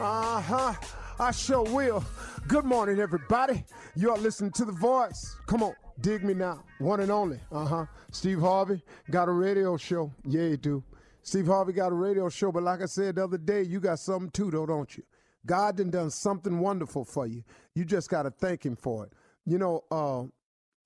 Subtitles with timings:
[0.00, 0.74] Uh huh.
[1.18, 2.04] I sure will.
[2.46, 3.64] Good morning, everybody.
[3.96, 5.36] You are listening to The Voice.
[5.46, 6.62] Come on, dig me now.
[6.78, 7.40] One and only.
[7.50, 7.86] Uh huh.
[8.12, 10.12] Steve Harvey got a radio show.
[10.24, 10.84] Yeah, you do.
[11.22, 13.98] Steve Harvey got a radio show, but like I said the other day, you got
[13.98, 15.02] something too, though, don't you?
[15.44, 17.42] God done done something wonderful for you.
[17.74, 19.12] You just got to thank Him for it.
[19.44, 20.24] You know, uh,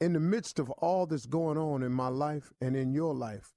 [0.01, 3.53] in the midst of all that's going on in my life and in your life,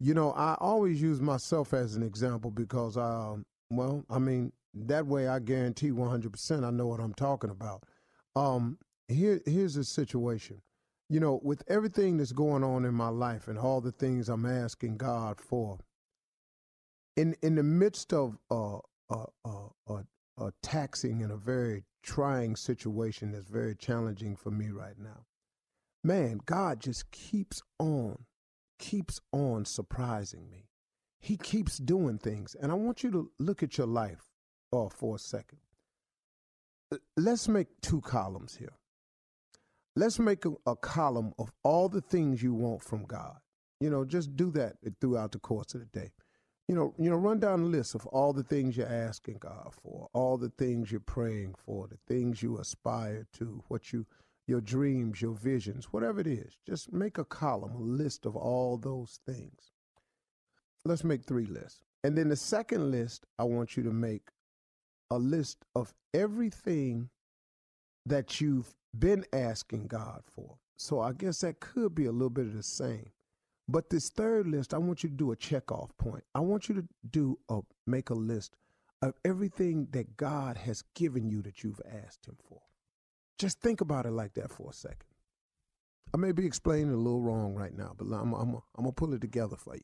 [0.00, 5.06] you know, I always use myself as an example because um, Well, I mean, that
[5.06, 7.84] way I guarantee 100% I know what I'm talking about.
[8.36, 8.78] Um,
[9.08, 10.62] here, here's the situation.
[11.08, 14.44] You know, with everything that's going on in my life and all the things I'm
[14.44, 15.78] asking God for,
[17.16, 18.78] in in the midst of uh,
[19.10, 19.24] uh,
[20.38, 25.26] uh, taxing and a very trying situation that's very challenging for me right now,
[26.04, 28.24] man, God just keeps on,
[28.78, 30.68] keeps on surprising me.
[31.20, 32.54] He keeps doing things.
[32.60, 34.22] And I want you to look at your life
[34.72, 35.58] uh, for a second.
[37.16, 38.72] Let's make two columns here.
[39.96, 43.36] Let's make a, a column of all the things you want from God.
[43.80, 46.12] You know, just do that throughout the course of the day.
[46.68, 49.72] You know, you know, run down a list of all the things you're asking God
[49.82, 54.06] for, all the things you're praying for, the things you aspire to, what you
[54.48, 56.56] your dreams, your visions, whatever it is.
[56.66, 59.72] Just make a column, a list of all those things.
[60.84, 61.82] Let's make three lists.
[62.02, 64.30] And then the second list, I want you to make
[65.10, 67.10] a list of everything
[68.06, 70.56] that you've been asking God for.
[70.78, 73.10] So I guess that could be a little bit of the same.
[73.68, 76.24] But this third list, I want you to do a check off point.
[76.34, 78.56] I want you to do a make a list
[79.02, 82.62] of everything that God has given you that you've asked him for.
[83.38, 85.04] Just think about it like that for a second.
[86.12, 88.92] I may be explaining a little wrong right now, but I'm, I'm, I'm going to
[88.92, 89.82] pull it together for you.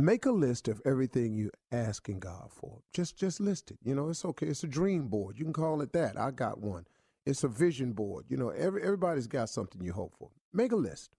[0.00, 2.80] Make a list of everything you're asking God for.
[2.92, 3.78] Just just list it.
[3.84, 4.46] You know, it's okay.
[4.46, 5.38] It's a dream board.
[5.38, 6.18] You can call it that.
[6.18, 6.86] I got one.
[7.26, 8.24] It's a vision board.
[8.28, 10.30] You know, every, everybody's got something you hope for.
[10.52, 11.10] Make a list.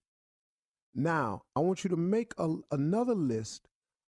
[0.94, 3.66] Now, I want you to make a, another list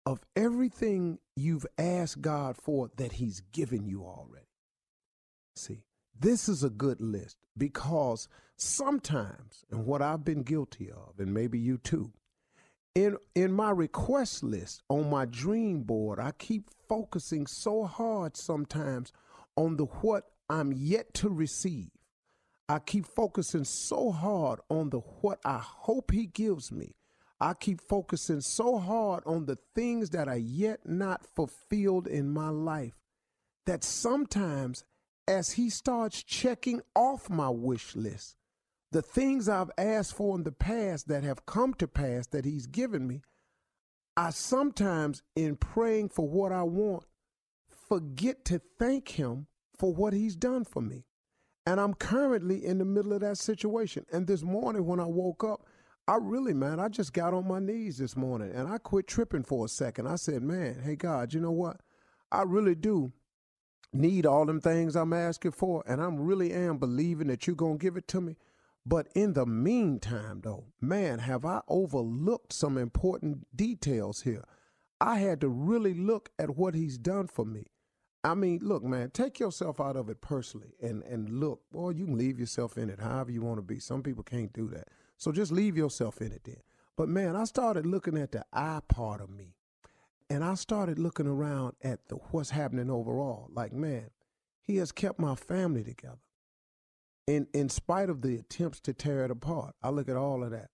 [0.05, 4.47] of everything you've asked God for that He's given you already.
[5.55, 5.83] See,
[6.19, 11.59] this is a good list because sometimes, and what I've been guilty of, and maybe
[11.59, 12.11] you too,
[12.95, 19.11] in in my request list on my dream board, I keep focusing so hard sometimes
[19.55, 21.89] on the what I'm yet to receive.
[22.69, 26.95] I keep focusing so hard on the what I hope he gives me.
[27.39, 32.49] I keep focusing so hard on the things that are yet not fulfilled in my
[32.49, 32.93] life
[33.65, 34.85] that sometimes
[35.27, 38.35] as he starts checking off my wish list,
[38.93, 42.67] the things I've asked for in the past that have come to pass that He's
[42.67, 43.21] given me,
[44.15, 47.03] I sometimes, in praying for what I want,
[47.89, 49.47] forget to thank Him
[49.77, 51.05] for what He's done for me.
[51.65, 54.05] And I'm currently in the middle of that situation.
[54.11, 55.65] And this morning when I woke up,
[56.07, 59.43] I really, man, I just got on my knees this morning and I quit tripping
[59.43, 60.07] for a second.
[60.07, 61.77] I said, man, hey, God, you know what?
[62.31, 63.13] I really do
[63.93, 65.83] need all them things I'm asking for.
[65.87, 68.37] And I'm really am believing that you're to give it to me.
[68.85, 74.43] But in the meantime, though, man, have I overlooked some important details here.
[74.99, 77.67] I had to really look at what he's done for me.
[78.25, 81.61] I mean, look, man, take yourself out of it personally and, and look.
[81.71, 83.79] Boy, you can leave yourself in it however you want to be.
[83.79, 84.87] Some people can't do that.
[85.17, 86.61] So just leave yourself in it then.
[86.95, 89.55] But man, I started looking at the I part of me.
[90.29, 93.49] And I started looking around at the what's happening overall.
[93.53, 94.09] Like, man,
[94.61, 96.19] he has kept my family together
[97.27, 99.75] in in spite of the attempts to tear it apart.
[99.83, 100.69] I look at all of that.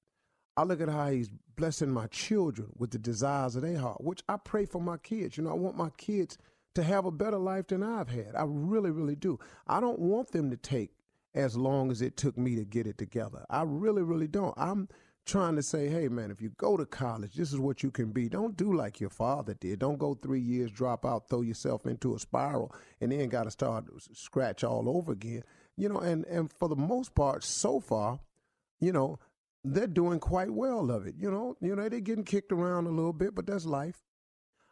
[0.57, 4.21] I look at how he's blessing my children with the desires of their heart, which
[4.27, 5.37] I pray for my kids.
[5.37, 6.37] You know, I want my kids
[6.75, 8.35] to have a better life than I've had.
[8.35, 9.39] I really, really do.
[9.68, 10.91] I don't want them to take
[11.33, 13.45] as long as it took me to get it together.
[13.49, 14.53] I really, really don't.
[14.57, 14.89] I'm
[15.30, 18.12] trying to say, hey, man, if you go to college, this is what you can
[18.12, 18.28] be.
[18.30, 19.80] Don't do like your father did.
[19.80, 23.52] Don't go three years, drop out, throw yourself into a spiral, and then got to
[23.52, 25.44] start scratch all over again
[25.80, 28.19] you know, and and for the most part, so far,
[28.81, 29.18] you know,
[29.64, 31.16] they're doing quite well of it.
[31.18, 34.04] You know, you know, they're getting kicked around a little bit, but that's life.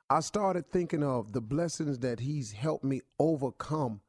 [0.09, 4.01] I started thinking of the blessings that he's helped me overcome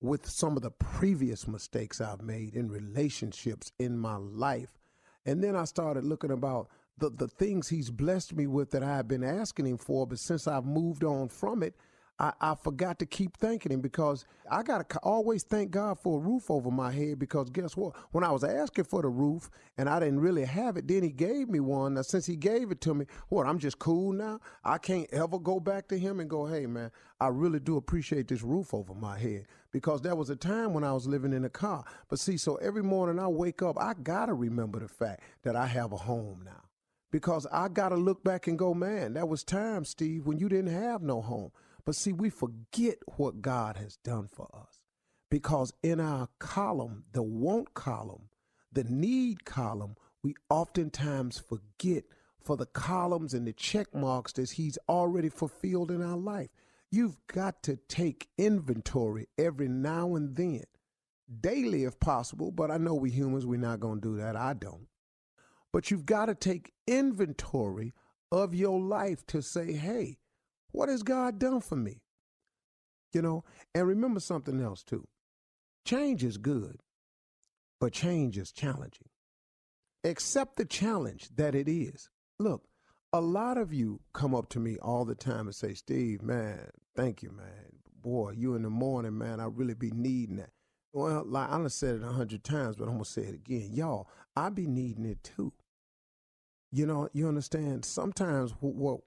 [0.00, 4.81] with some of the previous mistakes I've made in relationships in my life.
[5.24, 9.08] And then I started looking about the, the things he's blessed me with that I've
[9.08, 11.74] been asking him for, but since I've moved on from it,
[12.22, 16.18] I, I forgot to keep thanking him because I got to always thank God for
[16.18, 17.96] a roof over my head because guess what?
[18.12, 21.10] When I was asking for the roof and I didn't really have it, then he
[21.10, 21.94] gave me one.
[21.94, 24.38] Now, since he gave it to me, what, I'm just cool now?
[24.62, 28.28] I can't ever go back to him and go, hey, man, I really do appreciate
[28.28, 31.44] this roof over my head because there was a time when I was living in
[31.44, 31.84] a car.
[32.08, 35.56] But see, so every morning I wake up, I got to remember the fact that
[35.56, 36.62] I have a home now
[37.10, 40.48] because I got to look back and go, man, that was time, Steve, when you
[40.48, 41.50] didn't have no home.
[41.84, 44.80] But see, we forget what God has done for us
[45.30, 48.28] because in our column, the want column,
[48.70, 52.04] the need column, we oftentimes forget
[52.44, 56.50] for the columns and the check marks that He's already fulfilled in our life.
[56.90, 60.64] You've got to take inventory every now and then,
[61.40, 64.36] daily if possible, but I know we humans, we're not going to do that.
[64.36, 64.88] I don't.
[65.72, 67.94] But you've got to take inventory
[68.30, 70.18] of your life to say, hey,
[70.72, 72.02] what has God done for me?
[73.12, 75.06] You know, and remember something else too.
[75.84, 76.80] Change is good,
[77.80, 79.08] but change is challenging.
[80.04, 82.08] Accept the challenge that it is.
[82.38, 82.64] Look,
[83.12, 86.70] a lot of you come up to me all the time and say, Steve, man,
[86.96, 87.80] thank you, man.
[88.00, 90.50] Boy, you in the morning, man, I really be needing that.
[90.92, 93.70] Well, like I done said it a hundred times, but I'm gonna say it again.
[93.72, 95.52] Y'all, I be needing it too.
[96.70, 97.84] You know, you understand?
[97.84, 99.00] Sometimes what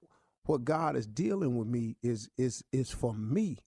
[0.48, 3.60] what, God is dealing with me is is is for me.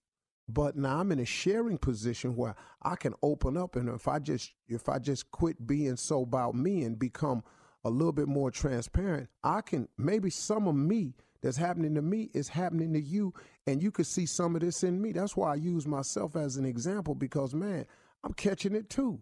[0.47, 4.19] But now I'm in a sharing position where I can open up and if I
[4.19, 7.43] just if I just quit being so about me and become
[7.85, 12.31] a little bit more transparent, I can maybe some of me that's happening to me
[12.33, 13.33] is happening to you
[13.67, 15.11] and you could see some of this in me.
[15.11, 17.85] That's why I use myself as an example because man,
[18.23, 19.21] I'm catching it too.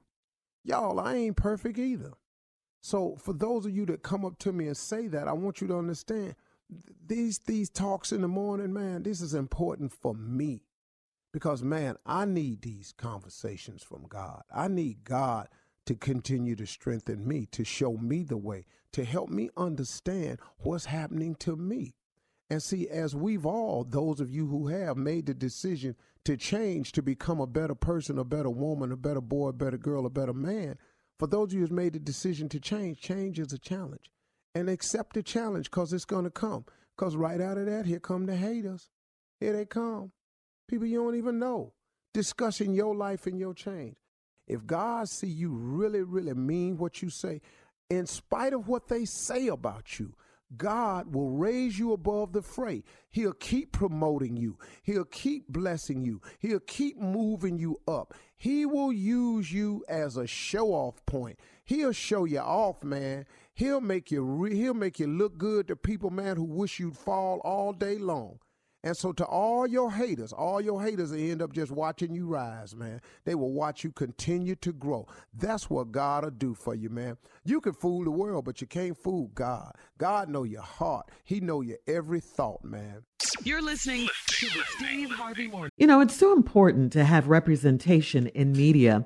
[0.64, 2.14] Y'all, I ain't perfect either.
[2.82, 5.60] So for those of you that come up to me and say that, I want
[5.60, 6.36] you to understand
[7.06, 10.64] these these talks in the morning, man, this is important for me.
[11.34, 14.44] Because man, I need these conversations from God.
[14.54, 15.50] I need God
[15.86, 20.86] to continue to strengthen me, to show me the way, to help me understand what's
[20.86, 21.96] happening to me.
[22.50, 26.94] And see, as we've all, those of you who have made the decision to change
[26.94, 30.10] to become a better person, a better woman, a better boy, a better girl, a
[30.10, 30.78] better man,
[31.20, 34.12] for those of you who's made the decision to change, change is a challenge.
[34.58, 36.66] And accept the challenge because it's going to come.
[36.98, 38.90] Because right out of that, here come the haters.
[39.40, 40.12] Here they come.
[40.68, 41.74] People you don't even know
[42.12, 43.98] discussing your life and your change.
[44.48, 47.40] If God see you really, really mean what you say,
[47.92, 50.16] in spite of what they say about you,
[50.58, 52.84] God will raise you above the fray.
[53.10, 54.58] He'll keep promoting you.
[54.82, 56.20] He'll keep blessing you.
[56.40, 58.16] He'll keep moving you up.
[58.36, 61.40] He will use you as a show off point.
[61.68, 63.26] He'll show you off, man.
[63.54, 66.98] He'll make you re- he'll make you look good to people, man, who wish you'd
[66.98, 68.40] fall all day long.
[68.86, 72.26] And so to all your haters, all your haters will end up just watching you
[72.26, 73.02] rise, man.
[73.26, 75.08] They will watch you continue to grow.
[75.34, 77.18] That's what God will do for you, man.
[77.44, 79.74] You can fool the world, but you can't fool God.
[79.98, 81.12] God know your heart.
[81.26, 83.04] He know your every thought, man.
[83.44, 85.72] You're listening to the Steve Harvey Morning.
[85.76, 89.06] You know, it's so important to have representation in media.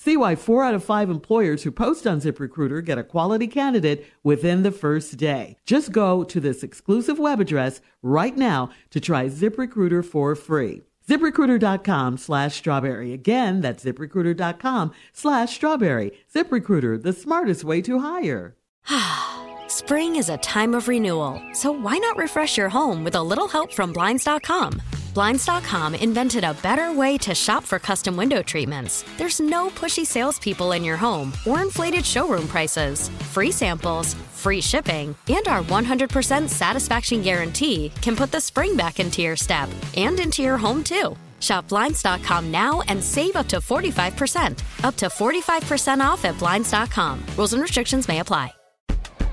[0.00, 4.06] See why four out of five employers who post on ZipRecruiter get a quality candidate
[4.22, 5.56] within the first day.
[5.66, 10.82] Just go to this exclusive web address right now to try ZipRecruiter for free.
[11.08, 13.12] ZipRecruiter.com slash strawberry.
[13.12, 16.12] Again, that's ziprecruiter.com slash strawberry.
[16.32, 18.56] ZipRecruiter, the smartest way to hire.
[19.66, 23.48] Spring is a time of renewal, so why not refresh your home with a little
[23.48, 24.80] help from Blinds.com?
[25.18, 29.04] Blinds.com invented a better way to shop for custom window treatments.
[29.16, 33.08] There's no pushy salespeople in your home or inflated showroom prices.
[33.32, 39.20] Free samples, free shipping, and our 100% satisfaction guarantee can put the spring back into
[39.20, 41.16] your step and into your home too.
[41.40, 44.62] Shop Blinds.com now and save up to 45%.
[44.84, 47.20] Up to 45% off at Blinds.com.
[47.36, 48.52] Rules and restrictions may apply.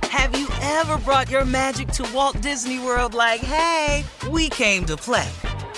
[0.10, 4.96] Have you ever brought your magic to Walt Disney World like, hey, we came to
[4.96, 5.30] play?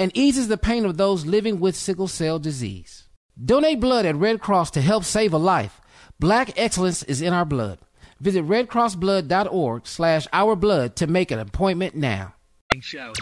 [0.00, 3.06] and eases the pain of those living with sickle cell disease.
[3.42, 5.78] Donate blood at Red Cross to help save a life.
[6.18, 7.78] Black excellence is in our blood.
[8.18, 12.32] Visit redcrossblood.org slash ourblood to make an appointment now.
[12.80, 13.12] Show.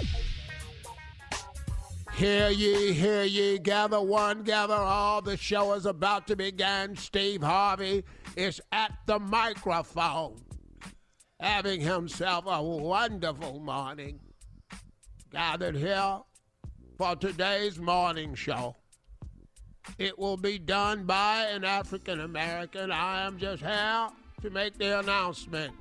[2.14, 5.20] Hear ye, hear ye, gather one, gather all.
[5.20, 6.94] The show is about to begin.
[6.94, 8.04] Steve Harvey
[8.36, 10.36] is at the microphone,
[11.40, 14.20] having himself a wonderful morning.
[15.32, 16.20] Gathered here
[16.98, 18.74] for today's morning show.
[19.98, 22.90] It will be done by an African American.
[22.90, 24.08] I am just here
[24.42, 25.72] to make the announcement.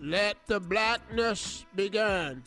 [0.00, 2.42] Let the blackness begin.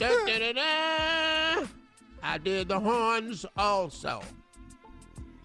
[0.00, 1.68] I
[2.42, 4.22] did the horns also.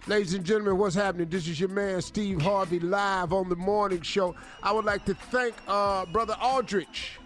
[0.07, 1.27] Ladies and gentlemen, what's happening?
[1.27, 4.33] This is your man Steve Harvey live on the morning show.
[4.63, 7.19] I would like to thank uh, Brother Aldrich,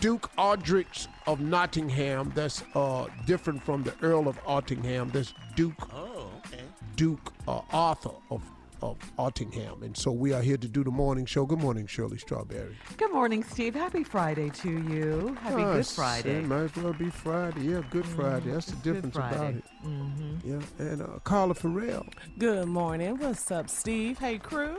[0.00, 2.32] Duke Aldrich of Nottingham.
[2.34, 5.10] That's uh, different from the Earl of Ottingham.
[5.12, 5.88] That's Duke.
[5.92, 6.62] Oh, okay.
[6.96, 8.42] Duke uh, Arthur of
[8.80, 11.44] of Ottingham, and so we are here to do the morning show.
[11.44, 12.76] Good morning, Shirley Strawberry.
[12.96, 13.74] Good morning, Steve.
[13.74, 15.36] Happy Friday to you.
[15.42, 16.36] Happy Ah, Good Friday.
[16.36, 17.62] it Might as well be Friday.
[17.62, 18.52] Yeah, Good Friday.
[18.52, 19.58] That's the Good difference about Friday.
[19.58, 19.64] it.
[19.84, 20.38] Mhm.
[20.78, 22.06] Yeah, and uh, Carla Ferrell.
[22.38, 23.18] Good morning.
[23.18, 24.16] What's up, Steve?
[24.20, 24.78] Hey, crew.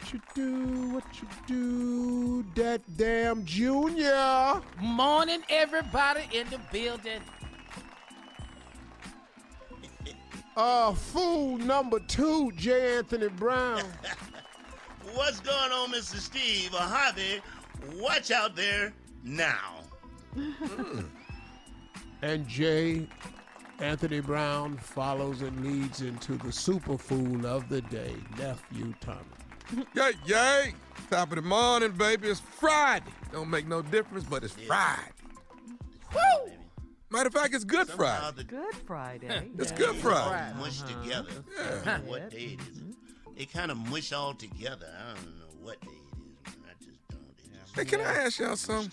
[0.00, 0.88] What you do?
[0.94, 2.44] What you do?
[2.54, 4.60] That damn Junior.
[4.80, 7.20] Morning, everybody in the building.
[10.56, 12.96] Uh, fool number two, J.
[12.96, 13.82] Anthony Brown.
[15.14, 16.16] What's going on, Mr.
[16.16, 16.72] Steve?
[16.72, 17.40] A hobby.
[17.96, 19.82] Watch out there now.
[22.22, 23.06] and J.
[23.78, 29.39] Anthony Brown follows and leads into the superfool of the day, nephew Tommy.
[29.94, 30.74] Yay, yay.
[31.10, 32.28] Top of the morning, baby.
[32.28, 33.10] It's Friday.
[33.32, 35.00] Don't make no difference, but it's Friday.
[36.14, 36.52] Woo!
[37.10, 38.44] Matter of fact, it's Good Friday.
[38.44, 39.48] Good Friday.
[39.58, 40.52] It's Good Friday.
[40.56, 41.02] All mush uh-huh.
[41.02, 41.44] together.
[41.58, 42.78] I don't know what day it is.
[42.78, 42.90] Mm-hmm.
[43.36, 44.86] They kind of mush all together.
[44.96, 46.70] I don't know what day it is, man.
[46.70, 47.36] I just don't.
[47.36, 48.92] They just Hey, can I ask y'all something?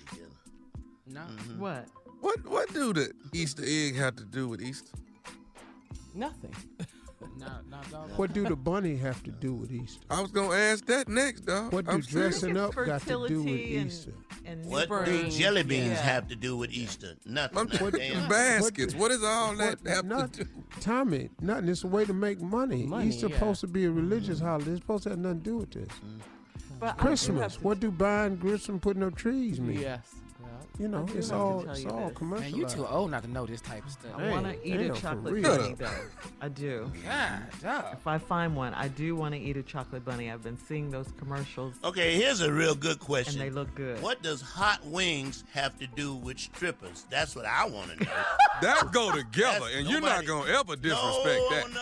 [1.05, 1.21] No.
[1.21, 1.59] Mm-hmm.
[1.59, 1.87] What?
[2.21, 4.97] What what do the Easter egg have to do with Easter?
[6.15, 6.55] Nothing.
[7.37, 7.77] No, no.
[8.17, 10.01] What do the bunny have to do with Easter?
[10.09, 11.71] I was gonna ask that next, dog.
[11.73, 12.39] What do I'm serious.
[12.39, 14.13] dressing up got to do with fertility and- Easter?
[14.45, 15.29] And What do Spring.
[15.31, 16.01] jelly beans Yeah.
[16.01, 17.15] have to do with Easter?
[17.25, 17.57] Nothing.
[17.57, 18.29] I'm not damn.
[18.29, 18.95] baskets.
[18.95, 20.49] What does all that What- have not- to do?
[20.79, 21.67] Tommy, nothing.
[21.69, 22.85] It's a way to make money.
[22.85, 23.35] Money, Easter yeah.
[23.35, 24.47] supposed to be a religious mm-hmm.
[24.47, 24.71] holiday.
[24.71, 25.89] It's supposed to have nothing to do with this.
[26.79, 27.41] But I do Christmas.
[27.41, 29.79] have to- What do buying grits and putting up trees mean?
[29.81, 30.15] Yes.
[30.79, 32.17] You know, it's all tell it's you all this.
[32.17, 32.51] commercial.
[32.51, 34.11] Man, you too old not to know this type of stuff.
[34.15, 35.89] I want to eat a damn, for chocolate bunny, though.
[36.39, 36.91] I do.
[37.03, 37.85] God, dog.
[37.93, 40.29] If I find one, I do want to eat a chocolate bunny.
[40.31, 43.39] I've been seeing those commercials, Okay, here's a real good and question.
[43.39, 43.99] they look good.
[44.03, 47.05] What does hot wings have to do with strippers?
[47.09, 48.11] That's what I want to know.
[48.61, 51.71] That go together, That's- and you're not gonna ever disrespect no, that.
[51.73, 51.81] No,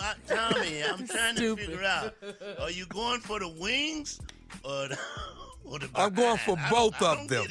[0.00, 1.66] I, Tommy, I'm trying to Stupid.
[1.66, 2.14] figure out.
[2.60, 4.20] Are you going for the wings
[4.64, 4.98] or the,
[5.64, 6.74] or the I'm going for behind?
[6.74, 7.46] I both I of don't them.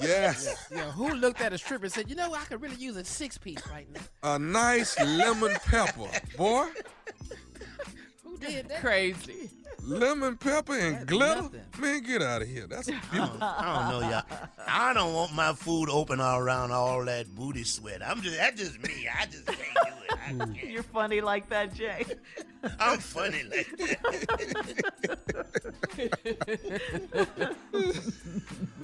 [0.00, 0.08] Get it.
[0.08, 2.96] Yes, Yeah, who looked at a stripper and said, you know, I could really use
[2.96, 4.00] a six piece right now?
[4.34, 6.66] a nice lemon pepper, boy.
[8.24, 8.80] Who did that?
[8.80, 9.50] Crazy.
[9.86, 11.50] Lemon pepper and glitter?
[11.78, 12.66] Man, get out of here.
[12.66, 14.22] That's I don't, I don't know, y'all.
[14.66, 18.00] I don't want my food open all around all that booty sweat.
[18.06, 19.08] I'm just that's just me.
[19.08, 20.12] I just can't do it.
[20.12, 20.70] I can't.
[20.70, 22.04] You're funny like that, Jay.
[22.80, 24.76] I'm funny like that.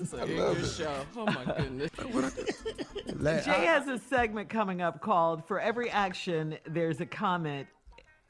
[0.00, 1.06] It's a good show.
[1.16, 1.90] Oh my goodness.
[3.44, 7.66] Jay has a segment coming up called For Every Action, There's a Comment.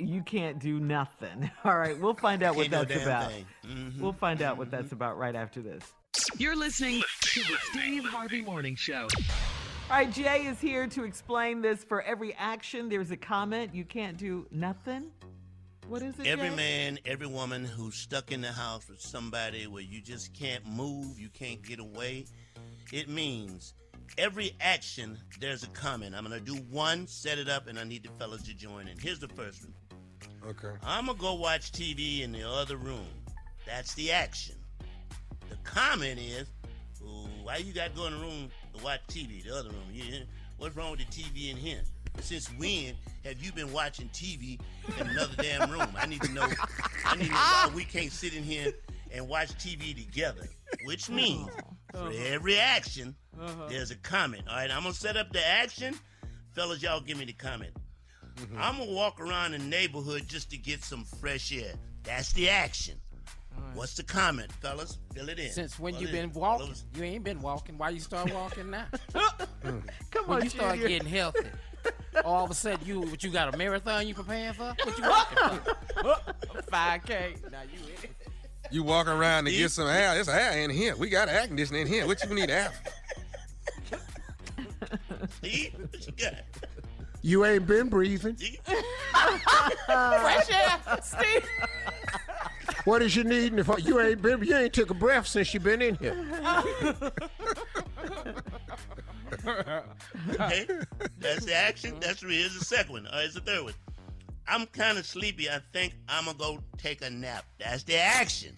[0.01, 1.51] You can't do nothing.
[1.65, 3.31] All right, we'll find out what Can't do a that's damn about.
[3.33, 3.47] thing.
[3.67, 3.99] Mhm.
[4.01, 5.83] We'll find out what that's about right after this.
[6.39, 9.07] You're listening to the Steve Harvey Morning Show.
[9.91, 11.85] All right, Jay is here to explain this.
[11.85, 13.75] For every action, there's a comment.
[13.75, 15.11] You can't do nothing.
[15.89, 16.27] What is it?
[16.27, 16.55] Every Jay?
[16.57, 21.19] man, every woman who's stuck in the house with somebody where you just can't move,
[21.19, 22.27] you can't get away,
[22.93, 23.75] it means
[24.19, 26.15] every action there's a comment.
[26.15, 28.99] I'm gonna do one, set it up, and I need the fellas to join in.
[28.99, 29.75] Here's the first one.
[30.47, 30.75] Okay.
[30.83, 33.07] I'm gonna go watch TV in the other room.
[33.67, 34.57] That's the action.
[35.49, 36.47] The comment is,
[37.03, 39.43] "Ooh, why you got to go in the room to watch TV?
[39.45, 40.21] The other room, yeah.
[40.57, 41.83] What's wrong with the TV in here?
[42.21, 44.59] Since when have you been watching TV
[44.99, 45.89] in another damn room?
[45.97, 46.47] I need to know.
[47.05, 48.73] I need to know why we can't sit in here
[49.13, 50.49] and watch TV together.
[50.85, 51.49] Which means,
[51.93, 52.11] for uh-huh.
[52.27, 53.69] every action, uh-huh.
[53.69, 54.45] there's a comment.
[54.49, 55.95] All right, I'm gonna set up the action,
[56.53, 56.83] fellas.
[56.83, 57.73] Y'all give me the comment.
[58.37, 58.59] Mm-hmm.
[58.61, 61.73] I'm gonna walk around the neighborhood just to get some fresh air.
[62.05, 62.97] That's the action.
[63.75, 64.99] What's the comment, fellas?
[65.15, 65.51] Fill it in.
[65.51, 66.33] Since when Fill you been in.
[66.33, 66.67] walking?
[66.67, 66.85] Fellas.
[66.97, 67.77] You ain't been walking.
[67.77, 68.87] Why you start walking now?
[69.63, 69.83] Come
[70.27, 70.89] when on, you start Junior.
[70.89, 71.41] getting healthy.
[72.25, 74.75] All of a sudden, you what you got a marathon you preparing for?
[74.83, 75.59] What you walking
[76.03, 76.17] for?
[76.71, 77.35] Five K.
[77.53, 78.11] Now you in it.
[78.71, 80.15] You walk around to get some air.
[80.15, 80.97] There's air in here.
[80.97, 82.07] We got air conditioning in here.
[82.07, 82.73] What you need air?
[85.37, 86.35] Steve, what you got?
[87.23, 88.37] You ain't been breathing.
[89.87, 91.49] Fresh air, Steve.
[92.85, 93.63] What is you needing?
[93.63, 93.79] For?
[93.79, 94.43] You ain't been.
[94.43, 96.17] You ain't took a breath since you been in here.
[100.35, 100.67] Okay,
[101.19, 101.97] that's the action.
[102.01, 102.39] That's three.
[102.39, 103.07] Here's the second one.
[103.07, 103.75] All right, here's the third one.
[104.47, 105.49] I'm kind of sleepy.
[105.49, 107.45] I think I'm gonna go take a nap.
[107.59, 108.55] That's the action.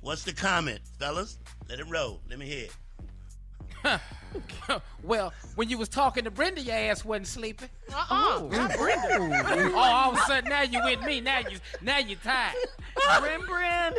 [0.00, 1.38] What's the comment, fellas?
[1.68, 2.20] Let it roll.
[2.30, 2.76] Let me hear it.
[5.02, 7.68] well, when you was talking to Brenda, your ass wasn't sleeping.
[7.92, 8.48] Uh-uh.
[8.50, 9.72] Not Brenda.
[9.74, 11.20] oh, all of a sudden now you with me.
[11.20, 12.54] Now you now you tired.
[13.20, 13.94] Brin Brin.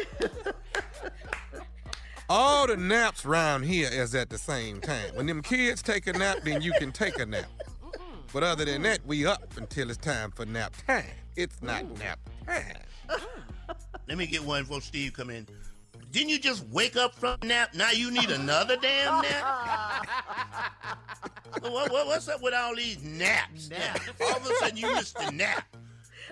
[2.27, 5.13] All the naps round here is at the same time.
[5.13, 7.45] When them kids take a nap, then you can take a nap.
[8.33, 11.05] But other than that, we up until it's time for nap time.
[11.35, 12.63] It's not nap time.
[13.07, 13.21] Mm.
[14.07, 15.47] Let me get one before Steve come in.
[16.15, 17.73] Didn't you just wake up from nap?
[17.73, 20.07] Now you need another damn nap?
[21.59, 23.69] what, what, what's up with all these naps?
[23.69, 23.93] now?
[24.21, 25.65] All of a sudden you missed a nap.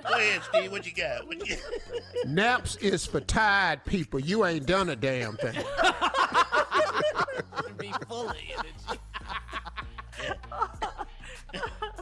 [0.08, 0.72] Go ahead, Steve.
[0.72, 1.28] What you got?
[1.28, 1.66] What you got?
[2.30, 4.22] Naps is for tired people.
[4.22, 5.54] You ain't done a damn thing.
[7.78, 9.02] Be full of energy.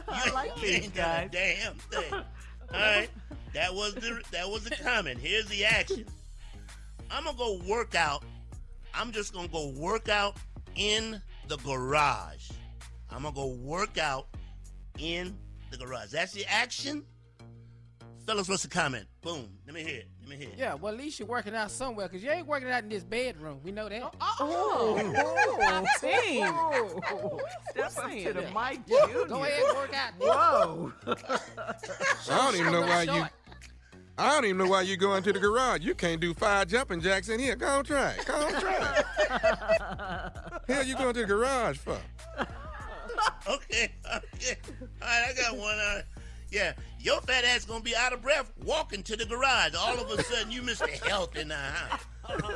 [0.06, 2.12] I like You these ain't done a damn thing.
[2.12, 2.22] All
[2.72, 3.10] right,
[3.54, 5.18] that was the that was the comment.
[5.18, 6.06] Here's the action.
[7.12, 8.24] I'm gonna go work out.
[8.94, 10.36] I'm just gonna go work out
[10.76, 12.50] in the garage.
[13.10, 14.28] I'm gonna go work out
[14.98, 15.36] in
[15.70, 16.10] the garage.
[16.10, 17.04] That's the action.
[18.26, 19.06] Fellas, what's the comment?
[19.20, 19.48] Boom.
[19.66, 20.08] Let me hear it.
[20.20, 20.54] Let me hear it.
[20.56, 23.02] Yeah, well at least you're working out somewhere because you ain't working out in this
[23.02, 23.60] bedroom.
[23.62, 24.02] We know that.
[24.02, 26.46] Oh, oh, oh, oh team.
[27.70, 29.26] Step up to the mic, Junior.
[29.26, 30.12] Go ahead and work out.
[30.18, 30.92] Whoa.
[32.30, 33.26] I don't even know why you.
[34.18, 34.28] Short.
[34.28, 35.82] I don't even know why you go into the garage.
[35.82, 37.56] You can't do five jumping jacks in here.
[37.56, 38.26] Go on, try it.
[38.26, 39.04] Go on, try it.
[40.68, 41.98] Hell, you going to the garage for?
[43.48, 44.56] Okay, okay.
[45.00, 45.78] All right, I got one.
[45.78, 46.02] Uh,
[46.50, 49.74] yeah, your fat ass gonna be out of breath walking to the garage.
[49.78, 50.88] All of a sudden, you Mr.
[51.06, 52.00] Health in the house.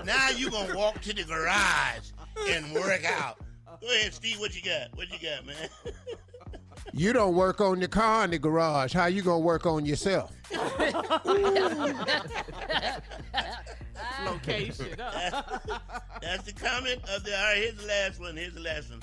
[0.05, 2.11] Now you gonna walk to the garage
[2.49, 3.39] and work out.
[3.81, 4.39] Go ahead, Steve.
[4.39, 4.97] What you got?
[4.97, 5.69] What you got, man?
[6.93, 8.93] You don't work on the car in the garage.
[8.93, 10.33] How you gonna work on yourself?
[14.25, 14.87] Location.
[16.21, 17.37] That's the comment of the.
[17.37, 18.37] All right, here's the last one.
[18.37, 19.01] Here's the last one.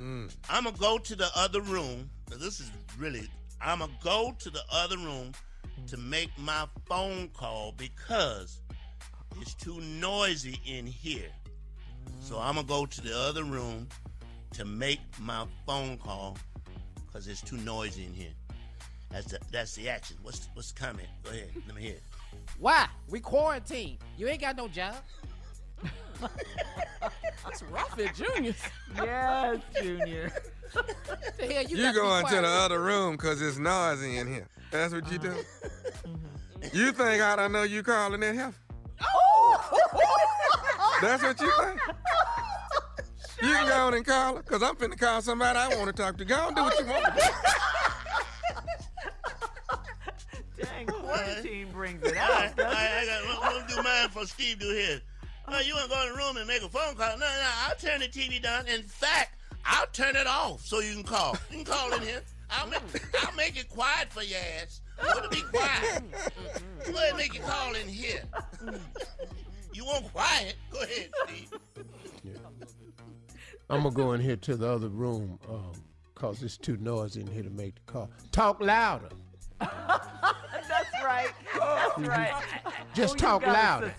[0.00, 0.34] Mm.
[0.50, 2.10] I'm gonna go to the other room.
[2.28, 3.28] 'cause This is really.
[3.60, 5.32] I'm gonna go to the other room
[5.86, 8.60] to make my phone call because
[9.40, 11.30] it's too noisy in here.
[12.20, 13.88] So I'm gonna go to the other room
[14.52, 16.36] to make my phone call
[17.06, 18.32] because it's too noisy in here.
[19.16, 20.18] That's the, that's the action.
[20.20, 21.08] What's what's the comment?
[21.24, 21.48] Go ahead.
[21.66, 22.02] Let me hear it.
[22.58, 22.86] Why?
[23.08, 23.96] We quarantined.
[24.18, 24.96] You ain't got no job.
[26.20, 28.54] That's rough at Junior.
[28.94, 30.30] Yes, Junior.
[31.38, 34.48] the hell you, You to go into the other room because it's noisy in here.
[34.70, 35.30] That's what you do.
[35.30, 36.68] Uh-huh.
[36.74, 38.52] You think I don't know you calling that here?
[39.02, 39.78] Oh!
[41.00, 41.80] That's what you think?
[43.40, 46.02] You can go on and call her, because I'm finna call somebody I want to
[46.02, 46.24] talk to.
[46.26, 47.20] Go on, do what you want to do.
[50.62, 52.30] Dang, quarantine brings it out.
[52.30, 55.00] all right, I got, I'm gonna do mine for Steve do his.
[55.50, 57.16] No, you want to go in the room and make a phone call?
[57.18, 58.66] No, no, I'll turn the TV down.
[58.66, 61.36] In fact, I'll turn it off so you can call.
[61.50, 62.22] You can call in here.
[62.50, 62.80] I'll make,
[63.22, 64.80] I'll make it quiet for your ass.
[65.02, 66.02] You want to be quiet?
[66.84, 68.22] Go ahead and make your call in here.
[69.72, 70.54] You want quiet?
[70.70, 71.52] Go ahead, Steve.
[73.68, 75.72] I'm gonna go in here to the other room, um,
[76.14, 78.10] cause it's too noisy in here to make the call.
[78.30, 79.08] Talk louder.
[79.60, 81.30] That's right.
[81.54, 82.06] That's mm-hmm.
[82.06, 82.34] right.
[82.94, 83.94] Just Oh, talk got it, louder.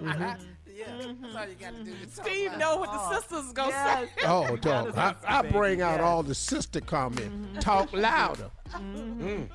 [0.00, 0.08] Mm-hmm.
[0.08, 0.42] Mm-hmm.
[0.74, 1.92] Yeah, that's all you got to do.
[2.10, 3.12] Steve know what the oh.
[3.12, 4.08] sisters gonna yes.
[4.16, 4.22] say.
[4.26, 4.96] Oh, dog.
[4.96, 6.00] I, sister, I baby, bring out yes.
[6.00, 7.60] all the sister comment.
[7.60, 8.50] Talk louder.
[8.70, 9.48] Mm.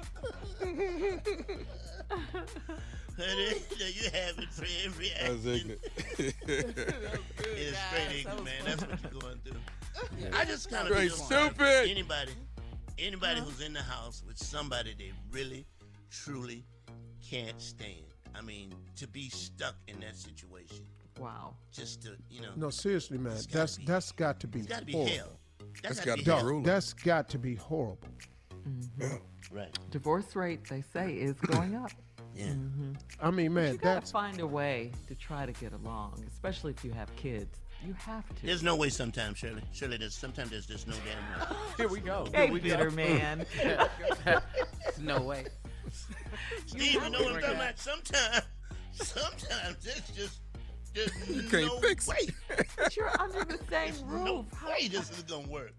[3.18, 5.48] you have it for every That's action.
[5.48, 5.82] ignorant.
[6.20, 8.54] It's straight ignorant, man.
[8.66, 10.32] That's what you're going through.
[10.34, 11.90] I just kind of Straight feel sorry stupid.
[11.90, 12.32] Anybody,
[13.00, 15.66] anybody who's in the house with somebody they really,
[16.10, 16.66] truly
[17.30, 18.06] can't stand.
[18.36, 20.86] I mean, to be stuck in that situation,
[21.20, 21.56] Wow.
[21.72, 23.34] just to you know, No, seriously, man.
[23.34, 25.16] Gotta That's be- that's got to be it's got to be horrible.
[25.16, 25.40] hell.
[25.60, 26.62] That's That's got gotta be be hell.
[26.62, 28.08] That's got to be horrible.
[28.68, 29.56] Mm-hmm.
[29.56, 29.80] Right.
[29.92, 31.92] Divorce rate, they say, is going up.
[32.36, 32.48] Yeah.
[32.48, 32.92] Mm-hmm.
[33.22, 36.72] I mean, man, you gotta that's find a way to try to get along, especially
[36.74, 37.60] if you have kids.
[37.86, 38.46] You have to.
[38.46, 38.90] There's no way.
[38.90, 39.62] Sometimes, Shirley.
[39.72, 41.56] Shirley, there's sometimes there's just no damn way.
[41.78, 42.28] Here we go.
[42.34, 42.96] Hey, Here we bitter go.
[42.96, 43.46] man.
[45.00, 45.46] no way.
[46.66, 47.80] Steve, you know what I'm talking about?
[47.80, 48.42] Sometimes,
[48.94, 50.40] sometimes it's just,
[50.94, 52.18] just You can't no fix way.
[52.50, 52.68] it.
[52.78, 54.46] But you're under the same No roof.
[54.54, 55.72] How- way this is gonna work.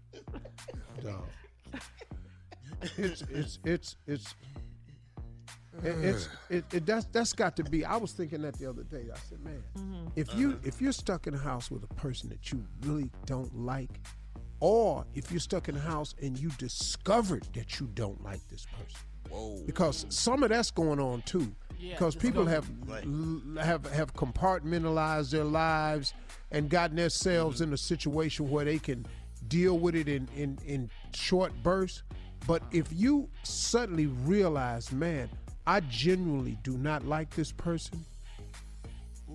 [1.03, 1.25] dog.
[2.97, 4.35] It's it's it's it's
[5.83, 7.85] it, it's it, it that's that's got to be.
[7.85, 9.05] I was thinking that the other day.
[9.13, 10.57] I said, man, if you uh-huh.
[10.63, 13.89] if you're stuck in a house with a person that you really don't like,
[14.59, 18.65] or if you're stuck in a house and you discovered that you don't like this
[18.65, 19.61] person, Whoa.
[19.65, 21.53] because some of that's going on too.
[21.79, 23.05] Yeah, because people have Right.
[23.05, 26.13] l- have have compartmentalized their lives
[26.51, 27.69] and gotten themselves mm-hmm.
[27.69, 29.05] in a situation where they can
[29.47, 32.03] deal with it in in in short bursts.
[32.47, 35.29] But if you suddenly realize, man,
[35.69, 38.03] I genuinely do not like this person,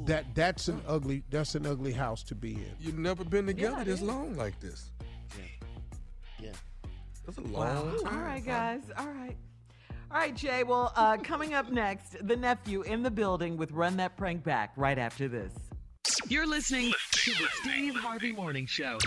[0.06, 2.72] that that's an ugly that's an ugly house to be in.
[2.80, 4.02] You've never been together it this is.
[4.02, 4.90] long like this.
[5.38, 5.44] Yeah.
[6.40, 6.50] Yeah.
[7.24, 7.84] That's a Wow.
[7.84, 8.14] long time.
[8.18, 8.82] All right, guys.
[8.98, 9.36] All right.
[10.10, 10.64] All right, Jay.
[10.64, 14.72] Well, uh, coming up next, the nephew in the building with Run That Prank Back
[14.76, 15.52] right after this.
[16.28, 18.98] You're listening to the Steve Harvey Morning Show.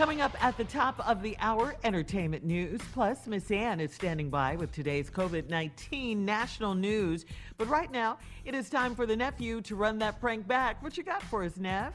[0.00, 2.80] Coming up at the top of the hour, entertainment news.
[2.94, 7.26] Plus, Miss Ann is standing by with today's COVID 19 national news.
[7.58, 10.82] But right now, it is time for the nephew to run that prank back.
[10.82, 11.92] What you got for us, Neff?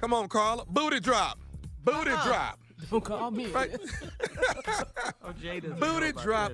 [0.00, 0.64] Come on, Carla.
[0.70, 1.38] Booty drop.
[1.84, 2.24] Booty Uh-uh.
[2.24, 2.60] drop.
[2.90, 3.48] Don't call me.
[3.48, 3.76] Right.
[5.22, 6.52] Oh, Jay doesn't Booty drop.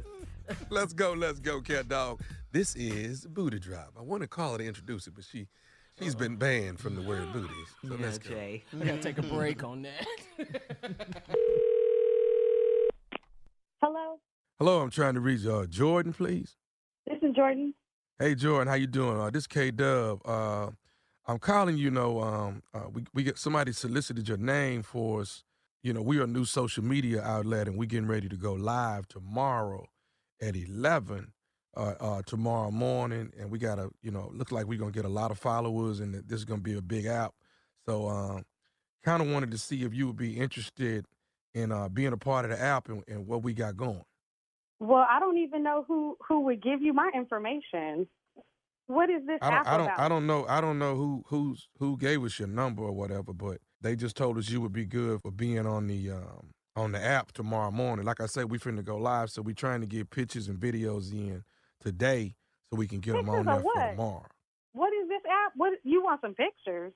[0.49, 0.57] this.
[0.71, 2.21] let's go, let's go, cat dog.
[2.51, 3.93] This is Booty Drop.
[3.97, 5.47] I want to call her to introduce it, but she
[6.01, 7.53] she's been banned from the word booty.
[7.87, 8.31] So Yeah, let's go.
[8.31, 8.63] Jay.
[8.73, 10.07] We gotta take a break on that.
[13.83, 14.19] Hello,
[14.59, 16.57] Hello, I'm trying to reach uh, Jordan, please.
[17.07, 17.75] this is Jordan.
[18.19, 19.19] Hey Jordan, how you doing?
[19.19, 20.21] Uh, this K Dub.
[20.27, 20.69] Uh,
[21.27, 21.79] I'm calling.
[21.79, 25.43] You know, um, uh, we we get somebody solicited your name for us.
[25.83, 28.53] You know, we are a new social media outlet, and we're getting ready to go
[28.53, 29.87] live tomorrow
[30.43, 31.33] at 11
[31.77, 35.05] uh, uh, tomorrow morning, and we got to, you know, look like we're gonna get
[35.05, 37.33] a lot of followers, and that this is gonna be a big app.
[37.87, 38.45] So, um,
[39.05, 41.07] kind of wanted to see if you would be interested
[41.55, 44.05] in uh, being a part of the app and, and what we got going.
[44.79, 48.09] Well, I don't even know who who would give you my information.
[48.87, 50.01] What is this I don't, app I don't, about?
[50.01, 53.33] I don't know, I don't know who who's who gave us your number or whatever,
[53.33, 56.93] but they just told us you would be good for being on the um, on
[56.93, 58.05] the app tomorrow morning.
[58.05, 61.13] Like I said, we finna go live, so we trying to get pictures and videos
[61.13, 61.45] in
[61.81, 62.35] today
[62.71, 64.27] so we can get them on Pictures there for tomorrow.
[64.73, 65.53] What is this app?
[65.57, 66.93] What you want some pictures?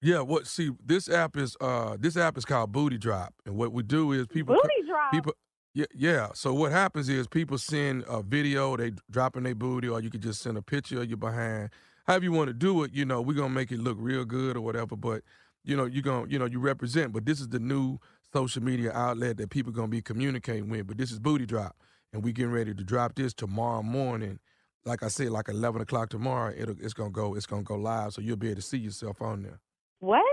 [0.00, 0.46] Yeah, what?
[0.46, 4.12] See, this app is uh this app is called Booty Drop, and what we do
[4.12, 5.12] is people Booty drop.
[5.12, 5.32] people.
[5.74, 6.28] Yeah, yeah.
[6.34, 10.22] So what happens is people send a video, they dropping their booty, or you could
[10.22, 11.70] just send a picture of your behind.
[12.06, 14.56] However you want to do it, you know, we're gonna make it look real good
[14.56, 14.96] or whatever.
[14.96, 15.22] But
[15.64, 17.12] you know, you're gonna, you know, you represent.
[17.12, 17.98] But this is the new
[18.32, 20.86] social media outlet that people gonna be communicating with.
[20.86, 21.76] But this is Booty Drop,
[22.12, 24.38] and we getting ready to drop this tomorrow morning.
[24.84, 28.12] Like I said, like eleven o'clock tomorrow, it'll, it's gonna go, it's gonna go live,
[28.14, 29.60] so you'll be able to see yourself on there.
[30.00, 30.24] What?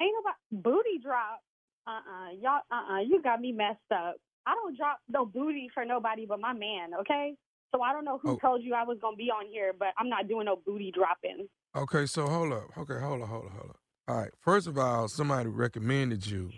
[0.00, 1.40] Ain't nobody booty drop.
[1.86, 2.28] Uh uh-uh.
[2.28, 2.30] uh.
[2.40, 3.00] Y'all uh uh.
[3.00, 4.16] You got me messed up.
[4.46, 6.90] I don't drop no booty for nobody but my man.
[7.00, 7.34] Okay.
[7.74, 8.36] So I don't know who Oh.
[8.36, 11.48] told you I was gonna be on here, but I'm not doing no booty dropping.
[11.74, 12.64] Okay, so hold up.
[12.76, 13.76] Okay, hold up, hold up, hold up.
[14.08, 14.30] All right.
[14.40, 16.50] First of all, somebody recommended you.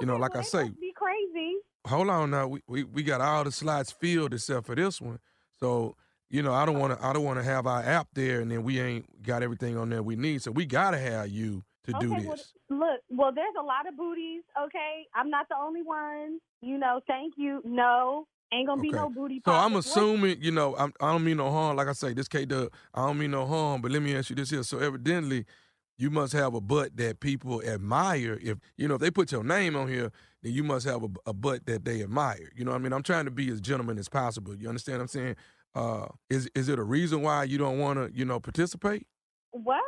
[0.00, 1.56] you know, like I say, Be crazy.
[1.86, 2.46] Hold on now.
[2.48, 5.18] We, we we got all the slots filled except for this one.
[5.58, 5.96] So
[6.30, 8.50] you know, I don't want to I don't want to have our app there and
[8.50, 10.42] then we ain't got everything on there we need.
[10.42, 12.52] So we gotta have you to do this.
[12.68, 14.42] well, look, well, there's a lot of booties.
[14.66, 16.38] Okay, I'm not the only one.
[16.60, 17.60] You know, thank you.
[17.64, 19.42] No, ain't gonna be no booty.
[19.44, 21.76] So I'm assuming, you know, I'm, I don't mean no harm.
[21.76, 23.82] Like I say, this K Dub, I don't mean no harm.
[23.82, 24.62] But let me ask you this here.
[24.62, 25.44] So evidently,
[26.02, 28.36] you must have a butt that people admire.
[28.42, 30.10] If you know, if they put your name on here,
[30.42, 32.50] then you must have a, a butt that they admire.
[32.56, 32.92] You know what I mean?
[32.92, 34.52] I'm trying to be as gentleman as possible.
[34.52, 35.36] You understand what I'm saying?
[35.76, 39.06] Uh, is is it a reason why you don't want to, you know, participate?
[39.52, 39.80] What?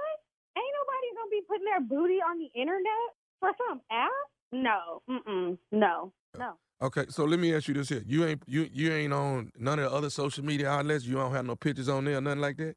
[0.56, 3.06] Ain't nobody gonna be putting their booty on the internet
[3.40, 4.10] for some app?
[4.52, 5.02] No.
[5.10, 5.58] Mm-mm.
[5.72, 6.12] No.
[6.38, 6.52] No.
[6.80, 9.80] Okay, so let me ask you this here: you ain't you you ain't on none
[9.80, 11.04] of the other social media outlets.
[11.04, 12.76] You don't have no pictures on there, or nothing like that.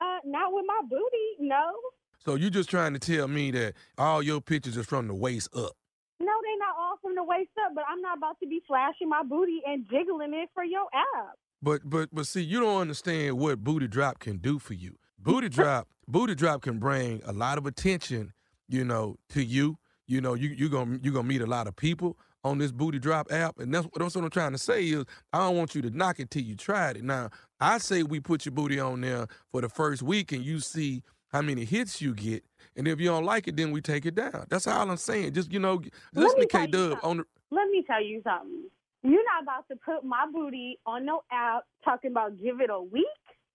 [0.00, 1.36] Uh, not with my booty.
[1.40, 1.74] No.
[2.24, 5.48] So you're just trying to tell me that all your pictures is from the waist
[5.56, 5.72] up?
[6.20, 9.08] No, they're not all from the waist up, but I'm not about to be flashing
[9.08, 11.36] my booty and jiggling it for your app.
[11.62, 14.96] But but but see, you don't understand what booty drop can do for you.
[15.18, 18.32] Booty drop, booty drop can bring a lot of attention,
[18.68, 19.78] you know, to you.
[20.06, 22.98] You know, you you gonna you gonna meet a lot of people on this booty
[22.98, 25.82] drop app, and that's, that's what I'm trying to say is I don't want you
[25.82, 27.04] to knock it till you tried it.
[27.04, 27.30] Now
[27.60, 31.02] I say we put your booty on there for the first week, and you see
[31.30, 32.44] how many hits you get,
[32.76, 34.46] and if you don't like it, then we take it down.
[34.48, 35.32] That's all I'm saying.
[35.32, 35.74] Just you know,
[36.14, 37.24] Let listen me to K Dub on the.
[37.50, 38.64] Let me tell you something.
[39.02, 42.80] You're not about to put my booty on no app talking about give it a
[42.80, 43.06] week.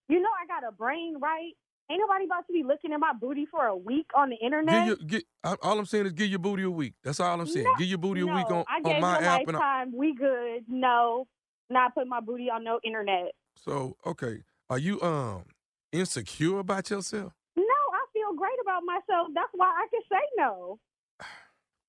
[0.08, 1.52] You know I got a brain, right?
[1.88, 4.86] Ain't nobody about to be looking at my booty for a week on the internet.
[4.86, 6.94] Your, get, all I'm saying is give your booty a week.
[7.04, 7.64] That's all I'm saying.
[7.64, 9.46] No, give your booty a week on, I on my you app.
[9.46, 9.92] Lifetime.
[9.94, 10.64] We good.
[10.68, 11.28] No,
[11.70, 13.32] not putting my booty on no internet.
[13.54, 15.44] so okay, are you um
[15.92, 17.35] insecure about yourself?
[18.36, 19.28] No, I feel great about myself.
[19.34, 20.78] That's why I can say no.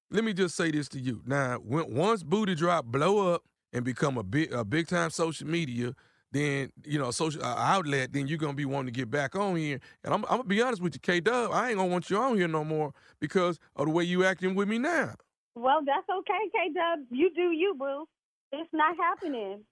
[0.10, 1.22] Let me just say this to you.
[1.26, 5.48] Now, when once booty drop blow up and become a big a big time social
[5.48, 5.94] media,
[6.32, 9.56] then you know social uh, outlet, then you're gonna be wanting to get back on
[9.58, 9.80] here.
[10.04, 12.18] And I'm, I'm gonna be honest with you, K Dub, I ain't gonna want you
[12.18, 15.16] on here no more because of the way you acting with me now.
[15.56, 17.06] Well, that's okay, K Dub.
[17.12, 18.08] You do you, boo.
[18.54, 19.64] It's not happening.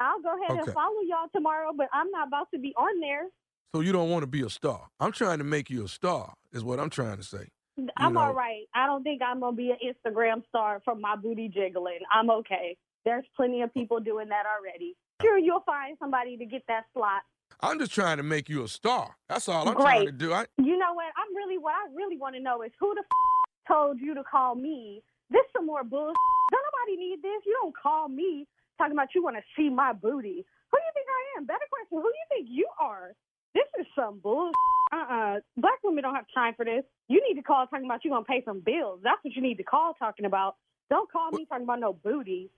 [0.00, 0.62] I'll go ahead Okay.
[0.62, 3.28] and follow y'all tomorrow, but I'm not about to be on there.
[3.74, 4.88] So you don't want to be a star.
[5.00, 7.48] I'm trying to make you a star, is what I'm trying to say.
[7.96, 8.64] I'm know- all right.
[8.74, 11.98] I don't think I'm gonna be an Instagram star for my booty jiggling.
[12.12, 12.76] I'm okay.
[13.04, 14.96] There's plenty of people doing that already.
[15.22, 17.22] Sure, you'll find somebody to get that slot.
[17.60, 19.14] I'm just trying to make you a star.
[19.28, 19.84] That's all I'm Great.
[19.84, 20.32] trying to do.
[20.32, 21.06] I, You know what?
[21.16, 24.24] I'm really what I really want to know is who the f- told you to
[24.24, 25.02] call me.
[25.30, 26.16] This some more bullshit.
[26.50, 27.42] Don't nobody need this.
[27.44, 28.46] You don't call me
[28.78, 30.44] talking about you want to see my booty.
[30.70, 31.44] Who do you think I am?
[31.46, 31.98] Better question.
[31.98, 33.12] Who do you think you are?
[33.56, 34.50] This is some bull.
[34.92, 35.36] Uh-uh.
[35.56, 36.84] Black women don't have time for this.
[37.08, 39.00] You need to call talking about you gonna pay some bills.
[39.02, 40.56] That's what you need to call talking about.
[40.90, 42.50] Don't call me talking about no booty.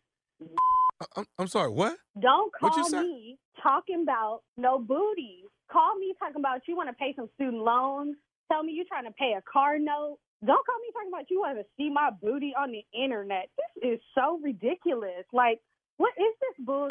[0.43, 1.71] Uh, I'm, I'm sorry.
[1.71, 1.97] What?
[2.21, 5.45] Don't What you call me talking about no booty.
[5.71, 8.17] Call me talking about you want to pay some student loans.
[8.51, 10.19] Tell me you're trying to pay a car note.
[10.45, 13.51] Don't call me talking about you want to see my booty on the internet.
[13.57, 15.25] This is so ridiculous.
[15.33, 15.61] Like,
[15.97, 16.89] what is this bull?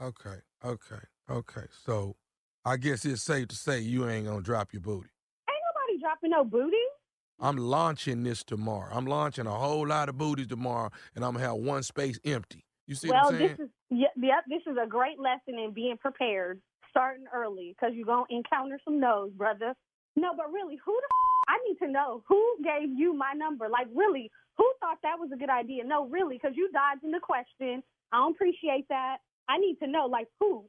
[0.00, 1.66] Okay, okay, okay.
[1.86, 2.16] So
[2.64, 5.08] I guess it's safe to say you ain't gonna drop your booty.
[5.50, 6.76] Ain't nobody dropping no booty.
[7.40, 8.88] I'm launching this tomorrow.
[8.92, 12.64] I'm launching a whole lot of booties tomorrow, and I'm gonna have one space empty.
[12.86, 13.56] You see well, what I'm saying?
[13.56, 13.70] this is
[14.16, 14.44] yep.
[14.48, 19.00] This is a great lesson in being prepared, starting early, because you're gonna encounter some
[19.00, 19.74] no's, brother.
[20.14, 21.08] No, but really, who the?
[21.10, 23.68] F- I need to know who gave you my number.
[23.68, 25.82] Like, really, who thought that was a good idea?
[25.82, 27.82] No, really, because you dodging the question.
[28.12, 29.16] I don't appreciate that.
[29.48, 30.66] I need to know, like, who?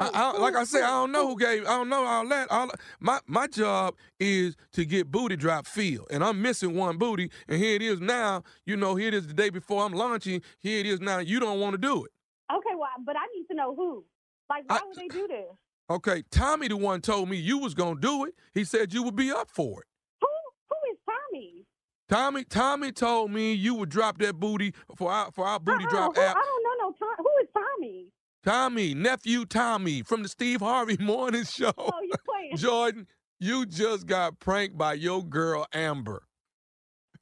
[0.00, 1.62] I, I, like I said, I don't know who gave.
[1.66, 2.50] I don't know all that.
[2.50, 2.68] All,
[3.00, 7.58] my my job is to get booty drop feel, and I'm missing one booty, and
[7.62, 8.42] here it is now.
[8.66, 10.42] You know, here it is the day before I'm launching.
[10.58, 11.18] Here it is now.
[11.18, 12.10] You don't want to do it.
[12.52, 14.04] Okay, well, but I need to know who.
[14.50, 15.46] Like, why I- would they do this?
[15.88, 18.34] Okay, Tommy, the one told me you was gonna do it.
[18.52, 19.86] He said you would be up for it.
[20.20, 20.26] Who?
[20.70, 21.66] Who is Tommy?
[22.08, 25.84] Tommy, Tommy told me you would drop that booty for our for our uh, booty
[25.84, 26.36] Uh-uh, drop who- app.
[26.36, 27.14] I don't know no Tom.
[27.18, 28.06] Who is Tommy?
[28.44, 31.72] Tommy, nephew Tommy from the Steve Harvey Morning Show.
[31.78, 32.56] Oh, you playing?
[32.56, 33.06] Jordan,
[33.40, 36.24] you just got pranked by your girl Amber.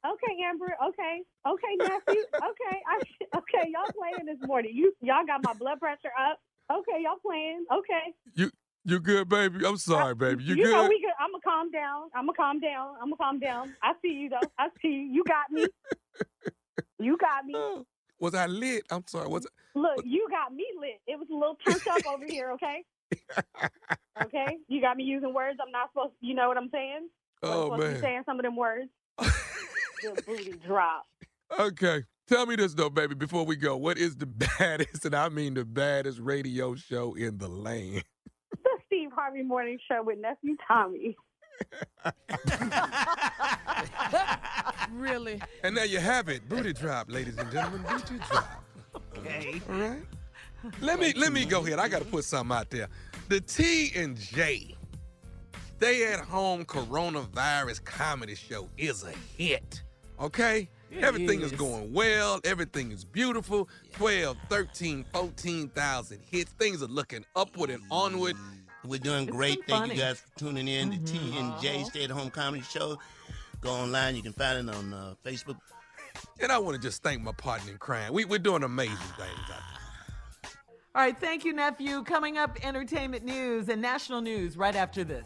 [0.05, 0.75] Okay, Amber.
[0.89, 2.23] Okay, okay, nephew.
[2.35, 2.97] Okay, I,
[3.37, 3.71] okay.
[3.71, 4.71] Y'all playing this morning.
[4.75, 6.39] You y'all got my blood pressure up.
[6.69, 7.63] Okay, y'all playing.
[7.71, 8.13] Okay.
[8.35, 8.51] You
[8.83, 9.65] you good, baby?
[9.65, 10.43] I'm sorry, baby.
[10.43, 10.71] You, you good?
[10.73, 11.13] know we good.
[11.21, 12.09] I'm gonna calm down.
[12.13, 12.95] I'm gonna calm down.
[13.01, 13.73] I'm gonna calm down.
[13.81, 14.49] I see you though.
[14.59, 15.13] I see you.
[15.13, 15.67] You got me.
[16.99, 17.53] You got me.
[17.55, 17.85] Oh.
[18.23, 18.85] Was I lit?
[18.89, 19.27] I'm sorry.
[19.27, 19.45] Was
[19.75, 21.01] Look, you got me lit.
[21.07, 22.85] It was a little turned up over here, okay?
[24.23, 24.59] Okay?
[24.69, 27.09] You got me using words I'm not supposed you know what I'm saying?
[27.43, 28.01] I'm Oh supposed to be man.
[28.01, 28.89] saying some of them words.
[30.01, 31.05] Good booty drop.
[31.59, 32.05] Okay.
[32.29, 33.75] Tell me this though, baby, before we go.
[33.75, 34.25] What is the
[34.57, 38.05] baddest, and I mean the baddest radio show in the land?
[38.51, 41.17] The Steve Harvey Morning Show with nephew Tommy.
[44.91, 45.41] Really?
[45.63, 46.47] And there you have it.
[46.47, 47.81] Booty drop, ladies and gentlemen.
[47.89, 48.63] Booty drop.
[49.17, 49.61] Okay.
[49.69, 50.03] All right.
[50.79, 51.79] Let me let me go ahead.
[51.79, 52.87] I gotta put something out there.
[53.29, 54.75] The T and J
[55.83, 59.83] Stay at home coronavirus comedy show is a hit.
[60.17, 60.69] Okay?
[60.89, 61.51] It Everything is.
[61.51, 61.59] is.
[61.59, 62.39] going well.
[62.45, 63.67] Everything is beautiful.
[63.91, 66.53] 12, 13, 14,000 hits.
[66.53, 68.37] Things are looking upward and onward.
[68.85, 69.59] We're doing great.
[69.67, 72.97] Thank you guys for tuning in to T and J Stay at Home Comedy Show.
[73.61, 74.15] Go online.
[74.15, 75.57] You can find it on uh, Facebook.
[76.39, 78.13] And I want to just thank my partner in crime.
[78.13, 80.51] We, we're doing amazing things out there.
[80.95, 82.03] All right, thank you, nephew.
[82.03, 85.25] Coming up, entertainment news and national news right after this.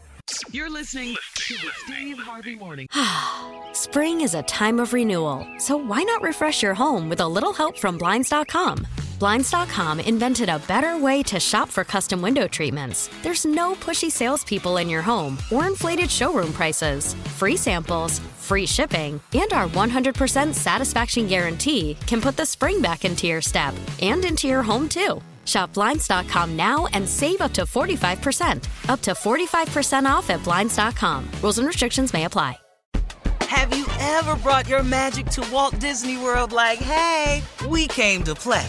[0.50, 2.88] You're listening to the Steve Harvey Morning.
[3.72, 7.52] Spring is a time of renewal, so why not refresh your home with a little
[7.52, 8.86] help from Blinds.com?
[9.18, 13.10] Blinds.com invented a better way to shop for custom window treatments.
[13.22, 17.14] There's no pushy salespeople in your home or inflated showroom prices.
[17.36, 23.26] Free samples, free shipping, and our 100% satisfaction guarantee can put the spring back into
[23.26, 25.20] your step and into your home too.
[25.44, 28.90] Shop Blinds.com now and save up to 45%.
[28.90, 31.28] Up to 45% off at Blinds.com.
[31.42, 32.56] Rules and restrictions may apply.
[33.40, 38.34] Have you ever brought your magic to Walt Disney World like, hey, we came to
[38.34, 38.68] play?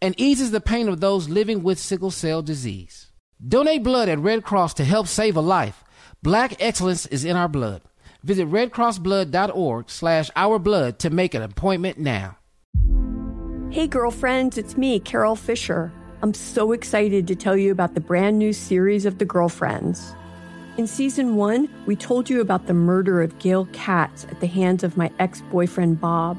[0.00, 3.10] and eases the pain of those living with sickle cell disease.
[3.46, 5.84] Donate blood at Red Cross to help save a life.
[6.22, 7.82] Black excellence is in our blood.
[8.24, 12.36] Visit redcrossblood.org slash our blood to make an appointment now.
[13.70, 15.92] Hey, girlfriends, it's me, Carol Fisher.
[16.20, 20.14] I'm so excited to tell you about the brand new series of The Girlfriends.
[20.76, 24.82] In season one, we told you about the murder of Gail Katz at the hands
[24.82, 26.38] of my ex boyfriend, Bob.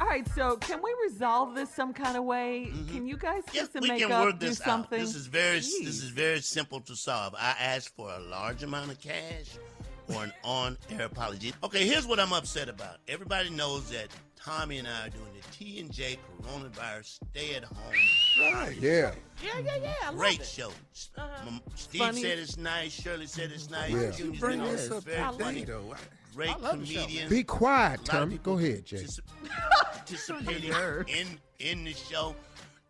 [0.00, 2.68] All right, so can we resolve this some kind of way?
[2.70, 2.94] Mm-hmm.
[2.94, 4.64] Can you guys kiss and we make can up, work do this out.
[4.66, 5.00] something?
[5.00, 5.84] This is very Jeez.
[5.84, 7.34] this is very simple to solve.
[7.38, 9.56] I asked for a large amount of cash
[10.14, 11.52] or an on-air apology.
[11.64, 12.98] Okay, here's what I'm upset about.
[13.08, 17.64] Everybody knows that Tommy and I are doing the T and J coronavirus stay at
[17.64, 18.52] home.
[18.54, 18.76] Right.
[18.78, 19.12] Yeah.
[19.42, 19.92] Yeah, yeah, yeah.
[20.02, 20.46] I love Great it.
[20.46, 20.68] show.
[21.16, 21.26] Uh-huh.
[21.48, 22.22] M- Steve Funny.
[22.22, 22.92] said it's nice.
[22.92, 23.92] Shirley said it's nice.
[23.92, 24.10] Yeah.
[24.10, 25.64] Junior's Bring been on this up Very every funny.
[25.64, 25.94] though.
[26.36, 27.30] Great I love the show, comedian.
[27.30, 28.38] Be quiet, A lot of Tommy.
[28.42, 28.98] Go ahead, Jay.
[28.98, 29.20] particip-
[29.92, 30.70] participating
[31.08, 32.36] in in the show.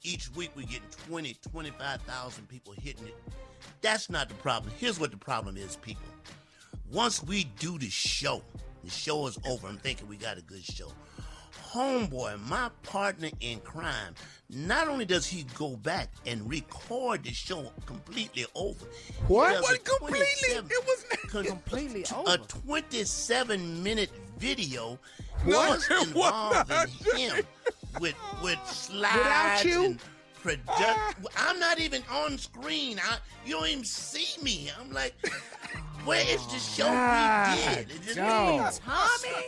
[0.03, 3.15] Each week we're getting 20, 25,000 people hitting it.
[3.83, 4.73] That's not the problem.
[4.79, 6.09] Here's what the problem is, people.
[6.91, 8.43] Once we do the show,
[8.83, 9.69] the show is over.
[9.69, 10.91] I'm thinking we got a good show.
[11.71, 14.15] Homeboy, my partner in crime,
[14.49, 18.85] not only does he go back and record the show completely over.
[19.27, 19.55] What?
[19.55, 20.25] does What, completely?
[20.51, 21.05] It was
[21.49, 22.37] completely a over.
[22.39, 24.99] 27 minute video
[25.45, 25.81] What?
[25.89, 27.45] just involving him
[28.01, 29.85] with with slides Without you?
[29.87, 30.01] and
[30.43, 30.69] product.
[30.69, 31.15] Ah.
[31.39, 33.01] I'm not even on screen.
[33.03, 34.71] I, you don't even see me.
[34.79, 35.15] I'm like,
[36.05, 37.91] where is the show God, we ah, did?
[37.91, 38.73] It just- dog.
[38.85, 39.35] Tommy.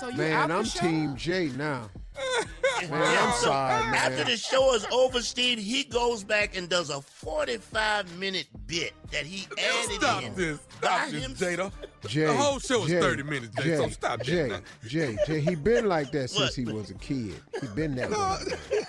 [0.00, 0.80] So you Man, out the I'm show?
[0.80, 1.90] Team J now.
[2.82, 6.68] Man, Yeah, I'm so sorry, After the show is over, Steve, he goes back and
[6.68, 10.34] does a 45 minute bit that he added Stop in.
[10.34, 10.58] this.
[10.80, 11.72] by Stop this, him- Jada.
[12.06, 14.62] Jay, the whole show is Jay, 30 minutes, Jay, Jay, so stop Jay, that.
[14.86, 17.34] Jay, Jay, he been like that since he was a kid.
[17.60, 18.76] He been that way.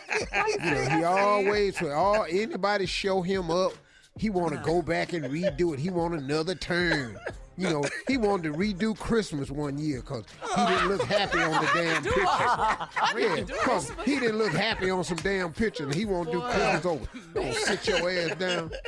[0.64, 3.74] You know, he always, when all anybody show him up,
[4.18, 5.80] he want to go back and redo it.
[5.80, 7.18] He want another turn.
[7.60, 10.24] You know, he wanted to redo Christmas one year because
[10.56, 12.22] he didn't look happy on the damn picture.
[13.20, 16.86] Yeah, 'cause he didn't look happy on some damn picture, and he won't do Christmas
[16.86, 17.06] over.
[17.34, 18.72] Don't sit your ass down.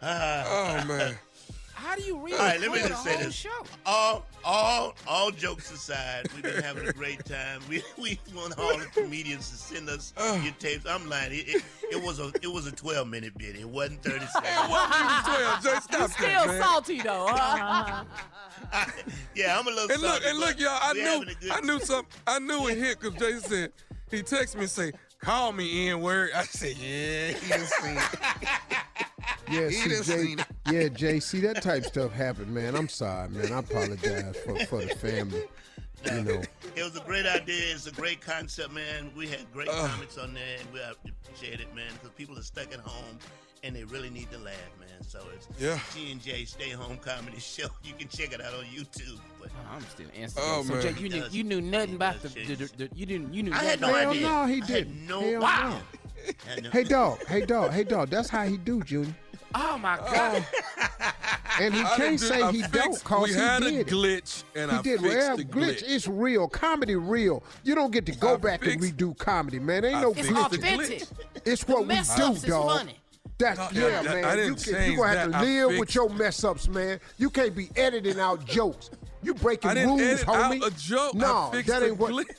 [0.00, 1.16] Oh, man.
[1.88, 3.34] How do you read All right, let me just say whole this.
[3.34, 3.64] show?
[3.86, 7.62] All, all, all jokes aside, we've been having a great time.
[7.66, 10.12] We, we want all the comedians to send us
[10.44, 10.84] your tapes.
[10.86, 11.32] I'm lying.
[11.32, 13.56] It, it, it was a, it was a 12 minute bit.
[13.56, 14.44] It wasn't 30 seconds.
[14.44, 15.80] It wasn't even 12, Jay.
[15.80, 16.62] Stop You that, still man.
[16.62, 18.04] salty though, huh?
[19.34, 19.90] yeah, I'm a little.
[19.90, 20.78] And look, and look, y'all.
[20.82, 22.20] I knew, having a good I knew something.
[22.26, 23.72] I knew it hit because Jay said
[24.10, 27.96] he texted me and say, "Call me in word." I said, "Yeah, he done seen
[27.96, 28.18] it."
[29.50, 30.46] Yeah, He see, Jay, seen it.
[30.70, 32.74] yeah, Jay, see that type stuff happen, man.
[32.76, 33.50] I'm sorry, man.
[33.50, 35.42] I apologize for, for the family.
[36.04, 36.42] You know,
[36.76, 37.72] It was a great idea.
[37.74, 39.10] It's a great concept, man.
[39.16, 39.90] We had great Ugh.
[39.90, 43.18] comments on there, and we appreciate it, man, because people are stuck at home
[43.64, 44.88] and they really need to laugh, man.
[45.06, 45.78] So it's Yeah.
[45.94, 47.68] G and J Stay Home Comedy Show.
[47.84, 49.18] You can check it out on YouTube.
[49.40, 50.06] But oh, I'm still
[50.38, 50.82] Oh, so man.
[50.82, 53.52] Jake, you knew you knew nothing about the, the, the, the you didn't you knew
[53.52, 54.28] I had nothing no about- idea.
[54.28, 55.06] no, he didn't.
[55.06, 55.70] no Hell wow.
[55.70, 56.54] no.
[56.62, 58.10] No- hey dog, hey dog, hey dog.
[58.10, 59.14] That's how he do, Junior.
[59.54, 60.12] Oh my oh.
[60.12, 60.44] god!
[61.60, 63.62] And he I can't didn't do- say I he fixed- don't, cause we he had
[63.62, 65.00] did a glitch, and he I did.
[65.00, 65.78] fixed Well, the glitch.
[65.78, 65.84] glitch.
[65.86, 66.48] It's real.
[66.48, 67.42] Comedy real.
[67.64, 69.84] You don't get to go I back and redo comedy, man.
[69.86, 70.50] Ain't I no glitch.
[70.50, 71.08] the Authentic.
[71.46, 72.78] It's what we mess do, ups is dog.
[72.78, 72.98] funny.
[73.38, 74.24] That's No, yeah, I- man.
[74.24, 75.40] I you didn't can, change you gonna have that.
[75.40, 76.98] to live with your mess ups, man.
[77.18, 78.90] You can't be editing out jokes.
[79.22, 80.66] You breaking I didn't rules, edit out homie.
[80.66, 81.14] a joke.
[81.14, 82.12] I No, fixed that ain't what.
[82.12, 82.36] glitch.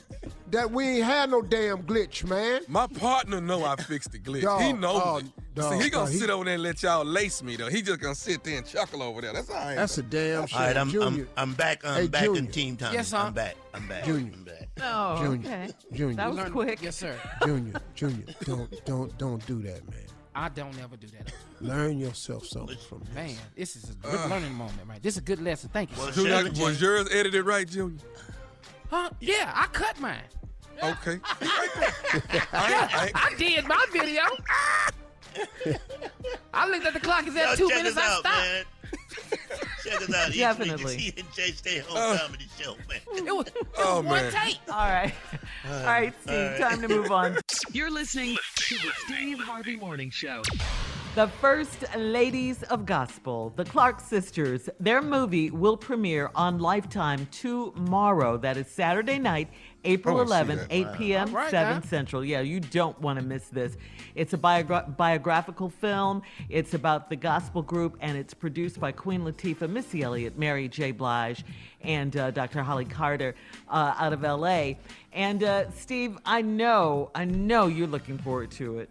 [0.50, 2.62] That we ain't had no damn glitch, man.
[2.68, 4.42] My partner know I fixed the glitch.
[4.42, 5.24] Dog, he knows oh, it.
[5.54, 7.68] dog, See, he gonna dog, he- sit over there and let y'all lace me though.
[7.68, 9.32] He just gonna sit there and chuckle over there.
[9.32, 9.76] That's all right.
[9.76, 10.60] That's a damn All shame.
[10.60, 11.82] right, I'm, I'm, I'm back.
[11.84, 12.92] I'm Hey, back in team time.
[12.94, 13.18] Yes, sir.
[13.18, 13.54] I'm back.
[13.72, 14.04] I'm back.
[14.04, 14.32] Junior.
[14.34, 14.68] I'm back.
[14.82, 15.70] Oh, Junior, okay.
[15.92, 16.16] Junior.
[16.16, 16.82] That was quick.
[16.82, 17.16] Yes, sir.
[17.44, 20.00] Junior, Junior, don't don't don't do that, man.
[20.34, 21.32] I don't ever do that.
[21.60, 23.14] Learn yourself something from this.
[23.14, 24.28] Man, this is a good ah.
[24.30, 25.02] learning moment, right?
[25.02, 25.70] This is a good lesson.
[25.72, 25.96] Thank you.
[25.98, 26.22] Well, sir.
[26.22, 27.98] Junior, Shirley was yours edited right, Junior?
[28.88, 29.10] Huh?
[29.20, 30.22] Yeah, I cut mine.
[30.82, 31.20] Okay.
[32.52, 34.22] I, I did my video.
[36.54, 37.26] I looked at the clock.
[37.26, 37.96] It's Yo, at two minutes.
[37.96, 38.38] us I out, stopped.
[38.38, 38.64] man.
[39.84, 40.32] Check us out.
[40.32, 40.96] Definitely.
[40.96, 42.18] Each week, the T and Stay Home Uh.
[42.18, 43.00] Comedy Show, man.
[43.14, 44.32] It was, it Oh, was one man.
[44.32, 44.58] take.
[44.68, 45.14] All right.
[45.68, 46.60] All right, Steve, all right.
[46.60, 47.36] time to move on.
[47.72, 50.42] You're listening to the Steve Harvey Morning Show.
[51.16, 58.36] The First Ladies of Gospel, the Clark Sisters, their movie will premiere on Lifetime tomorrow.
[58.36, 59.48] That is Saturday night,
[59.84, 60.94] April I 11, 8 Wow.
[60.96, 61.80] p.m., All right, 7 now.
[61.80, 62.24] Central.
[62.24, 63.76] Yeah, you don't want to miss this.
[64.14, 66.22] It's a biogra- biographical film.
[66.48, 70.92] It's about the gospel group, and it's produced by Queen Latifah, Missy Elliott, Mary J.
[70.92, 71.44] Blige,
[71.80, 72.62] and uh, Dr.
[72.62, 73.34] Holly Carter
[73.68, 74.78] uh, out of L.A.
[75.12, 78.88] And uh, Steve, I know, I know you're looking forward to it.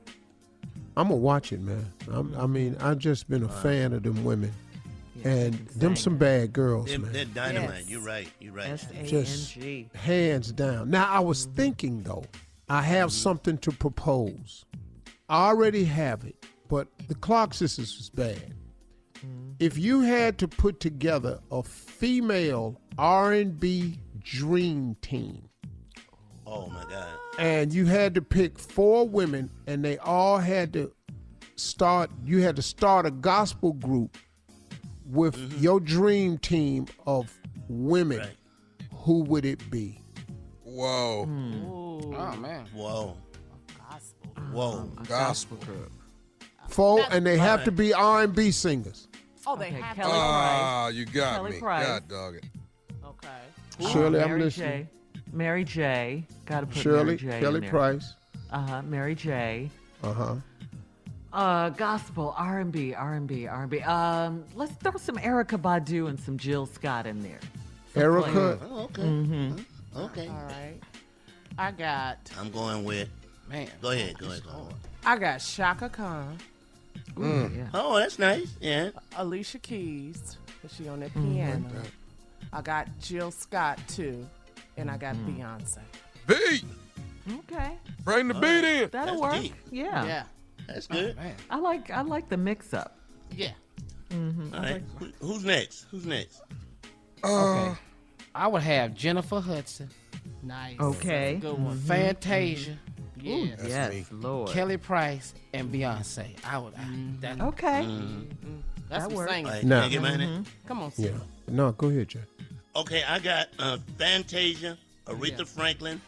[0.99, 1.85] I'm gonna watch it, man.
[2.11, 4.51] I'm, I mean, I've just been a fan of them women,
[5.23, 7.13] and them some bad girls, They're, man.
[7.13, 7.85] they're dynamite.
[7.87, 8.27] You're right.
[8.41, 8.77] You're right.
[8.77, 9.05] Steve.
[9.05, 9.53] Just
[9.95, 10.89] hands down.
[10.89, 12.25] Now, I was thinking though,
[12.67, 13.17] I have mm-hmm.
[13.17, 14.65] something to propose.
[15.29, 16.35] I already have it,
[16.67, 18.53] but the Clark sisters was bad.
[19.59, 25.48] If you had to put together a female R&B dream team,
[26.51, 27.07] Oh my God.
[27.37, 30.91] and you had to pick four women and they all had to
[31.55, 34.17] start you had to start a gospel group
[35.05, 37.31] with your dream team of
[37.67, 38.27] women
[38.93, 40.01] who would it be
[40.63, 41.27] Whoa.
[42.17, 42.65] Oh man.
[42.73, 43.17] Whoa.
[44.51, 44.91] Whoa.
[45.07, 45.91] Gospel group.
[46.67, 49.07] four and they have to be r&b singers
[49.47, 51.59] Oh, they have Kelly Ah, you got Kelly me.
[51.59, 51.87] Price.
[51.87, 52.45] God dog it.
[53.03, 53.89] Okay.
[53.91, 54.83] Shirley, I'm listening.
[54.83, 54.87] J.
[55.31, 56.23] Mary J.
[56.45, 57.39] Got to put Shirley, Mary J.
[57.39, 57.61] Kelly.
[57.67, 58.13] Price.
[58.51, 58.81] Uh-huh.
[58.83, 59.69] Mary J.
[60.03, 60.35] uh-huh
[61.31, 63.81] Uh, gospel, R&B, R&B, R&B.
[63.81, 67.39] Um, let's throw some Erykah Badu and some Jill Scott in there.
[67.93, 68.59] Some Erykah.
[68.69, 69.03] Oh, okay.
[69.03, 69.65] Mhm.
[69.95, 70.27] Okay.
[70.27, 70.79] All right.
[71.57, 73.09] I got I'm going with.
[73.49, 73.67] Man.
[73.81, 74.17] Go ahead.
[74.17, 74.43] Go ahead.
[74.43, 74.73] Go ahead.
[75.05, 76.37] I got Chaka Khan,
[77.15, 77.69] Mm.
[77.73, 78.49] Oh, that's nice.
[78.61, 78.91] Yeah.
[79.17, 81.33] Alicia Keys, 'cause she on that Mhm.
[81.33, 81.69] piano.
[82.53, 84.25] I got Jill Scott too,
[84.79, 85.37] and I got Mm.
[85.37, 85.79] Beyonce.
[86.27, 86.63] Beat.
[87.39, 87.77] Okay.
[88.03, 88.89] Bring the beat in.
[88.89, 89.41] That'll That's work.
[89.41, 89.53] deep.
[89.71, 90.05] Yeah.
[90.05, 90.23] Yeah.
[90.67, 91.15] That's good.
[91.15, 91.35] Man.
[91.49, 92.97] I like I like the mix up.
[93.35, 93.51] Yeah.
[94.09, 94.53] Mm-hmm.
[94.55, 94.83] All right.
[94.97, 95.85] Who- Who's next?
[95.91, 96.41] Who's next?
[97.23, 97.77] Okay.
[98.35, 99.89] I would have Jennifer Hudson,
[100.43, 100.79] Nice.
[100.79, 101.35] Okay.
[101.41, 101.75] Good one.
[101.77, 101.81] Mhm.
[101.87, 102.77] Fantasia,
[103.25, 104.05] Ooh, That's yes, me.
[104.11, 104.49] Lord.
[104.51, 106.37] Kelly Price, and Beyonce.
[106.45, 106.73] I would.
[106.75, 106.85] I,
[107.19, 107.85] that, Okay.
[108.87, 109.31] That's That what works.
[109.31, 109.45] singing.
[109.47, 110.45] All right, Now- can I get?
[110.67, 111.03] Come on, Sir.
[111.03, 111.17] yeah
[111.51, 112.19] no go ahead Jay.
[112.75, 115.99] Okay, I got uh, Fantasia, Aretha Franklin,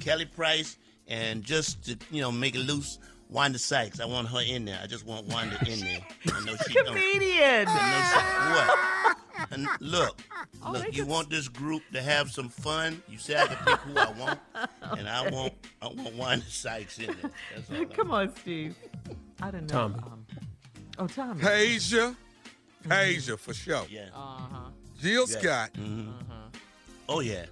[0.00, 0.76] Kelly Price,
[1.08, 2.98] and just to you know make it loose,
[3.28, 4.00] Wanda Sykes.
[4.00, 4.78] I want her in there.
[4.82, 6.00] I just want Wanda in there.
[6.32, 6.86] I know she don't.
[6.86, 7.66] Comedian.
[7.68, 9.16] I know she, what?
[9.50, 10.22] And look,
[10.62, 10.82] Oh, look.
[10.84, 13.02] they You could- want this group to have some fun?
[13.08, 14.40] You say I can pick who I want,
[14.98, 15.52] and I want
[15.82, 17.30] I want Wanda Sykes in there.
[17.54, 17.84] That's all.
[17.86, 18.76] Come on, Steve.
[19.42, 19.74] I don't know.
[19.74, 19.94] Tommy.
[19.96, 20.26] Um,
[21.00, 21.42] oh, Tommy.
[21.42, 22.16] Tasia.
[22.88, 23.84] Tasia for sure.
[23.90, 24.08] Yeah.
[24.14, 24.70] Uh-huh.
[24.98, 25.38] Jill Yeah.
[25.38, 25.72] Scott.
[25.74, 26.12] Mhm.
[27.08, 27.46] Oh yeah.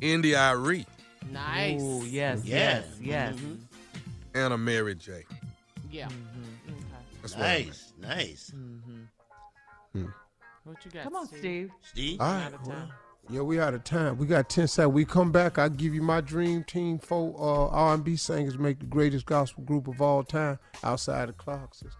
[0.00, 0.86] India.Arie.
[1.30, 1.80] Nice.
[1.80, 2.56] Ooh, yes, Yeah.
[2.56, 3.34] yes, yes.
[3.36, 3.58] Mhm.
[4.34, 5.24] And a Mary J.
[5.90, 6.08] Yeah.
[6.08, 6.72] Mm-hmm.
[6.72, 6.84] Okay.
[7.22, 7.66] That's what I meant.
[7.66, 8.52] Nice, nice.
[10.64, 11.04] What you got?
[11.04, 11.70] Come on, Steve.
[11.82, 12.20] Steve.
[12.20, 12.88] all right well,
[13.30, 16.02] yeah we out of time we got 10 seconds we come back i'll give you
[16.02, 20.58] my dream team for uh, r&b singers make the greatest gospel group of all time
[20.82, 21.94] outside the Clark sisters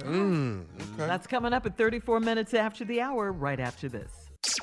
[0.00, 1.06] Mm, okay.
[1.06, 4.12] That's coming up at 34 minutes after the hour, right after this.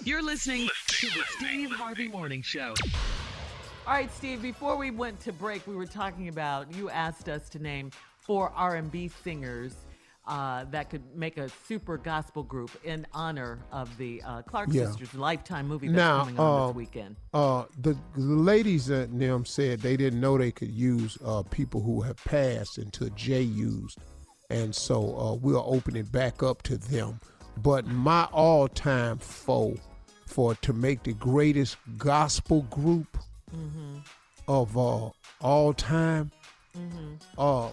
[0.03, 2.73] You're listening to the Steve Harvey Morning Show.
[3.87, 4.41] All right, Steve.
[4.41, 6.73] Before we went to break, we were talking about.
[6.75, 9.73] You asked us to name four R&B singers
[10.27, 14.85] uh, that could make a super gospel group in honor of the uh, Clark Yeah.
[14.85, 17.15] Sisters Lifetime movie that's now coming on uh, this weekend.
[17.33, 21.81] uh the, the ladies at them said they didn't know they could use uh people
[21.81, 23.97] who have passed until jay used
[24.51, 27.19] and so uh we'll open it back up to them
[27.63, 29.75] but my all-time foe
[30.25, 33.17] for to make the greatest gospel group
[33.55, 33.97] Mm-hmm.
[34.47, 35.09] of uh
[35.41, 36.31] all time
[36.77, 37.15] Mm-hmm.
[37.37, 37.69] uh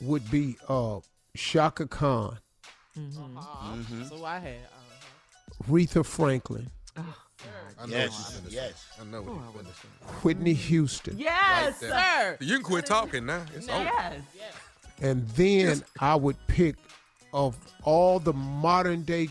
[0.00, 1.00] would be uh
[1.36, 2.38] chaka khan
[2.98, 3.36] Mm-hmm.
[3.36, 3.76] Uh-huh.
[3.76, 4.08] Mhm.
[4.08, 4.54] So I had.
[4.54, 8.54] Uh, Retha Franklin, I know Yes, what you're finna say.
[8.54, 8.84] yes.
[8.98, 10.12] I know what you're.
[10.22, 12.36] Whitney Houston, Yes, Right sir.
[12.40, 13.44] You can quit talking now.
[13.54, 13.82] It's over.
[13.84, 14.22] Yes.
[15.02, 16.76] And then I would pick
[17.32, 19.28] of all the modern day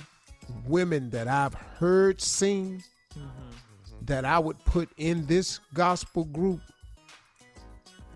[0.68, 2.84] women that I've heard sing
[4.04, 6.62] that I would put in this gospel group,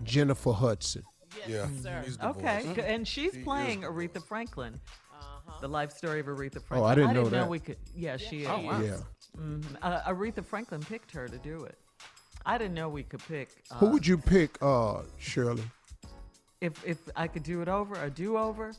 [0.04, 1.02] Jennifer Hudson.
[1.48, 1.66] Yeah.
[1.82, 2.04] sir.
[2.22, 2.78] Okay, voice.
[2.84, 4.78] and she's She playing Aretha Franklin.
[5.12, 5.60] Uh-huh.
[5.60, 6.80] The life story of Aretha Franklin.
[6.80, 7.48] Oh, I didn't I know didn't know that.
[7.48, 7.76] we could.
[7.96, 8.48] Yeah, she is.
[8.48, 8.80] Oh, wow.
[8.80, 8.96] Yeah.
[9.38, 9.64] Mhm.
[9.82, 11.76] Uh, Aretha Franklin picked her to do it.
[12.46, 13.48] I didn't know we could pick.
[13.70, 15.62] Uh, Who would you pick, uh, Shirley?
[16.60, 18.72] If if I could do it over, a do over,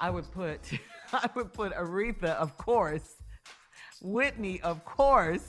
[0.00, 0.60] I would put
[1.12, 3.14] I would put Aretha, of course,
[4.00, 5.46] Whitney, of course,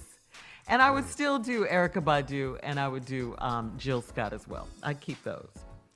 [0.68, 4.48] and I would still do Erykah Badu, and I would do um, Jill Scott as
[4.48, 4.68] well.
[4.84, 5.50] I'd keep those.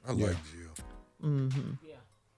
[0.07, 0.19] I like
[0.51, 0.85] Jill.
[1.23, 1.71] Mm-hmm.
[1.85, 1.95] Yeah.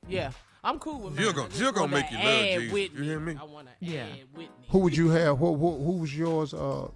[0.09, 0.31] Yeah,
[0.63, 1.35] I'm cool with Jill mine.
[1.35, 2.73] gon- I just Jill gonna wanna make you love add Jesus.
[2.73, 2.97] Whitney.
[2.97, 3.37] You hear me?
[3.39, 4.05] I want to Yeah.
[4.07, 4.65] add Whitney.
[4.69, 5.37] Who would you have?
[5.37, 6.89] Who, who, who was yours, uh,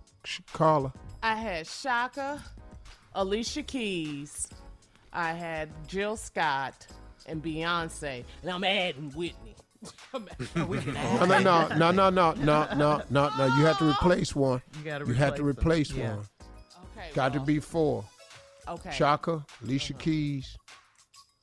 [0.51, 0.91] Carla?
[1.23, 2.41] I had Chaka,
[3.15, 4.49] Alicia Keys.
[5.17, 6.85] I had Jill Scott
[7.25, 9.55] and Beyonce, and I'm adding Whitney.
[10.13, 13.45] I'm adding- we can No, no, no, no, no, no, no, no, no.
[13.57, 14.61] You have to replace one.
[14.77, 15.97] You gotta You have to replace replace them.
[15.99, 16.15] Yeah.
[16.17, 16.25] one.
[16.99, 18.05] Okay, Got to be four.
[18.67, 18.91] Okay.
[18.95, 20.55] Chaka, Alicia Keys.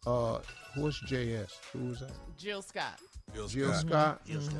[0.06, 0.38] Uh,
[0.76, 1.50] what's JS?
[1.72, 2.12] Who was that?
[2.38, 3.00] Jill Scott.
[3.34, 4.24] Jill Scott.
[4.24, 4.56] Jill Scott.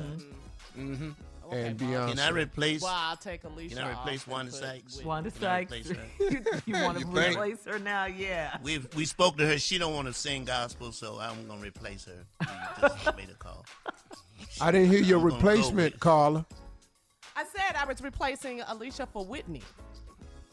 [0.77, 1.11] Mm-hmm.
[1.55, 2.09] And Okay, Beyonce.
[2.09, 2.81] Can I replace?
[2.81, 3.75] Well, I'll take Alicia.
[3.75, 4.95] Can I replace and Wanda put Sykes?
[4.97, 5.07] Whitney.
[5.07, 5.89] Wanda Can I Sykes.
[5.91, 8.05] replace you want to replace her now?
[8.05, 8.57] Yeah.
[8.63, 9.57] We we spoke to her.
[9.57, 12.25] She don't want to sing gospel, so I'm gonna replace her.
[12.41, 13.65] We just made a call.
[14.61, 16.45] I didn't hear your I'm replacement, with- Carla.
[17.35, 19.61] I said I was replacing Alicia for Whitney.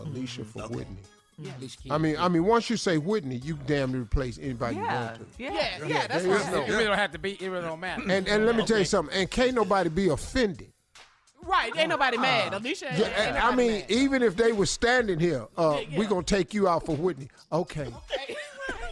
[0.00, 0.96] Alicia for Whitney.
[1.38, 1.52] Yeah.
[1.90, 5.06] I mean, I mean, once you say Whitney, you damn near replace anybody you Yeah.
[5.06, 5.26] want to.
[5.42, 5.52] Yeah.
[5.52, 7.32] Yeah, yeah, that's there what is no- It really don't have to be.
[7.42, 8.02] It really don't matter.
[8.02, 9.16] And and let me tell you something.
[9.16, 10.71] And can't nobody be offended.
[11.44, 12.54] Right, ain't nobody mad.
[12.54, 13.90] Alicia ain't, Yeah, ain't and I mean, mad.
[13.90, 16.10] even if they were standing here, uh, Yeah, we yeah.
[16.10, 17.28] gonna take you out for Whitney.
[17.50, 17.86] Okay,
[18.28, 18.36] You,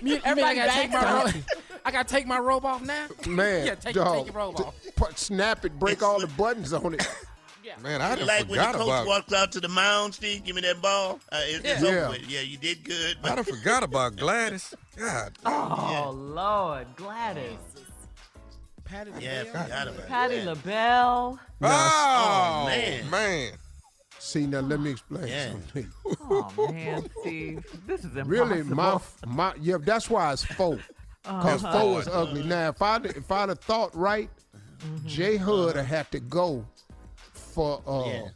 [0.01, 1.45] you mean I Everybody gotta take my back robe?
[1.85, 3.07] I gotta take my robe off now.
[3.27, 3.67] man.
[3.67, 4.75] Yeah, take, dog, take your robe off.
[4.97, 7.09] put- snap it, break all the buttons on it.
[7.63, 7.77] Yeah.
[7.83, 9.07] Man, I done like when the coach about.
[9.07, 11.21] walks out to the mound, Steve, give me that ball.
[11.31, 11.89] Uh, it, it's Yeah.
[11.89, 12.09] over Yeah.
[12.09, 12.29] with.
[12.29, 13.19] Yeah, you did good.
[13.23, 14.75] I done forgot about Gladys.
[14.97, 15.35] God.
[15.45, 17.59] Oh Lord, Gladys,
[18.91, 19.63] Patti yeah, LaBelle.
[19.63, 20.47] forgot about Patti it.
[20.47, 21.39] LaBelle.
[21.63, 23.11] Oh, man.
[23.11, 23.53] man.
[24.19, 25.53] See now, let me explain Yeah.
[25.53, 25.91] something.
[26.33, 28.31] Oh man, Steve, this is impossible.
[28.31, 30.79] Really, my my yeah, that's why it's four.
[31.25, 31.81] Cause Uh-huh.
[31.81, 32.43] four is ugly.
[32.45, 34.31] Now, if I if I'd have thought right,
[34.81, 35.07] Mm-hmm.
[35.09, 36.65] J Hud would have to go
[37.33, 38.29] for uh Yeah.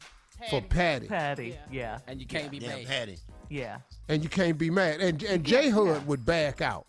[0.50, 1.58] for Patti, Patti.
[1.72, 2.86] Yeah, And you can't be Yeah, mad.
[2.86, 3.18] Patti.
[3.48, 3.78] yeah.
[4.08, 5.00] and you can't be mad.
[5.00, 6.86] And and J Hud would back out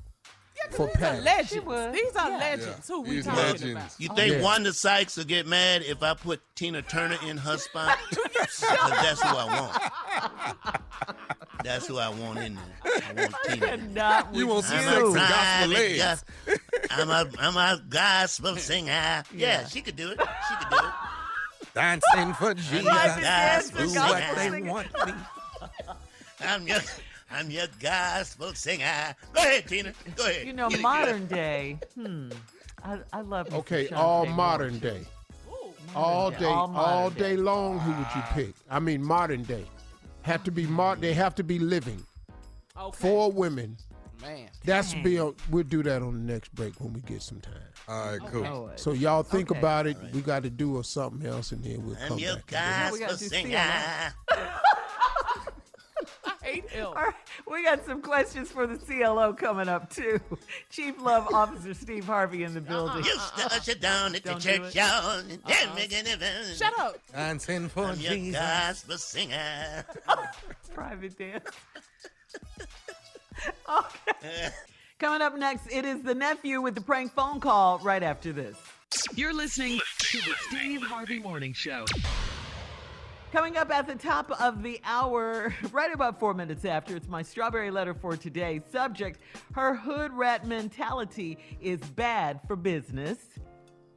[0.72, 1.22] for These are Patti.
[1.22, 1.66] legends.
[1.66, 1.94] would.
[1.94, 2.38] These are Yeah.
[2.38, 2.88] legends.
[2.88, 3.72] Who we These talking legends.
[3.72, 3.92] about?
[4.00, 4.42] You think Yeah.
[4.42, 7.98] Wanda Sykes will get mad if I put Tina Turner in her spot?
[8.12, 9.82] 'Cause that's who I want.
[11.64, 13.02] That's who I want in there.
[13.10, 13.78] I want Tina.
[13.78, 16.24] Not with You want I'm a sexy gospel private legs.
[16.46, 16.60] gos-
[16.92, 19.24] I'm a I'm a gospel singer.
[19.34, 20.20] Yeah, she could do it.
[20.20, 20.94] She could do it.
[21.74, 22.84] Dancing for Jesus.
[22.84, 24.72] Private dancer, gospel gospel What they singer.
[24.72, 25.14] want me.
[26.42, 26.80] I'm your
[27.36, 29.16] I'm your gospel singer.
[29.34, 29.94] Go ahead, Tina.
[30.16, 30.48] Go ahead.
[30.48, 31.80] You know, Get it, modern day.
[31.96, 32.30] Hmm.
[32.84, 33.48] I, I love.
[33.48, 34.80] me some Okay, Chanté all Moore, modern too.
[34.90, 35.02] day.
[35.96, 37.38] All day, day, all all, day day.
[37.38, 37.80] long.
[37.80, 38.54] Who would you pick?
[38.70, 39.66] I mean, modern day.
[40.24, 41.02] Have to be modern.
[41.02, 42.02] They have to be living.
[42.80, 42.98] Okay.
[42.98, 43.78] Four women.
[44.22, 44.50] Man.
[44.64, 45.20] That's be.
[45.20, 47.54] On, we'll do that on the next break when we get some time.
[47.88, 48.42] All right, cool.
[48.42, 48.80] Lord.
[48.80, 49.60] So y'all think Okay.
[49.60, 49.98] about it.
[50.14, 52.46] We got to do or something else, and then we'll I'm come back.
[52.48, 52.92] to this.
[52.92, 53.30] we gotta gospel do
[56.62, 56.68] singer.
[56.70, 56.72] CLO.
[56.72, 56.86] I hate him.
[56.88, 57.14] All right,
[57.50, 60.20] we got some questions for the CLO coming up too.
[60.70, 62.68] Chief Love Officer Steve Harvey in the uh-uh.
[62.68, 63.06] building.
[63.06, 64.76] You start you down at the Don't do church, it.
[64.76, 65.20] y'all.
[65.20, 65.50] and uh-uh.
[65.50, 66.96] then making it- Shut up.
[67.14, 68.40] Dancing for I'm your Jesus.
[68.40, 69.86] gospel singer.
[70.74, 71.44] Private dance.
[73.70, 74.50] okay.
[75.00, 78.56] Coming up next, it is the nephew with the prank phone call right after this.
[79.14, 81.86] You're listening to the Steve Harvey Morning Show.
[83.36, 87.22] Coming up at the top of the hour, right about four minutes after, it's my
[87.22, 88.62] strawberry letter for today.
[88.72, 89.20] Subject
[89.54, 93.18] Her hood rat mentality is bad for business.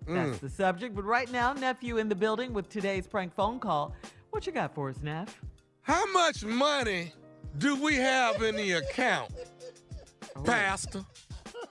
[0.09, 0.41] That's mm.
[0.41, 0.97] the subject.
[0.97, 3.95] But right now, nephew in the building with today's prank phone call.
[4.30, 5.41] What you got for us, Neff?
[5.82, 7.12] How much money
[7.59, 9.30] do we have in the account,
[10.34, 10.43] Oh.
[10.43, 11.05] Pastor?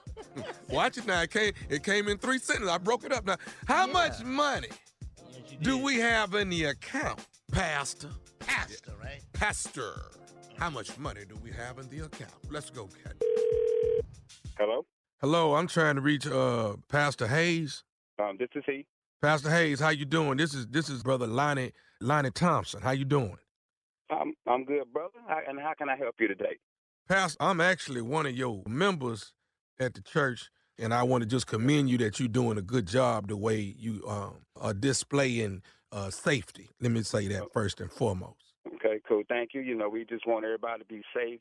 [0.70, 1.20] Watch it now.
[1.20, 2.70] It came, it came in three sentences.
[2.70, 3.36] I broke it up now.
[3.66, 4.68] How much money
[5.60, 8.08] do we have in the account, Pastor?
[8.38, 9.20] Pastor, right?
[9.32, 9.94] Pastor.
[10.58, 12.32] How much money do we have in the account?
[12.50, 13.14] Let's go, Cat.
[14.58, 14.84] Hello,
[15.20, 17.84] Hello, I'm trying to reach uh Pastor Hayes.
[18.18, 18.86] um, this is he.
[19.22, 20.36] Pastor Hayes, how you doing?
[20.36, 22.82] This is this is brother Lonnie Lonnie Thompson.
[22.82, 23.36] How you doing?
[24.10, 25.18] I'm I'm good, brother.
[25.26, 26.58] How, and how can I help you today?
[27.08, 29.32] Pastor, I'm actually one of your members
[29.80, 32.86] at the church, and I want to just commend you that you're doing a good
[32.86, 35.62] job the way you um, are displaying
[35.92, 36.68] uh, safety.
[36.80, 38.54] Let me say that first and foremost.
[38.66, 39.22] Okay, cool.
[39.28, 39.60] Thank you.
[39.60, 41.40] You know, we just want everybody to be safe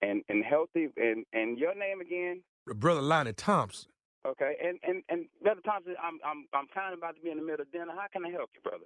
[0.00, 0.88] and and healthy.
[0.96, 2.42] And and your name again?
[2.66, 3.90] Brother Lonnie Thompson.
[4.26, 4.54] Okay.
[4.64, 7.42] And and and brother Thompson, I'm I'm I'm kind of about to be in the
[7.42, 7.92] middle of dinner.
[7.92, 8.84] How can I help you, brother?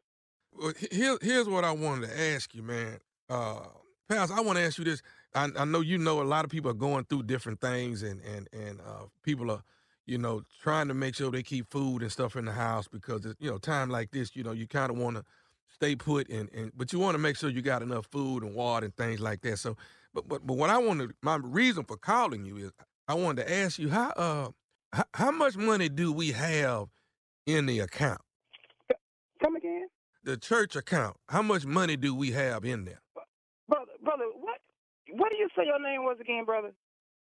[0.53, 2.99] Well, he- here, here's what I wanted to ask you, man.
[3.29, 3.61] Uh,
[4.09, 5.03] Pastor, I want to ask you this.
[5.35, 8.21] I, I know you know a lot of people are going through different things, and
[8.23, 9.63] and and uh, people are,
[10.07, 13.27] you know, trying to make sure they keep food and stuff in the house because
[13.27, 15.25] it's, you know, time like this, you know, you kind of want to
[15.69, 18.55] stay put and and but you want to make sure you got enough food and
[18.55, 19.59] water and things like that.
[19.59, 19.77] So,
[20.15, 22.73] but but but what I wanted, my reason for calling you is
[23.09, 24.49] I wanted to ask you how uh
[24.93, 26.89] How, how much money do we have
[27.47, 28.23] in the account?
[29.43, 29.89] Come again,
[30.25, 31.17] The church account.
[31.29, 33.03] How much money do we have in there?
[33.69, 33.93] brother.
[34.03, 34.61] Brother, what?
[35.11, 36.73] What do you say your name was again, brother?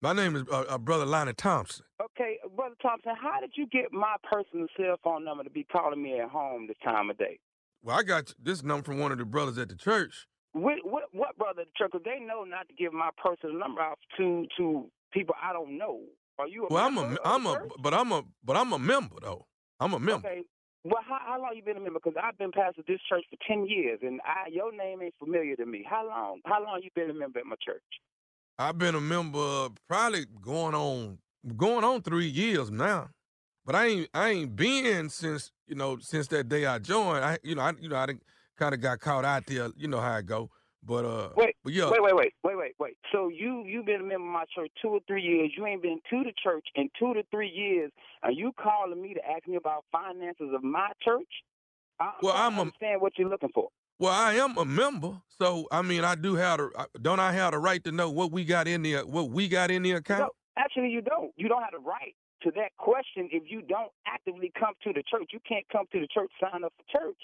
[0.02, 1.84] My name is uh, uh, Brother Lonnie Thompson.
[2.02, 3.12] Okay, brother Thompson.
[3.20, 6.66] How did you get my personal cell phone number to be calling me at home
[6.66, 7.38] this time of day?
[7.82, 10.26] Well, I got this number from one of the brothers at the church.
[10.52, 11.92] What what, what brother at the church?
[11.92, 15.76] 'Cause they know not to give my personal number out to to people I don't
[15.76, 16.00] know.
[16.38, 16.64] Are you?
[16.64, 17.70] A Well, I'm a, I'm a, church?
[17.80, 19.46] but I'm a, but I'm a member though.
[19.78, 20.26] I'm a member.
[20.26, 20.42] Okay.
[20.82, 22.00] Well, how, how long you been a member?
[22.02, 25.56] Because I've been pastor this church for ten years, and I your name ain't familiar
[25.56, 25.84] to me.
[25.88, 26.40] How long?
[26.46, 27.84] How long you been a member at my church?
[28.60, 31.16] I've been a member probably going on
[31.56, 33.08] going on three years now,
[33.64, 37.24] but I ain't I ain't been since you know since that day I joined.
[37.24, 38.06] I you know I you know I
[38.58, 39.70] kind of got caught out there.
[39.76, 40.50] You know how I go.
[40.82, 42.96] But uh, Wait, but yeah, wait, wait, wait, wait, wait, wait.
[43.12, 45.52] So you you been a member of my church two or three years.
[45.56, 47.90] You ain't been to the church in two to three years.
[48.22, 51.28] Are you calling me to ask me about finances of my church?
[51.98, 53.68] I, Well, I I'm a- understand what you're looking for.
[54.00, 57.52] Well, I am a member, so I mean, I do have the don't I have
[57.52, 60.20] the right to know what we got in the what we got in the account?
[60.20, 61.32] No, actually, you don't.
[61.36, 65.02] You don't have the right to that question if you don't actively come to the
[65.02, 65.28] church.
[65.34, 67.18] You can't come to the church, sign up for church,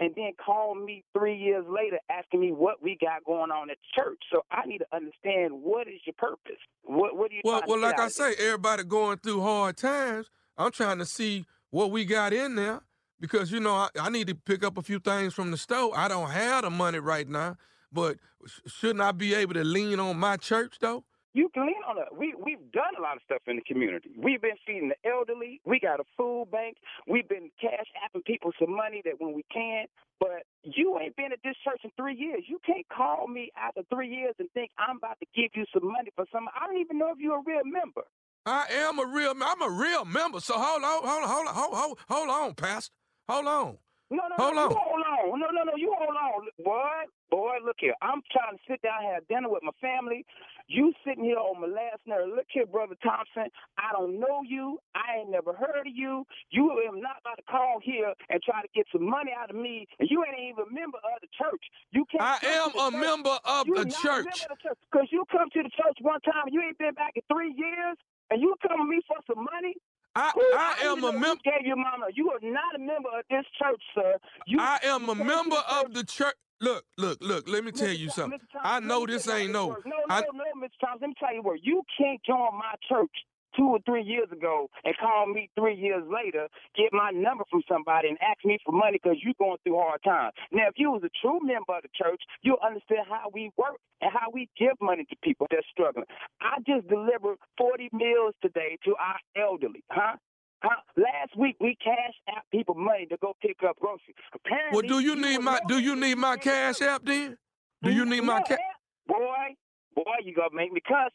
[0.00, 3.76] and then call me three years later asking me what we got going on at
[3.76, 4.18] the church.
[4.32, 6.56] So I need to understand what is your purpose.
[6.82, 7.42] What What do you?
[7.44, 10.30] Well, well, like I say, everybody going through hard times.
[10.56, 12.80] I'm trying to see what we got in there
[13.22, 15.92] because you know I, I need to pick up a few things from the store.
[15.96, 17.56] I don't have the money right now,
[17.92, 21.04] but sh- shouldn't I be able to lean on my church though?
[21.32, 22.08] You can lean on it.
[22.14, 24.10] We we've done a lot of stuff in the community.
[24.18, 25.62] We've been feeding the elderly.
[25.64, 26.76] We got a food bank.
[27.08, 29.86] We've been cash apping people some money that when we can.
[30.20, 32.42] But you ain't been at this church in three years.
[32.48, 35.90] You can't call me after three years and think I'm about to give you some
[35.90, 36.48] money for some.
[36.54, 38.02] I don't even know if you're a real member.
[38.44, 39.32] I am a real.
[39.40, 40.40] I'm a real member.
[40.40, 42.92] So hold on, hold on, hold on, hold, hold, hold on, Pastor.
[43.32, 43.78] Hold on.
[44.12, 44.68] No, no, Hold no, on.
[44.68, 45.40] you hold on.
[45.40, 46.44] No, no, no, you hold on.
[46.60, 47.96] Boy, boy, look here.
[48.04, 50.26] I'm trying to sit down and have dinner with my family.
[50.68, 52.28] You sitting here on my last nerve.
[52.28, 53.48] Look here, Brother Thompson.
[53.80, 54.76] I don't know you.
[54.92, 56.28] I ain't never heard of you.
[56.52, 59.56] You am not about to call here and try to get some money out of
[59.56, 61.64] me, and you ain't even a member of the church.
[61.96, 62.20] You can't.
[62.20, 63.00] I am a church.
[63.00, 64.28] member of you the church.
[64.28, 64.80] A member of the church.
[64.92, 67.56] Cause you come to the church one time, and you ain't been back in three
[67.56, 67.96] years,
[68.28, 69.72] and you come to me for some money.
[70.14, 71.26] I, Who- I am a member.
[71.28, 72.06] who Gave you mama.
[72.14, 74.18] You are not a member of this church, sir.
[74.46, 76.34] You, I am a you came to member of the church.
[76.60, 77.48] Look, look, look.
[77.48, 78.38] Let me tell you something.
[78.52, 79.68] Thompson, I know this ain't no.
[79.68, 79.82] works.
[79.84, 80.70] No, I, no, no, Mr.
[80.80, 80.98] Thompson.
[81.00, 83.10] Let me tell you where You can't join my church
[83.56, 87.62] two or three years ago and call me three years later, get my number from
[87.68, 90.32] somebody and ask me for money because you're going through hard times.
[90.50, 93.78] Now, if you was a true member of the church, you'll understand how we work
[94.00, 96.06] and how we give money to people that's struggling.
[96.40, 100.16] I just delivered 40 meals today to our elderly, huh?
[100.62, 100.80] Huh?
[100.96, 104.14] Last week we cashed out people money to go pick up groceries.
[104.32, 105.58] Apparently, well, do you need my?
[105.66, 107.36] Do you need my cash app then?
[107.82, 108.60] Do you need my cash?
[109.08, 109.56] boy,
[109.94, 111.12] boy, you gonna make me cuss.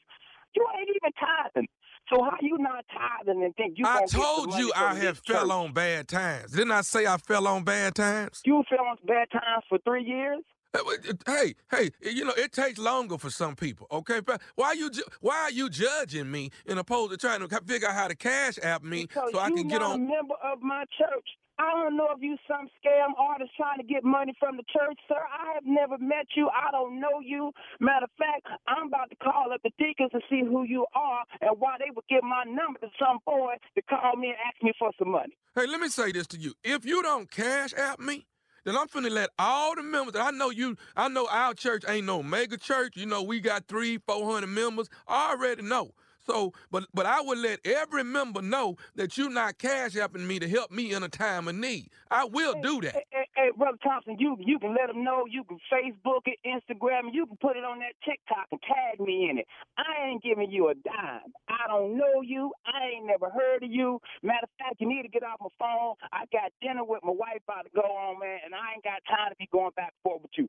[0.55, 1.67] You ain't even tithing.
[2.09, 3.85] So how you not tithing and think you?
[3.85, 5.51] I told you I have fell church?
[5.51, 6.51] on bad times.
[6.51, 8.41] Didn't I say I fell on bad times?
[8.45, 10.39] You fell on bad times for three years.
[10.73, 10.79] Uh,
[11.25, 13.87] hey, hey, you know it takes longer for some people.
[13.91, 17.47] Okay, but why you ju- why are you judging me in opposed to trying to
[17.65, 20.07] figure out how to cash app me Because so I can get not a on?
[20.07, 21.27] member of my church.
[21.59, 24.99] I don't know if you some scam artist trying to get money from the church,
[25.07, 25.17] sir.
[25.17, 26.49] I have never met you.
[26.49, 27.51] I don't know you.
[27.79, 31.23] Matter of fact, I'm about to call up the deacons to see who you are
[31.41, 34.61] and why they would give my number to some boy to call me and ask
[34.61, 35.35] me for some money.
[35.55, 38.27] Hey, let me say this to you: if you don't cash app me,
[38.63, 40.13] then I'm finna let all the members.
[40.13, 40.75] that I know you.
[40.95, 42.97] I know our church ain't no mega church.
[42.97, 44.89] You know we got three, four hundred members.
[45.07, 45.91] I already know.
[46.29, 50.39] So, but but I would let every member know that you're not cash apping me
[50.39, 51.89] to help me in a time of need.
[52.11, 52.93] I will do that.
[52.95, 55.25] Hey, hey, hey, brother Thompson, you you can let them know.
[55.29, 57.13] You can Facebook it, Instagram it.
[57.13, 59.47] You can put it on that TikTok and tag me in it.
[59.77, 61.31] I ain't giving you a dime.
[61.47, 62.51] I don't know you.
[62.65, 63.99] I ain't never heard of you.
[64.21, 65.95] Matter of fact, you need to get off my phone.
[66.11, 68.99] I got dinner with my wife about to go on, man, and I ain't got
[69.07, 70.47] time to be going back and forth with you.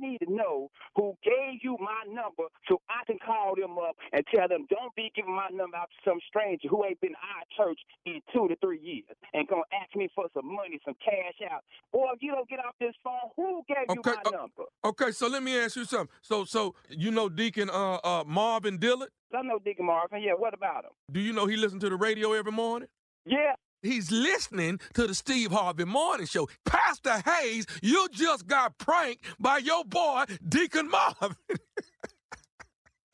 [0.00, 4.24] Need to know who gave you my number so I can call them up and
[4.32, 7.16] tell them don't be giving my number out to some stranger who ain't been to
[7.16, 10.94] our church in two to three years and gonna ask me for some money, some
[11.04, 11.64] cash out.
[11.92, 14.64] Or if you don't get off this phone, who gave you my uh, number?
[14.84, 16.14] Okay, so let me ask you something.
[16.22, 19.10] So so you know Deacon uh uh Marvin Dillard?
[19.34, 20.22] I know Deacon Marvin.
[20.22, 20.92] Yeah, what about him?
[21.10, 22.88] Do you know he listens to the radio every morning?
[23.26, 23.54] Yeah.
[23.82, 26.48] He's listening to the Steve Harvey Morning Show.
[26.64, 31.36] Pastor Hayes, you just got pranked by your boy Deacon Marvin.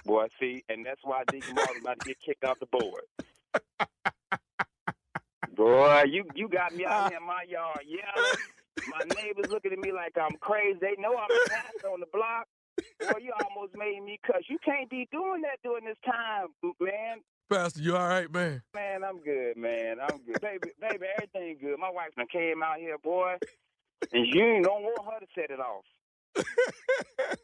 [0.07, 3.01] Boy, see, and that's why Deacon Marvin about to get kicked off the board.
[5.57, 8.37] Boy, you you got me out here in my yard yelling.
[8.91, 10.79] My neighbors looking at me like I'm crazy.
[10.79, 12.47] They know I'm a pastor on the block.
[13.01, 14.43] Boy, you almost made me cuss.
[14.51, 16.49] You can't be doing that during this time,
[16.81, 17.21] man.
[17.55, 18.62] Pastor, you all right, man?
[18.74, 19.98] Man, I'm good, man.
[20.00, 20.40] I'm good.
[20.40, 21.78] baby, baby, everything good.
[21.78, 23.36] My wife done came out here, boy,
[24.12, 25.84] and you don't want her to set it off.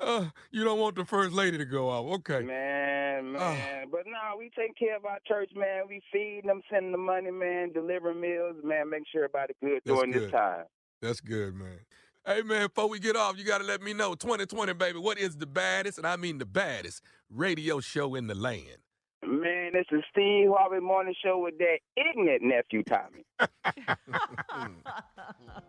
[0.00, 2.04] Uh, you don't want the first lady to go off.
[2.18, 2.40] Okay.
[2.40, 3.52] Man, Ah.
[3.52, 3.86] man.
[3.88, 5.84] But no, we take care of our church, man.
[5.88, 9.96] We feed them, sending the money, man, delivering meals, man, make sure everybody good That's
[9.96, 10.22] during good.
[10.24, 10.64] this time.
[11.02, 11.78] That's good, man.
[12.26, 15.18] Hey, man, before we get off, you got to let me know 2020, baby, what
[15.18, 17.00] is the baddest, and I mean the baddest,
[17.30, 18.78] radio show in the land?
[19.24, 23.24] Man, this is Steve Harvey Morning Show with that ignorant nephew Tommy.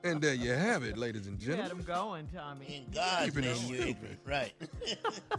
[0.06, 1.64] And there you have it, ladies and gentlemen.
[1.70, 2.84] had him going, Tommy.
[2.86, 4.18] In God's Keeping name, you stupid.
[4.26, 4.52] Right.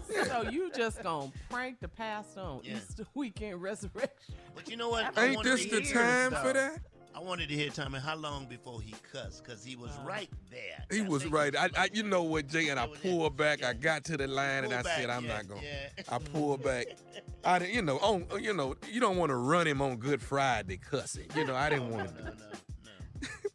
[0.26, 2.76] so you just gonna prank the past on Yeah.
[2.76, 4.34] Easter weekend resurrection?
[4.54, 5.18] But you know what?
[5.18, 6.78] Ain't this the hear- time for that?
[7.16, 10.28] I wanted to hear Tommy how long before he cussed because he was uh, right
[10.50, 10.84] there.
[10.90, 11.54] He was right.
[11.56, 12.68] I, I, you know what, Jay?
[12.70, 13.62] And I pulled back.
[13.62, 16.02] I got to the line, and I Pull said, "I'm yeah, not going." yeah.
[16.08, 16.86] I pulled back.
[17.44, 20.20] I, didn't- you know, on, you know, you don't want to run him on Good
[20.20, 21.26] Friday cussing.
[21.36, 22.32] You know, I didn't want to.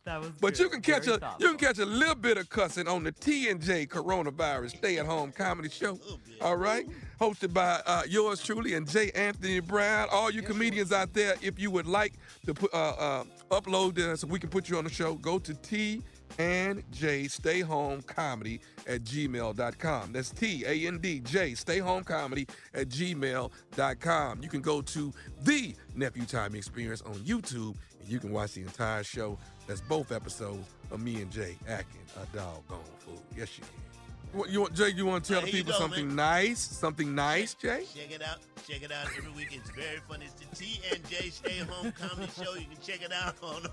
[0.05, 1.41] That was But you can catch Very a thoughtful.
[1.45, 4.97] you can catch a little bit of cussing on the T and J Coronavirus Stay
[4.97, 5.99] at Home Comedy Show.
[6.41, 6.87] All right,
[7.19, 9.11] hosted by uh, yours truly and J.
[9.11, 10.07] Anthony Brown.
[10.11, 12.13] All you comedians out there, if you would like
[12.45, 15.39] to put uh, uh, upload this so we can put you on the show, go
[15.39, 16.01] to T
[16.37, 20.13] and J Stay Home Comedy at gmail.com.
[20.13, 24.41] That's T A N D J Stay Home Comedy at gmail.com.
[24.41, 25.13] You can go to
[25.43, 29.37] the Nephew Time Experience on YouTube and you can watch the entire show.
[29.67, 33.21] That's both episodes of me and Jay acting a doggone fool.
[33.35, 33.88] Yes, you can.
[34.31, 34.89] What, you want, Jay?
[34.89, 36.15] You want to tell Hey, the people go, something man.
[36.15, 36.59] nice?
[36.59, 37.85] Something nice, Jay?
[37.95, 38.37] Check it out.
[38.67, 39.49] Check it out every week.
[39.51, 40.25] It's very funny.
[40.25, 42.53] It's the T and J Stay Home Comedy Show.
[42.53, 43.63] You can check it out on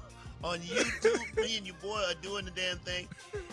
[0.45, 1.37] on YouTube.
[1.37, 3.07] Me and your boy are doing the damn thing.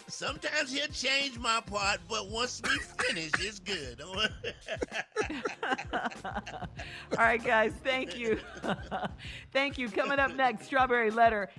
[0.07, 2.69] Sometimes he'll change my part, but once we
[3.03, 3.99] finish, it's good.
[4.01, 4.15] All
[7.17, 8.39] right, guys, thank you.
[9.53, 9.89] thank you.
[9.89, 11.49] Coming up next, Strawberry Letter.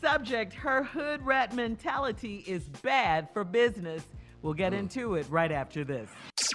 [0.00, 4.02] Subject Her hood rat mentality is bad for business.
[4.42, 6.08] We'll get into it right after this.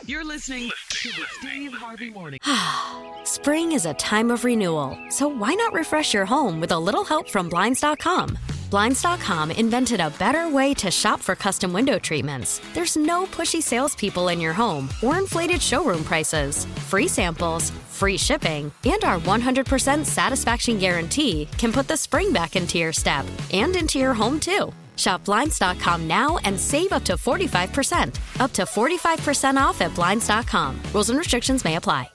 [0.05, 2.39] You're listening to the Steve Harvey Morning.
[3.23, 7.03] Spring is a time of renewal, so why not refresh your home with a little
[7.03, 8.37] help from Blinds.com?
[8.71, 12.61] Blinds.com invented a better way to shop for custom window treatments.
[12.73, 16.65] There's no pushy salespeople in your home or inflated showroom prices.
[16.87, 22.77] Free samples, free shipping, and our 100% satisfaction guarantee can put the spring back into
[22.77, 24.71] your step and into your home too.
[25.01, 28.19] Shop Blinds.com now and save up to 45%.
[28.39, 30.79] Up to 45% off at Blinds.com.
[30.93, 32.07] Rules and restrictions may apply.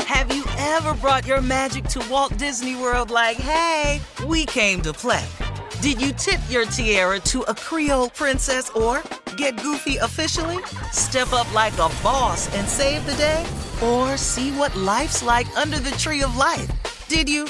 [0.00, 4.92] Have you ever brought your magic to Walt Disney World like, hey, we came to
[4.92, 5.24] play?
[5.82, 9.02] Did you tip your tiara to a Creole princess or
[9.36, 10.58] get goofy officially?
[10.92, 13.44] Step up like a boss and save the day?
[13.82, 16.68] Or see what life's like under the tree of life?
[17.08, 17.44] Did you?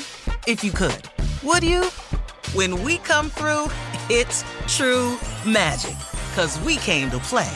[0.46, 1.02] If you could.
[1.44, 1.88] Would you?
[2.54, 3.66] When we come through,
[4.08, 5.98] it's true magic.
[6.34, 7.54] Cause we came to play.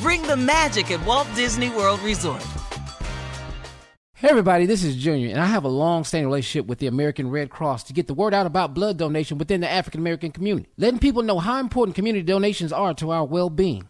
[0.00, 2.42] Bring the magic at Walt Disney World Resort.
[4.14, 7.50] Hey everybody, this is Junior, and I have a long-standing relationship with the American Red
[7.50, 11.00] Cross to get the word out about blood donation within the African American community, letting
[11.00, 13.89] people know how important community donations are to our well-being.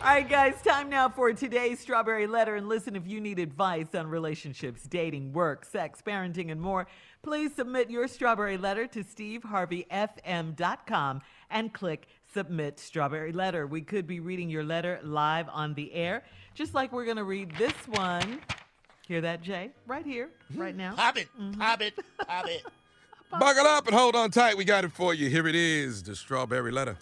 [0.00, 2.54] All right, guys, time now for today's Strawberry Letter.
[2.54, 6.86] And listen, if you need advice on relationships, dating, work, sex, parenting, and more,
[7.22, 11.20] please submit your Strawberry Letter to steveharveyfm.com
[11.50, 13.66] and click Submit Strawberry Letter.
[13.66, 16.22] We could be reading your letter live on the air,
[16.54, 18.38] just like we're going to read this one.
[19.08, 19.72] Hear that, Jay?
[19.88, 20.62] Right here, mm-hmm.
[20.62, 20.94] right now.
[20.94, 21.60] Pop it, mm-hmm.
[21.60, 21.94] pop it,
[22.24, 22.62] pop it.
[23.32, 24.56] Buckle up and hold on tight.
[24.56, 25.28] We got it for you.
[25.28, 26.96] Here it is the strawberry letter.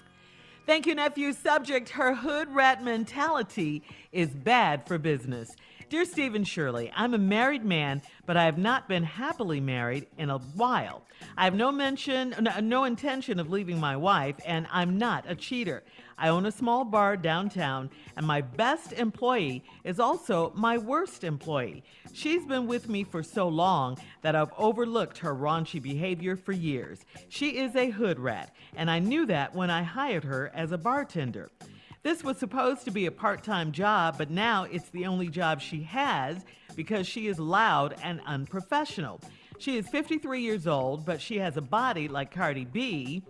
[0.67, 1.33] Thank you, nephew.
[1.33, 5.55] Subject Her hood rat mentality is bad for business.
[5.89, 10.31] Dear Stephen Shirley, I'm a married man, but I have not been happily married in
[10.31, 11.05] a while.
[11.37, 15.37] I have no mention, no, no intention of leaving my wife, and I'm not a
[15.37, 15.85] cheater.
[16.19, 21.85] I own a small bar downtown, and my best employee is also my worst employee.
[22.13, 27.05] She's been with me for so long that I've overlooked her raunchy behavior for years.
[27.29, 30.79] She is a hood rat, and I knew that when I hired her as a
[30.79, 31.49] bartender.
[32.07, 35.61] This was supposed to be a part time job, but now it's the only job
[35.61, 36.45] she has
[36.77, 39.21] because she is loud and unprofessional.
[39.59, 43.25] She is 53 years old, but she has a body like Cardi B,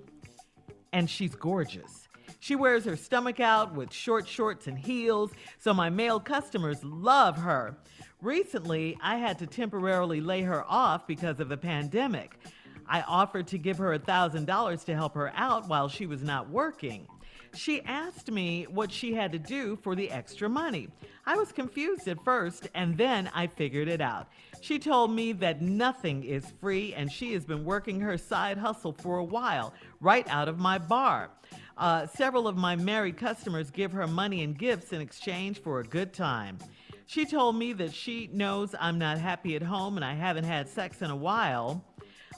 [0.93, 2.07] and she's gorgeous.
[2.39, 7.39] She wears her stomach out with short shorts and heels, so my male customers love
[7.39, 7.79] her.
[8.21, 12.39] Recently, I had to temporarily lay her off because of the pandemic.
[12.87, 17.09] I offered to give her $1,000 to help her out while she was not working.
[17.57, 20.89] She asked me what she had to do for the extra money.
[21.25, 24.29] I was confused at first, and then I figured it out.
[24.61, 28.93] She told me that nothing is free, and she has been working her side hustle
[28.93, 31.31] for a while, right out of my bar.
[31.79, 35.85] Uh, several of my married customers give her money and gifts in exchange for a
[35.85, 36.59] good time.
[37.07, 40.69] She told me that she knows I'm not happy at home and I haven't had
[40.69, 41.85] sex in a while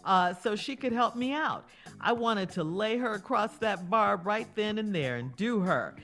[0.08, 1.66] uh, so she could help me out.
[2.00, 5.94] I wanted to lay her across that bar right then and there and do her.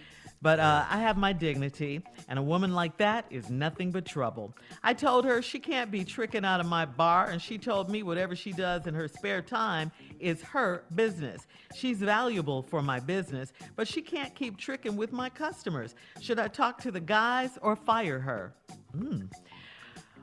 [0.43, 4.55] But uh, I have my dignity, and a woman like that is nothing but trouble.
[4.83, 8.03] I told her she can't be tricking out of my bar, and she told me
[8.03, 9.91] whatever she does in her spare time
[10.21, 11.47] is her business.
[11.75, 15.95] She's valuable for my business, but she can't keep tricking with my customers.
[16.21, 18.55] Should I talk to the guys or fire her?
[18.93, 19.23] Hmm.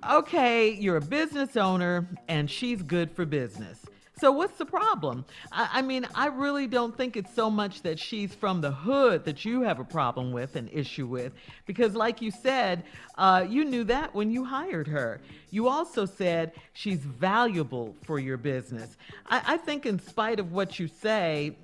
[0.10, 3.86] Okay, you're a business owner and she's good for business.
[4.20, 5.26] So what's the problem?
[5.52, 9.26] I, I, mean, I really don't think it's so much that she's from the hood
[9.26, 11.34] that you have a problem with, an issue with,
[11.68, 12.84] because like you said,
[13.18, 15.22] uh, you knew that when you hired her.
[15.52, 18.98] You also said she's valuable for your business.
[19.28, 21.58] I, I think, in spite of what you say,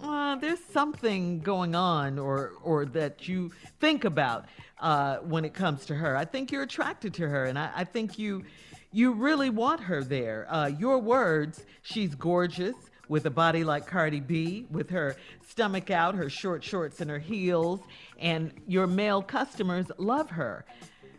[0.00, 3.50] uh, there's something going on, or or that you
[3.80, 4.46] think about
[4.80, 6.16] uh, when it comes to her.
[6.16, 8.44] I think you're attracted to her, and I, I think you
[8.92, 10.46] you really want her there.
[10.48, 12.74] Uh, your words, she's gorgeous
[13.08, 15.16] with a body like Cardi B, with her
[15.48, 17.80] stomach out, her short shorts, and her heels,
[18.18, 20.64] and your male customers love her.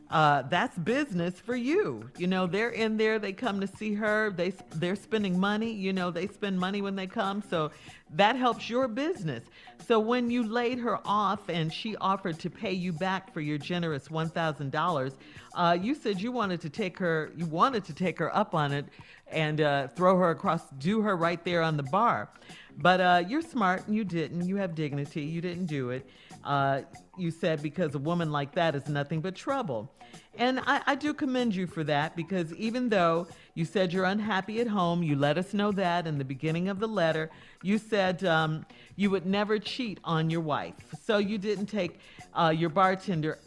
[0.09, 2.09] Uh, that's business for you.
[2.17, 3.19] You know, they're in there.
[3.19, 4.31] They come to see her.
[4.31, 5.71] They they're spending money.
[5.71, 7.43] You know, they spend money when they come.
[7.49, 7.71] So
[8.15, 9.43] that helps your business.
[9.85, 13.57] So when you laid her off and she offered to pay you back for your
[13.57, 15.13] generous one thousand uh, dollars,
[15.81, 17.31] you said you wanted to take her.
[17.35, 18.85] You wanted to take her up on it
[19.29, 22.29] and uh, throw her across, do her right there on the bar.
[22.77, 24.47] But uh, you're smart and you didn't.
[24.47, 25.23] You have dignity.
[25.23, 26.07] You didn't do it.
[26.48, 26.82] Uh,
[27.18, 29.91] you said because a woman like that is nothing but trouble.
[30.38, 34.61] And I, I do commend you for that because even though you said you're unhappy
[34.61, 37.30] at home, you let us know that in the beginning of the letter.
[37.64, 38.65] You said um,
[38.95, 40.76] you would never cheat on your wife.
[41.03, 41.99] So you didn't take
[42.34, 43.40] uh, your bartender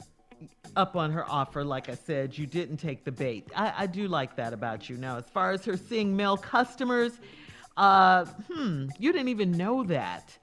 [0.77, 2.36] up on her offer, like I said.
[2.36, 3.48] You didn't take the bait.
[3.56, 4.98] I, I do like that about you.
[4.98, 7.12] Now, as far as her seeing male customers,
[7.77, 10.36] uh, hmm, you didn't even know that.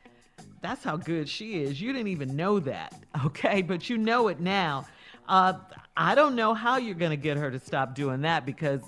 [0.61, 1.79] That's how good she is.
[1.79, 3.61] You didn't even know that, okay?
[3.61, 4.85] But you know it now.
[5.27, 5.53] Uh,
[5.95, 8.81] I don't know how you're going to get her to stop doing that because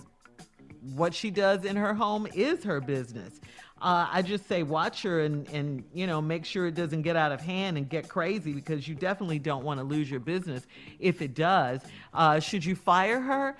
[0.96, 3.42] what she does in her home is her business.
[3.82, 7.16] Uh, I just say watch her and, and you know make sure it doesn't get
[7.16, 10.68] out of hand and get crazy because you definitely don't want to lose your business
[11.00, 11.80] if it does.
[12.14, 13.56] Uh, should you fire her?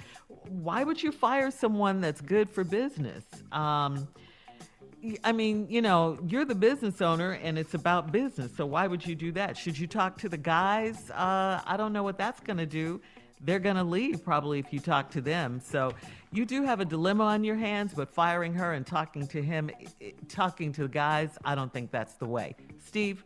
[0.50, 3.24] Why would you fire someone that's good for business?
[3.54, 4.10] Um,
[5.24, 8.56] I mean, you know, you're the business owner and it's about business.
[8.56, 9.58] So why would you do that?
[9.58, 11.10] Should you talk to the guys?
[11.12, 13.02] Uh, I don't know what that's going to do.
[13.42, 15.62] They're going to leave probably if you talk to them.
[15.64, 15.94] So
[16.34, 19.72] you do have a dilemma on your hands, but firing her and talking to him,
[20.28, 22.56] talking to the guys, I don't think that's the way.
[22.84, 23.24] Steve?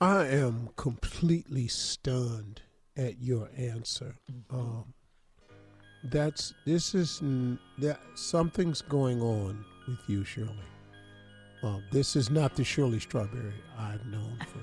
[0.00, 2.60] I am completely stunned
[2.96, 4.14] at your answer.
[4.50, 4.92] Um,
[6.04, 7.20] that's this is
[7.78, 10.52] that something's going on with you, Shirley.
[11.62, 14.60] Um, this is not the Shirley Strawberry I've known for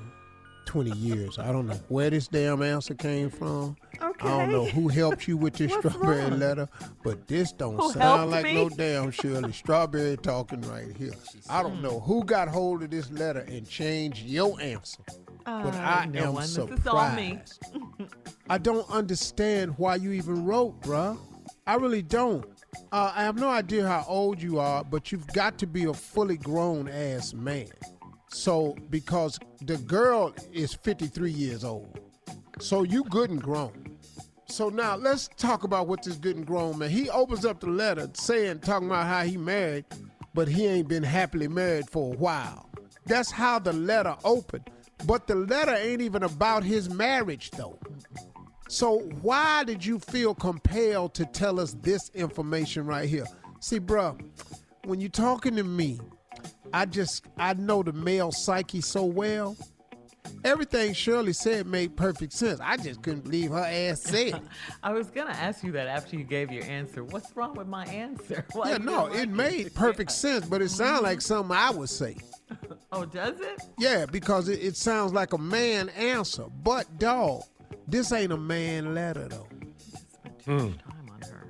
[0.65, 1.37] 20 years.
[1.37, 3.75] I don't know where this damn answer came from.
[4.01, 4.27] Okay.
[4.27, 6.39] I don't know who helped you with this What's strawberry wrong?
[6.39, 6.69] letter,
[7.03, 8.53] but this don't Who sound like me?
[8.55, 11.13] no damn Shirley Strawberry talking right here.
[11.49, 15.03] I don't know who got hold of this letter and changed your answer,
[15.45, 16.43] but Uh, I no am one.
[16.43, 16.79] This surprised.
[16.79, 18.07] is all me.
[18.49, 21.17] I don't understand why you even wrote, bruh.
[21.67, 22.45] I really don't.
[22.91, 25.93] Uh, I have no idea how old you are, but you've got to be a
[25.93, 27.69] fully grown ass man.
[28.29, 31.99] So, because the girl is 53 years old,
[32.59, 33.97] so you good and grown.
[34.47, 36.89] So now let's talk about what this good and grown man.
[36.89, 39.85] He opens up the letter saying, talking about how he married,
[40.33, 42.69] but he ain't been happily married for a while.
[43.05, 44.69] That's how the letter opened.
[45.05, 47.79] But the letter ain't even about his marriage though.
[48.67, 53.25] So why did you feel compelled to tell us this information right here?
[53.59, 54.19] See, bruh,
[54.85, 55.99] when you're talking to me,
[56.73, 59.55] I just I know the male psyche so well.
[60.43, 62.59] Everything Shirley said made perfect sense.
[62.61, 64.41] I just couldn't believe her ass said it.
[64.83, 67.03] I was going to ask you that after you gave your answer.
[67.03, 68.45] What's wrong with my answer?
[68.53, 71.05] Why yeah, no, didn't it like made perfect sense, but it sounded mm-hmm.
[71.05, 72.17] like something I would say.
[72.91, 73.61] Oh, does it?
[73.77, 76.45] Yeah, because it, it sounds like a man answer.
[76.63, 77.43] But dog,
[77.87, 79.47] this ain't a man letter though.
[80.45, 80.71] Hmm.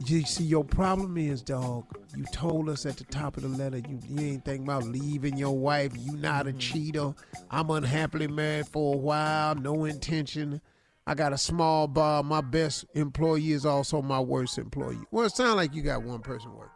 [0.05, 1.85] You see, your problem is, dog.
[2.15, 5.37] You told us at the top of the letter you, you ain't thinking about leaving
[5.37, 5.93] your wife.
[5.97, 6.59] You not a mm-hmm.
[6.59, 7.13] cheater.
[7.49, 9.55] I'm unhappily married for a while.
[9.55, 10.61] No intention.
[11.07, 12.21] I got a small bar.
[12.21, 14.99] My best employee is also my worst employee.
[15.11, 16.72] Well, it sounds like you got one person work.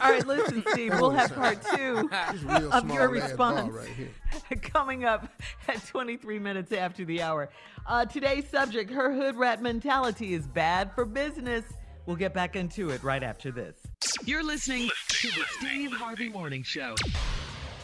[0.00, 3.88] All right, listen, Steve, we'll have part two of your small ass bar response right
[3.88, 4.10] here.
[4.62, 5.28] coming up
[5.68, 7.50] at 23 minutes after the hour.
[7.86, 11.64] Uh, today's subject her hood rat mentality is bad for business.
[12.06, 13.76] We'll get back into it right after this.
[14.24, 16.94] You're listening to the Steve Harvey Morning Show.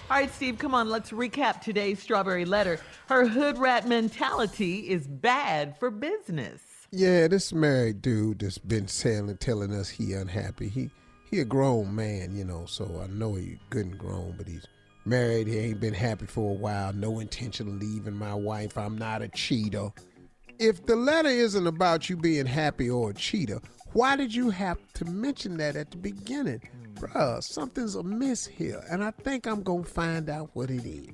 [0.09, 2.81] All right, Steve, come on, let's recap today's strawberry letter.
[3.09, 6.63] Her hood rat mentality is bad for business.
[6.93, 10.69] Yeah, this married dude that's been saying telling us he unhappy.
[10.69, 10.91] He
[11.31, 14.66] he a grown man, you know, so I know he good and grown, but he's
[15.05, 15.47] married.
[15.47, 16.93] He ain't been happy for a while.
[16.93, 18.78] No intention of leaving my wife.
[18.78, 19.90] I'm not a cheater.
[20.59, 23.61] If the letter isn't about you being happy or a cheater,
[23.93, 26.62] why did you have to mention that at the beginning?
[26.94, 31.09] Bruh, something's amiss here, and I think I'm gonna find out what it is.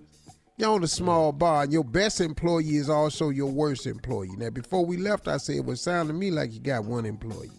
[0.59, 4.37] You're on a small bar, and your best employee is also your worst employee.
[4.37, 7.07] Now, before we left, I said, well, it sounded to me like you got one
[7.07, 7.51] employee.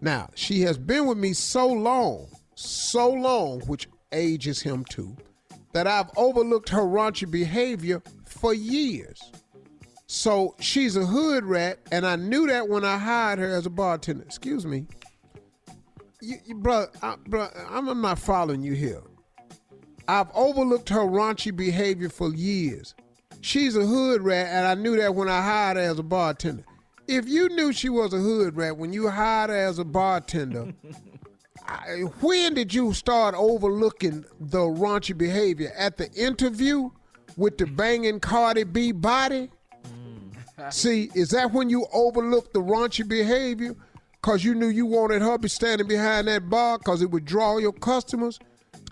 [0.00, 5.16] Now, she has been with me so long, so long, which ages him too,
[5.72, 9.32] that I've overlooked her raunchy behavior for years.
[10.06, 13.70] So she's a hood rat, and I knew that when I hired her as a
[13.70, 14.22] bartender.
[14.22, 14.86] Excuse me.
[16.20, 19.02] You, you, bro, I, bro, I'm, I'm not following you here.
[20.08, 22.94] I've overlooked her raunchy behavior for years.
[23.40, 26.64] She's a hood rat, and I knew that when I hired her as a bartender.
[27.08, 30.72] If you knew she was a hood rat when you hired her as a bartender,
[31.68, 35.72] I, when did you start overlooking the raunchy behavior?
[35.76, 36.90] At the interview
[37.36, 39.50] with the banging Cardi B body?
[39.84, 40.72] Mm.
[40.72, 43.74] See, is that when you overlooked the raunchy behavior?
[44.12, 47.24] Because you knew you wanted her to be standing behind that bar because it would
[47.24, 48.38] draw your customers?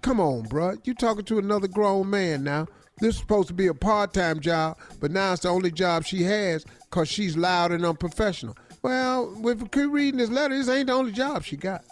[0.02, 0.78] Come on, bruh.
[0.86, 2.68] You talking to another grown man now.
[3.00, 6.22] This is supposed to be a part-time job, but now it's the only job she
[6.22, 6.64] has
[6.94, 8.56] because she's loud and unprofessional.
[8.80, 11.84] Well, if we keep reading this letter, this ain't the only job she got.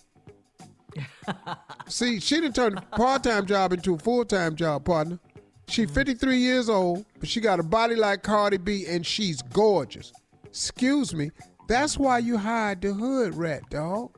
[1.88, 5.18] See, she didn't turn a part-time job into a full-time job, partner.
[5.66, 5.94] She mm-hmm.
[5.94, 10.12] 53 years old, but she got a body like Cardi B, and she's gorgeous.
[10.44, 11.32] Excuse me,
[11.66, 14.16] that's why you hired the hood rat, dog.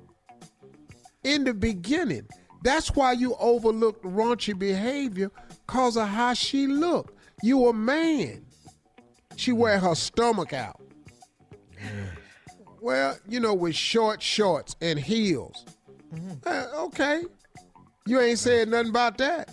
[1.23, 2.29] In the beginning,
[2.63, 5.31] that's why you overlooked raunchy behavior
[5.67, 7.19] cause of how she looked.
[7.43, 8.45] You a man.
[9.37, 10.81] She wear her stomach out.
[12.81, 15.65] Well, you know, with short shorts and heels.
[16.45, 17.23] Uh, okay.
[18.07, 19.51] You ain't saying nothing about that.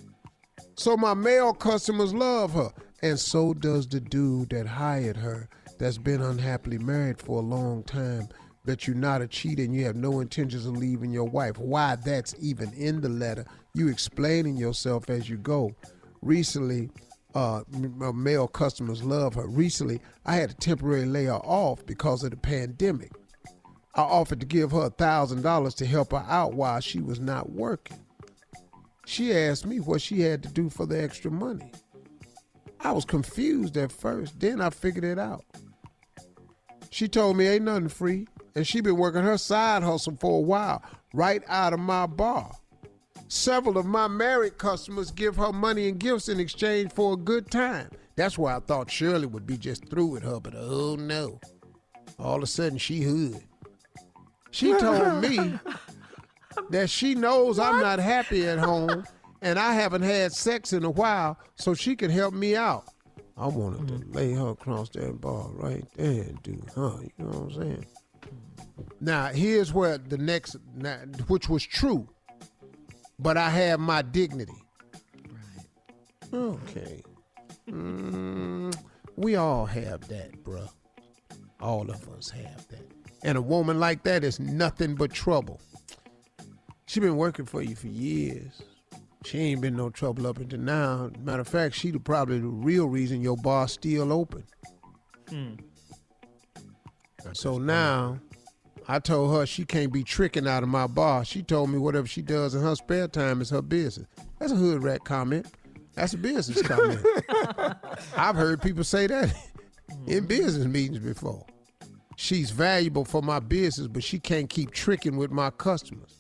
[0.76, 2.72] So my male customers love her.
[3.02, 5.48] And so does the dude that hired her
[5.80, 8.28] that's been unhappily married for a long time.
[8.66, 11.58] Bet you're not a cheater and you have no intentions of leaving your wife.
[11.58, 13.46] Why that's even in the letter.
[13.74, 15.74] You explaining yourself as you go.
[16.22, 16.90] Recently,
[17.34, 19.48] uh, my male customers love her.
[19.48, 23.12] Recently, I had to temporarily lay her off because of the pandemic.
[23.96, 27.20] I offered to give her a thousand dollars to help her out while she was
[27.20, 28.00] not working.
[29.06, 31.72] She asked me what she had to do for the extra money.
[32.80, 35.46] I was confused at first, then I figured it out.
[36.90, 40.42] She told me ain't nothing free, and she been working her side hustle for a
[40.42, 40.82] while,
[41.14, 42.52] right out of my bar.
[43.34, 47.50] Several of my married customers give her money and gifts in exchange for a good
[47.50, 47.90] time.
[48.18, 51.40] That's why I thought Shirley would be just through with her, but oh no.
[52.20, 53.42] All of a sudden she hood.
[54.52, 55.58] She told me
[56.72, 59.06] that she knows I'm not happy at home
[59.42, 62.84] and I haven't had sex in a while, so she can help me out.
[63.38, 64.12] I wanted to mm-hmm.
[64.12, 66.70] lay her across that bar right there, dude.
[66.76, 66.98] Huh?
[67.00, 67.86] You know what I'm saying?
[69.00, 70.58] Now here's where the next,
[71.30, 72.10] which was true,
[73.22, 74.62] but I have my dignity.
[75.30, 76.34] Right.
[76.34, 77.04] Okay.
[77.70, 78.76] Mm,
[79.16, 80.70] we all have that, bruh.
[81.62, 82.92] All of us have that.
[83.24, 85.62] And a woman like that is nothing but trouble.
[86.88, 88.64] She been working for you for years.
[89.24, 91.12] She ain't been no trouble up until now.
[91.20, 94.44] Matter of fact, she the probably the real reason your bar's still open.
[97.34, 98.20] So now,
[98.88, 101.24] I told her she can't be tricking out of my bar.
[101.24, 104.08] She told me whatever she does in her spare time is her business.
[104.40, 105.48] That's a hood rat comment.
[105.94, 107.06] That's a business comment.
[108.18, 109.34] I've heard people say that
[110.08, 111.46] in business meetings before.
[112.16, 116.18] She's valuable for my business, but she can't keep tricking with my customers.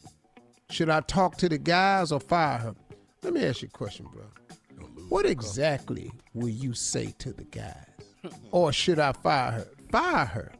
[0.69, 2.75] Should I talk to the guys or fire her?
[3.23, 4.23] Let me ask you a question, bro.
[5.09, 7.75] What exactly will you say to the guys?
[8.51, 9.67] Or should I fire her?
[9.91, 10.51] Fire her.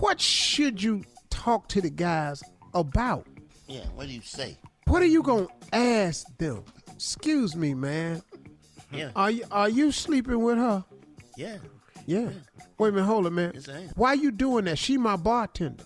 [0.00, 2.42] What should you talk to the guys
[2.74, 3.26] about?
[3.66, 4.58] Yeah, what do you say?
[4.86, 6.64] What are you gonna ask them?
[6.94, 8.22] Excuse me, man.
[8.92, 9.10] Yeah.
[9.14, 10.84] Are you are you sleeping with her?
[11.36, 11.58] Yeah.
[12.06, 12.30] Yeah.
[12.78, 13.52] Wait a minute, hold it, man.
[13.54, 13.88] Yes, I am.
[13.94, 14.78] Why you doing that?
[14.78, 15.84] She my bartender.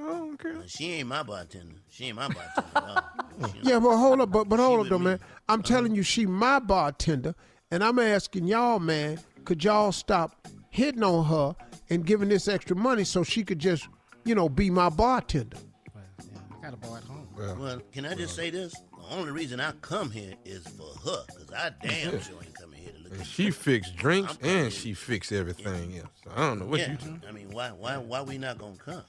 [0.00, 0.26] Uh,
[0.66, 1.74] She ain't my bartender.
[1.88, 3.02] She ain't my bartender.
[3.38, 3.48] no.
[3.62, 5.04] Yeah, but hold up, but but hold up though, me.
[5.06, 5.20] man.
[5.48, 7.34] I'm telling you, she my bartender,
[7.70, 11.56] and I'm asking y'all, man, could y'all stop hitting on her
[11.90, 13.88] and giving this extra money so she could just,
[14.24, 15.56] you know, be my bartender?
[15.94, 17.28] yeah, I got a bar at home.
[17.36, 18.74] Well, can I just say this?
[18.74, 22.80] The only reason I come here is for her, because I damn sure ain't coming
[22.80, 26.08] here to look And at she fixed drinks and she fixed everything else.
[26.24, 26.92] So I don't know what yeah.
[26.92, 27.22] you doing.
[27.28, 29.04] I mean, why, why, why we not gonna come?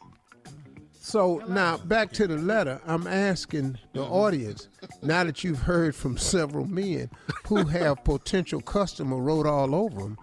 [1.02, 2.80] So now back to the letter.
[2.86, 4.14] I'm asking the mm-hmm.
[4.14, 4.70] audience,
[5.02, 7.10] now that you've heard from several men
[7.48, 10.18] who have potential customer wrote all over them,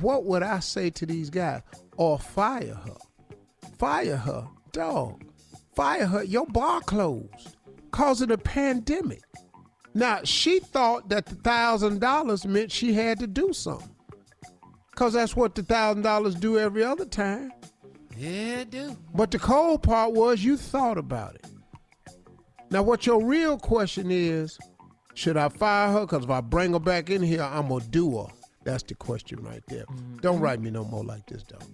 [0.00, 1.62] what would I say to these guys?
[1.98, 2.96] Or fire her.
[3.78, 4.48] Fire her.
[4.72, 5.22] Dog.
[5.74, 6.22] Fire her.
[6.24, 7.56] Your bar closed.
[7.90, 9.22] Cause of the pandemic.
[9.92, 13.94] Now she thought that the thousand dollars meant she had to do something.
[14.94, 17.52] Cause that's what the thousand dollars do every other time.
[18.16, 18.96] Yeah, it do.
[19.14, 21.46] But the cold part was you thought about it.
[22.70, 24.58] Now, what your real question is,
[25.14, 26.00] should I fire her?
[26.00, 28.26] Because if I bring her back in here, I'm going to do her.
[28.64, 29.84] That's the question right there.
[29.84, 30.16] Mm-hmm.
[30.18, 31.64] Don't write me no more like this, though.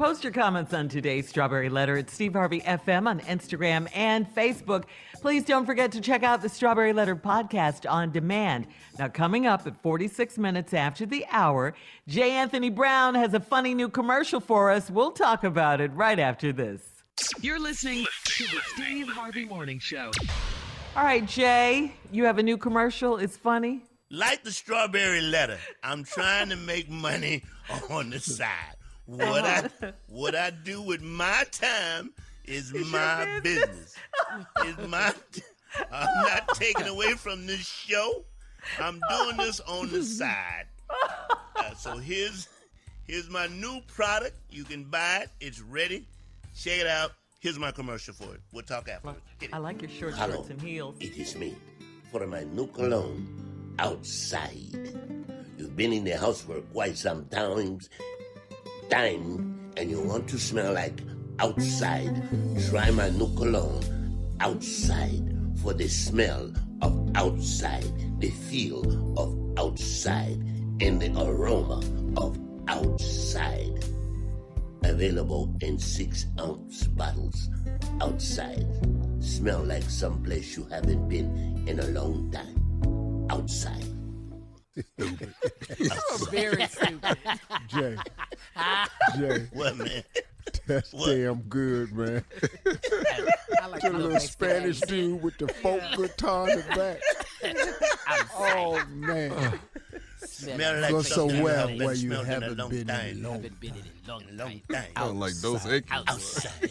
[0.00, 4.84] Post your comments on today's Strawberry Letter at Steve Harvey FM on Instagram and Facebook.
[5.20, 8.66] Please don't forget to check out the Strawberry Letter podcast on demand.
[8.98, 11.74] Now, coming up at 46 minutes after the hour,
[12.08, 12.30] J.
[12.30, 14.90] Anthony Brown has a funny new commercial for us.
[14.90, 16.80] We'll talk about it right after this.
[17.42, 20.12] You're listening to the Steve Harvey Morning Show.
[20.96, 23.18] All right, Jay, you have a new commercial.
[23.18, 23.82] It's funny.
[24.08, 27.44] Like the strawberry letter, I'm trying to make money
[27.90, 28.76] on the side.
[29.10, 29.68] What I
[30.06, 32.12] what I do with my time
[32.44, 33.96] is my business.
[34.64, 35.12] Is my
[35.90, 38.24] I'm not taking away from this show.
[38.78, 40.66] I'm doing this on the side.
[41.56, 42.48] Uh, so here's
[43.06, 44.36] here's my new product.
[44.50, 45.30] You can buy it.
[45.40, 46.06] It's ready.
[46.56, 47.12] Check it out.
[47.40, 48.40] Here's my commercial for it.
[48.52, 49.20] We'll talk afterwards.
[49.52, 50.34] I like your short Hello.
[50.34, 50.96] shorts and heels.
[51.00, 51.56] It is me
[52.12, 54.92] for my new cologne outside.
[55.56, 57.88] You've been in the house for quite some times,
[58.90, 61.00] time, and you want to smell like
[61.38, 62.10] outside.
[62.68, 63.82] Try my new cologne
[64.40, 65.22] outside
[65.62, 66.52] for the smell
[66.82, 67.86] of outside,
[68.20, 68.82] the feel
[69.18, 70.38] of outside,
[70.80, 71.80] and the aroma
[72.16, 72.38] of
[72.68, 73.84] outside.
[74.82, 77.48] Available in six ounce bottles
[78.00, 78.66] outside.
[79.20, 82.56] Smell like someplace you haven't been in a long time.
[83.30, 83.89] Outside.
[86.30, 87.18] Very stupid.
[87.68, 87.96] Jay.
[89.16, 89.46] Jay.
[89.52, 90.02] What, man?
[90.66, 92.24] That's damn good, man.
[93.62, 97.00] I like the the little Spanish dude with the folk guitar in the back.
[98.34, 99.60] oh man.
[100.18, 102.56] Smell like Go so something you well haven't been where you smelled in a haven't
[102.58, 103.16] long been in time.
[103.16, 104.84] a long Haven't been in a long, long time.
[104.96, 105.92] Sound like those Aiken.
[106.08, 106.70] Outside.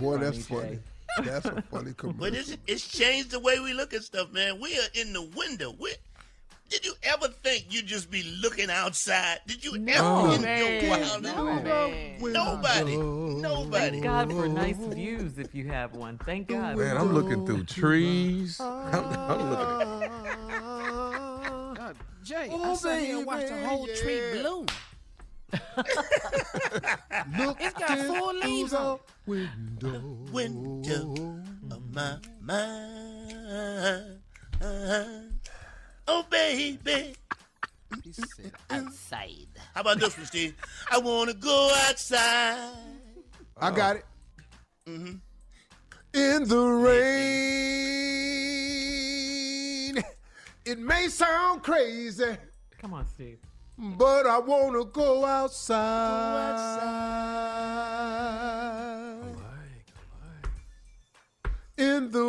[0.00, 0.78] Boy, that's funny.
[1.24, 2.20] That's a funny commercial.
[2.20, 4.60] But it's, it's changed the way we look at stuff, man.
[4.60, 5.74] We are in the window.
[5.78, 5.92] We,
[6.68, 9.40] did you ever think you'd just be looking outside?
[9.46, 11.34] Did you ever in your wildest
[12.20, 12.96] Nobody.
[12.96, 13.90] Nobody.
[13.90, 16.18] Thank God for nice views if you have one.
[16.18, 16.76] Thank God.
[16.76, 18.58] Man, I'm looking through trees.
[18.60, 18.90] Ah.
[18.92, 20.10] I'm, I'm looking.
[21.74, 24.66] God, Jay, I oh, sat here and watched the whole tree bloom.
[27.58, 28.98] it's got four leaves on.
[29.28, 30.16] Window.
[30.32, 34.20] Window of my mind.
[36.10, 37.14] Oh, baby.
[38.02, 39.48] He said outside.
[39.74, 40.54] How about this one, Steve?
[40.90, 42.72] I want to go outside.
[43.58, 44.06] I got it.
[44.86, 45.16] Mm-hmm.
[46.14, 47.18] In the rain.
[50.64, 52.36] It may sound crazy,
[52.78, 53.38] Come on, Steve.
[53.78, 55.76] but I want to go outside.
[61.78, 62.24] In the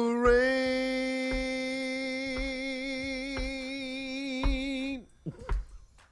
[4.29, 5.05] rain.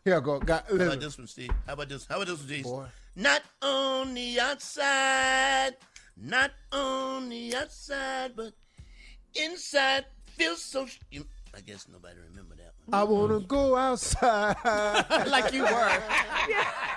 [0.03, 0.39] Here I go.
[0.39, 1.51] Got, How about this one, Steve?
[1.67, 2.07] How about this?
[2.07, 2.65] How about this one, Steve?
[3.15, 5.75] Not on the outside,
[6.15, 8.53] not on the outside, but
[9.35, 10.05] inside
[10.35, 10.87] feels so.
[10.87, 10.99] Sh-
[11.55, 12.56] I guess nobody remember that one.
[12.91, 14.55] I want to go outside.
[15.27, 16.01] like you were.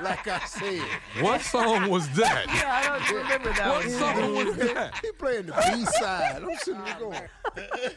[0.00, 0.80] Like I said.
[1.20, 2.46] What song was that?
[2.46, 3.90] Yeah, I don't remember that What one.
[3.90, 4.94] song was that?
[5.02, 6.42] He playing the B side.
[6.42, 7.20] I'm sitting there going.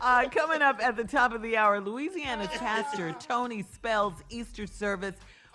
[0.00, 5.14] Uh, coming up at the top of the hour, Louisiana pastor Tony Spell's Easter service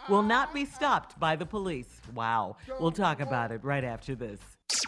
[0.09, 2.01] will not be stopped by the police.
[2.13, 2.57] Wow.
[2.79, 4.39] We'll talk about it right after this.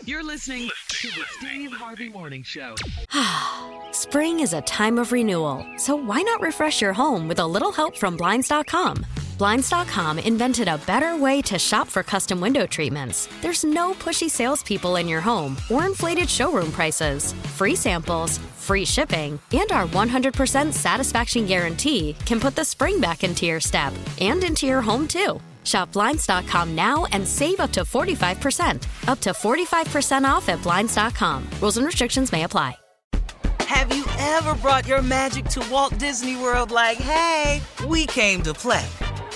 [0.03, 2.76] You're listening to the Steve Harvey Morning Show.
[3.91, 7.72] Spring is a time of renewal, so why not refresh your home with a little
[7.72, 9.06] help from Blinds.com?
[9.38, 13.30] Blinds.com invented a better way to shop for custom window treatments.
[13.41, 17.31] There's no pushy salespeople in your home or inflated showroom prices.
[17.56, 23.45] Free samples, free shipping, and our 100% satisfaction guarantee can put the spring back into
[23.45, 25.39] your step and into your home too.
[25.70, 28.88] Shop Blinds.com now and save up to 45%.
[29.08, 31.48] Up to 45% off at Blinds.com.
[31.62, 32.76] Rules and restrictions may apply.
[33.62, 38.54] Have you ever brought your magic to Walt Disney World like, hey, we came to
[38.54, 38.86] play?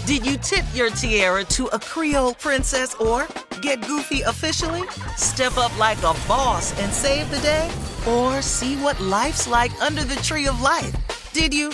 [0.08, 3.28] Did you tip your tiara to a Creole princess or
[3.62, 4.82] get goofy officially?
[5.18, 7.70] Step up like a boss and save the day?
[8.08, 10.94] Or see what life's like under the tree of life?
[11.32, 11.70] Did you?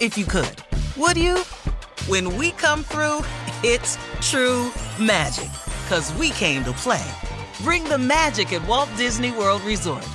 [0.00, 0.54] If you could.
[0.98, 1.38] Would you?
[2.08, 3.20] When we come through,
[3.64, 5.50] it's true magic.
[5.88, 7.04] Cause we came to play.
[7.62, 10.06] Bring the magic at Walt Disney World Resort.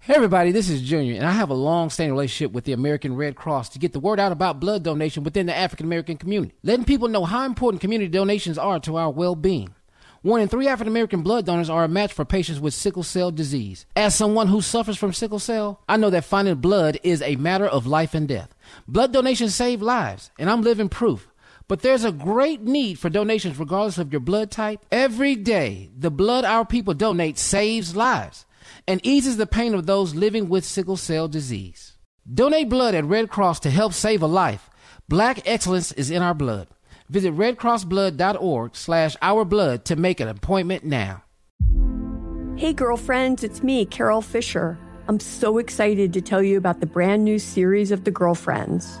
[0.00, 3.34] Hey everybody, this is Junior, and I have a long-standing relationship with the American Red
[3.34, 6.84] Cross to get the word out about blood donation within the African American community, letting
[6.84, 9.74] people know how important community donations are to our well-being.
[10.22, 13.32] One in three African American blood donors are a match for patients with sickle cell
[13.32, 13.86] disease.
[13.96, 17.66] As someone who suffers from sickle cell, I know that finding blood is a matter
[17.66, 18.54] of life and death.
[18.86, 21.28] Blood donations save lives, and I'm living proof.
[21.68, 24.84] But there's a great need for donations regardless of your blood type.
[24.92, 28.46] Every day, the blood our people donate saves lives
[28.86, 31.96] and eases the pain of those living with sickle cell disease.
[32.32, 34.70] Donate blood at Red Cross to help save a life.
[35.08, 36.68] Black excellence is in our blood.
[37.08, 41.22] Visit redcrossblood.org slash our blood to make an appointment now.
[42.56, 44.78] Hey, girlfriends, it's me, Carol Fisher.
[45.08, 49.00] I'm so excited to tell you about the brand new series of The Girlfriends.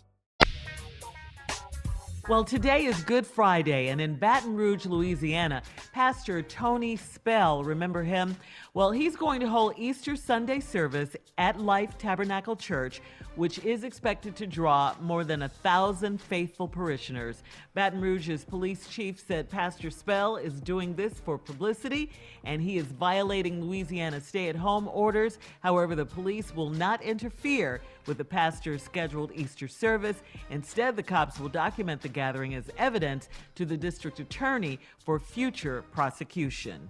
[2.29, 8.37] Well, today is Good Friday, and in Baton Rouge, Louisiana, Pastor Tony Spell, remember him?
[8.75, 13.01] Well, he's going to hold Easter Sunday service at Life Tabernacle Church,
[13.35, 17.43] which is expected to draw more than a thousand faithful parishioners.
[17.73, 22.11] Baton Rouge's police chief said Pastor Spell is doing this for publicity
[22.43, 25.39] and he is violating Louisiana's stay at home orders.
[25.61, 30.21] However, the police will not interfere with the pastor's scheduled Easter service.
[30.49, 35.83] Instead, the cops will document the gathering as evidence to the district attorney for future
[35.91, 36.89] prosecution.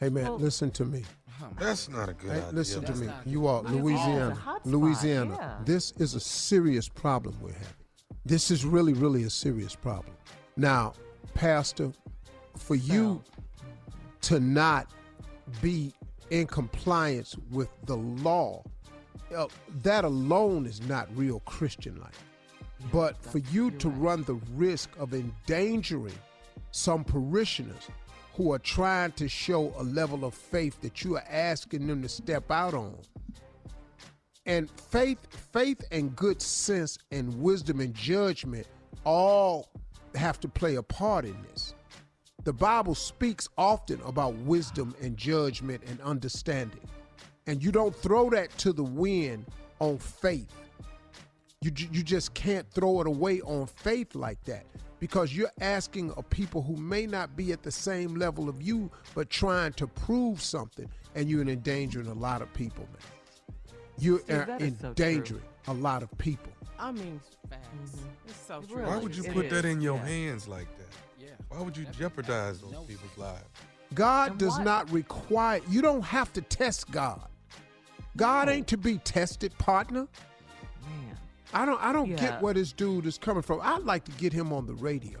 [0.00, 1.04] Hey man, Well- listen to me.
[1.42, 2.52] Oh, That's not a good Hey, idea.
[2.52, 3.06] listen to me.
[3.06, 5.36] not You all, Louisiana, Louisiana.
[5.38, 5.56] yeah.
[5.64, 7.66] This is a serious problem we're having.
[8.24, 10.14] This is really, really a serious problem.
[10.56, 10.94] Now,
[11.34, 11.92] Pastor,
[12.56, 13.22] for you
[14.22, 14.90] to not
[15.60, 15.92] be
[16.30, 18.62] in compliance with the law,
[19.34, 19.48] uh,
[19.82, 22.14] that alone is not real Christian like.
[22.92, 26.18] But for you to run the risk of endangering
[26.70, 27.88] some parishioners
[28.34, 32.08] who are trying to show a level of faith that you are asking them to
[32.08, 32.96] step out on.
[34.46, 35.18] And faith,
[35.52, 38.66] faith and good sense and wisdom and judgment
[39.04, 39.70] all
[40.14, 41.74] have to play a part in this.
[42.44, 46.80] The Bible speaks often about wisdom and judgment and understanding.
[47.46, 49.46] And you don't throw that to the wind
[49.80, 50.52] on faith.
[51.60, 54.66] You, you just can't throw it away on faith like that
[55.00, 58.90] because you're asking a people who may not be at the same level of you,
[59.14, 63.66] but trying to prove something, and you're endangering a lot of people, man.
[63.98, 66.52] You Steve, are that is so endangering a lot of people.
[66.78, 67.68] I mean, facts.
[67.68, 68.06] Mm-hmm.
[68.28, 68.82] It's so true.
[68.84, 70.06] Why would you It put that in your Yeah.
[70.06, 70.86] hands like that?
[71.18, 71.28] Yeah.
[71.48, 73.44] Why would you jeopardize those people's lives?
[73.94, 77.26] God And does why- not require, you don't have to test God.
[78.16, 80.06] God ain't to be tested, partner.
[80.82, 81.18] Man,
[81.52, 82.16] I don't I don't Yeah.
[82.16, 83.60] get where this dude is coming from.
[83.62, 85.20] I'd like to get him on the radio.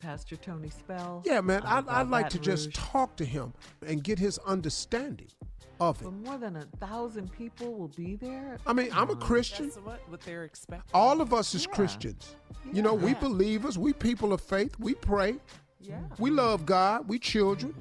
[0.00, 1.22] Pastor Tony Spell.
[1.26, 3.52] Yeah, man, I'd, uh, I'd like to Baton just talk to him
[3.84, 5.26] and get his understanding
[5.80, 6.04] of it.
[6.04, 8.58] But more than a thousand people will be there.
[8.64, 9.66] I mean, I'm a Christian.
[9.66, 10.90] That's what, what they're expecting.
[10.94, 11.74] All of us is Yeah.
[11.74, 12.36] Christians.
[12.72, 13.20] You know, we Yeah.
[13.20, 15.40] believers, we people of faith, we pray,
[15.80, 16.00] Yeah.
[16.18, 17.74] we love God, we children.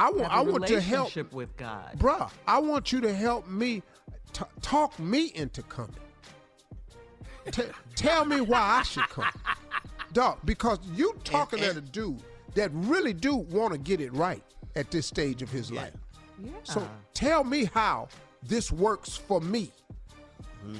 [0.00, 1.90] I want Have I a want to help relationship with God.
[1.98, 3.82] Bruh, I want you to help me
[4.32, 5.94] t- talk me into coming.
[7.50, 7.64] T-
[7.96, 9.30] tell me why I should come.
[10.14, 12.22] Dog, because you talking at a dude
[12.54, 14.42] that really do want to get it right
[14.74, 15.92] at this stage of his life.
[16.42, 16.50] Yeah.
[16.64, 18.08] So tell me how
[18.42, 19.70] this works for me.
[20.62, 20.76] Hmm.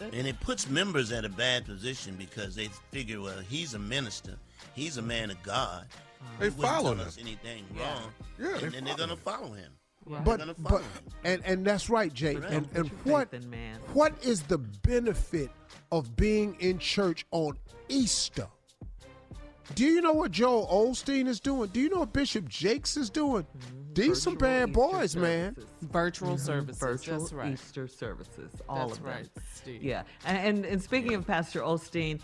[0.00, 4.36] And it puts members at a bad position because they figure, well, he's a minister,
[4.74, 5.86] he's a man of God.
[6.38, 7.00] They He follow him.
[7.00, 7.82] us anything Yeah.
[7.94, 9.18] wrong, Yeah, they and then they're gonna him.
[9.18, 9.72] follow him.
[10.08, 10.84] But They're gonna but find
[11.24, 12.34] and and that's right, Jay.
[12.36, 12.52] Correct.
[12.52, 13.78] And and what faith in man.
[13.92, 15.50] what is the benefit
[15.90, 17.58] of being in church on
[17.88, 18.46] Easter?
[19.74, 21.70] Do you know what Joel Osteen is doing?
[21.70, 23.44] Do you know what Bishop Jakes is doing?
[23.94, 25.54] These some bad Easter boys, man.
[25.56, 25.70] services.
[25.82, 26.40] Virtual Mhm.
[26.40, 26.78] services.
[26.80, 27.52] Virtual That's right.
[27.54, 28.52] Easter services.
[28.68, 29.24] All That's of them.
[29.54, 29.82] Steve.
[29.82, 30.04] Yeah.
[30.24, 32.20] And, and, and speaking of Pastor Osteen,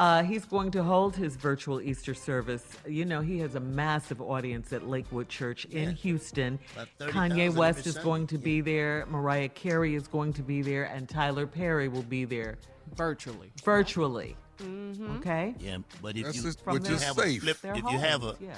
[0.00, 2.64] uh, he's going to hold his virtual Easter service.
[2.88, 6.58] You know, he has a massive audience at Lakewood Church in Houston.
[6.74, 9.04] About 30,000 Kanye West is going to be there.
[9.10, 10.84] Mariah Carey is going to be there.
[10.84, 12.56] And Tyler Perry will be there
[12.94, 13.52] Virtually.
[13.62, 14.36] virtually.
[14.58, 15.16] Mm-hmm.
[15.18, 15.54] Okay?
[15.60, 17.36] Yeah, but if That's you, just- which you is have safe.
[17.38, 18.54] a flip, Their if you have a yeah.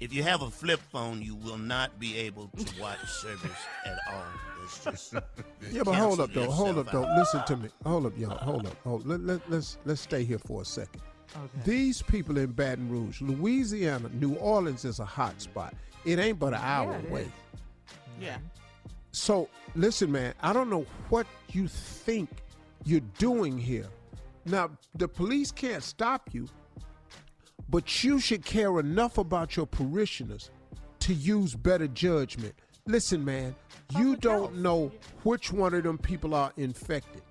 [0.00, 3.50] If you have a flip phone, you will not be able to watch service
[3.86, 4.22] at all.
[4.64, 5.14] It's just
[5.72, 6.50] Yeah, but hold up though.
[6.50, 7.04] Hold yourself up though.
[7.04, 7.18] out.
[7.18, 7.68] Listen to me.
[7.84, 8.36] Hold up, y'all.
[8.38, 8.76] Hold up.
[8.84, 9.06] Hold.
[9.06, 11.02] Let, let, let's let's stay here for a second.
[11.36, 11.46] Okay.
[11.64, 15.74] These people in Baton Rouge, Louisiana, New Orleans is a hot spot.
[16.04, 17.22] It ain't but an hour it away.
[17.22, 17.28] is.
[18.20, 18.38] Yeah.
[19.12, 20.34] So listen, man.
[20.42, 22.28] I don't know what you think
[22.84, 23.86] you're doing here.
[24.44, 26.48] Now the police can't stop you,
[27.68, 30.50] but you should care enough about your parishioners
[31.00, 32.54] to use better judgment.
[32.86, 33.54] Listen, man.
[33.96, 34.90] You don't know
[35.22, 37.22] which one of them people are infected.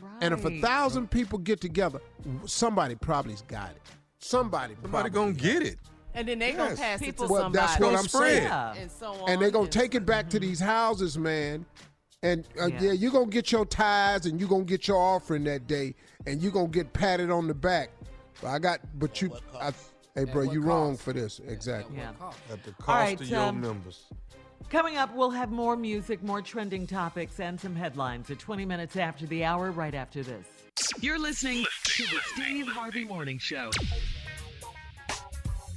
[0.00, 0.12] Right.
[0.22, 2.00] And if a thousand people get together,
[2.46, 3.82] somebody probably's got it.
[4.18, 5.78] Somebody, Somebody gonna get it.
[6.14, 7.66] And then they gonna pass People- it to Well, somebody.
[7.66, 8.42] that's what I'm saying.
[8.44, 8.74] Yeah.
[8.74, 9.30] And so on.
[9.30, 11.66] and they're gonna take it back to these houses, man.
[12.22, 12.80] And uh, Yeah.
[12.82, 12.92] yeah.
[12.92, 15.94] you're gonna get your tithes and you're gonna get your offering that day,
[16.26, 17.90] and you're gonna get patted on the back.
[18.40, 19.72] But I got, but you, I,
[20.14, 21.40] hey, bro, what you wrong for this.
[21.46, 21.96] Exactly.
[21.96, 22.12] Yeah.
[22.50, 24.04] At the cost right, of your um, members.
[24.70, 28.96] Coming up, we'll have more music, more trending topics, and some headlines at 20 minutes
[28.96, 30.46] after the hour, right after this.
[31.00, 33.70] You're listening to the Steve Harvey Morning Show.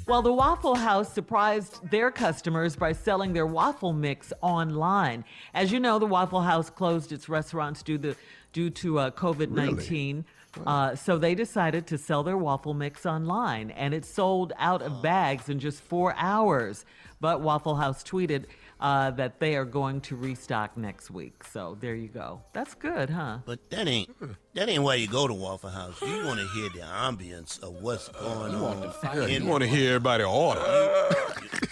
[0.08, 5.26] Well, the Waffle House surprised their customers by selling their waffle mix online.
[5.56, 8.16] As you know, the Waffle House closed its restaurants due, the,
[8.54, 10.24] due to uh, COVID 19.
[10.66, 15.02] Uh, so they decided to sell their waffle mix online, and it sold out of
[15.02, 16.86] bags in just four hours.
[17.20, 18.46] But Waffle House tweeted
[18.80, 21.44] uh, that they are going to restock next week.
[21.44, 22.42] So there you go.
[22.54, 23.40] That's good, huh?
[23.46, 24.10] But that ain't
[24.54, 26.02] that ain't why you go to Waffle House.
[26.02, 28.92] You want to hear the ambience of what's going on.
[29.04, 30.62] Yeah, you want to hear everybody order.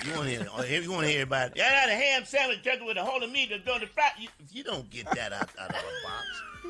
[0.06, 0.48] You want to hear?
[0.54, 1.56] oh, You want to hear about?
[1.56, 3.88] Yeah, I got a ham sandwich turkey with a whole of meat that's going to
[3.88, 4.10] fry.
[4.20, 5.76] You, if you don't get that out, out of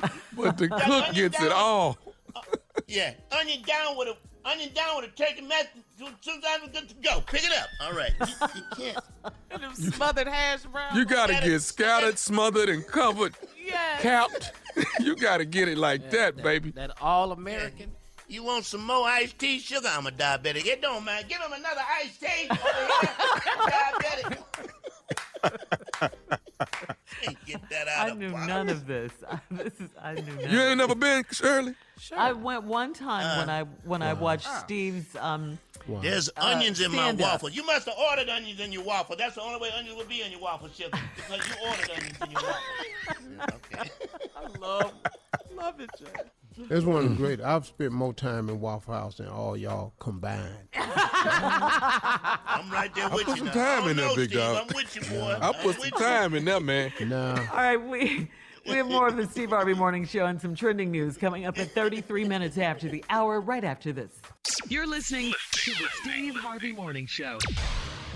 [0.02, 1.98] box, But the cook gets it all.
[2.86, 5.68] yeah, onion down with a onion down with a turkey mashed.
[6.20, 7.20] Sometimes it's good to go.
[7.22, 7.68] Pick it up.
[7.82, 9.04] All right, you, you can't.
[9.50, 10.96] And them smothered hash browns.
[10.96, 13.34] You gotta Gotta- get scattered, smothered, and covered,
[13.64, 14.02] Yes.
[14.02, 14.52] capped.
[15.00, 16.72] you gotta get it like that, baby.
[16.72, 17.92] That all American.
[18.26, 19.58] You want some more iced tea?
[19.60, 20.66] Sugar, I'm a diabetic.
[20.66, 21.26] It don't matter.
[21.28, 22.48] Give him another iced tea.
[22.50, 23.10] Over here.
[23.68, 24.38] diabetic.
[27.22, 28.46] Can't get that out I of knew box.
[28.48, 29.12] none of this.
[29.50, 30.50] this is I knew none.
[30.50, 31.74] You ain't never been, Shirley?
[32.16, 34.58] I went one time when I when I watched Uh.
[34.60, 35.58] Steve's um
[36.02, 37.48] There's Uh, onions in my waffle.
[37.50, 39.16] You must have ordered onions in your waffle.
[39.16, 42.16] That's the only way onions would be in your waffle chip because you ordered onions
[42.24, 42.60] in your waffle.
[43.74, 43.90] Okay.
[44.36, 44.92] I love,
[45.54, 46.06] love it, Jay.
[46.56, 47.16] It's one of the mm.
[47.16, 47.40] great.
[47.40, 50.68] I've spent more time in Waffle House than all y'all combined.
[50.74, 53.52] I'm right there I with put you some now.
[53.52, 54.40] time I in don't there, know, big Steve.
[54.40, 54.56] dog.
[54.68, 55.38] I'm with you, boy.
[55.40, 55.90] I I'm put with some you.
[55.98, 56.92] time in there, man.
[57.04, 57.38] Nah.
[57.50, 58.30] All right, we
[58.66, 61.58] we have more of the Steve Harvey Morning Show and some trending news coming up
[61.58, 64.12] at 33 minutes after the hour, right after this.
[64.68, 67.38] You're listening to the Steve Harvey Morning Show.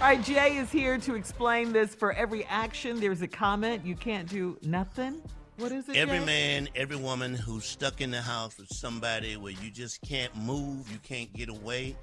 [0.00, 1.94] All right, Jay is here to explain this.
[1.94, 3.84] For every action, there's a comment.
[3.84, 5.20] You can't do nothing.
[5.58, 5.96] What is it?
[5.96, 6.24] Every Jay?
[6.24, 10.88] man, every woman who's stuck in the house with somebody where you just can't move,
[10.90, 11.96] you can't get away,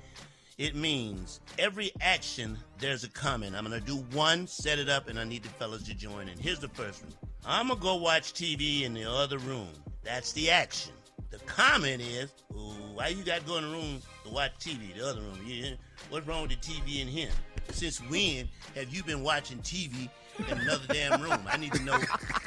[0.58, 3.56] it means every action, there's a comment.
[3.56, 6.28] I'm going to do one, set it up, and I need the fellas to join
[6.28, 6.38] in.
[6.38, 7.14] Here's the first one
[7.46, 9.70] I'm going to go watch TV in the other room.
[10.04, 10.92] That's the action.
[11.30, 14.94] The comment is, Ooh, why you got to go in the room to watch TV,
[14.98, 15.40] the other room?
[15.46, 15.76] Yeah,
[16.10, 17.32] what's wrong with the TV in here?
[17.72, 20.10] Since when have you been watching TV
[20.40, 21.40] in another damn room?
[21.48, 22.00] I need to know.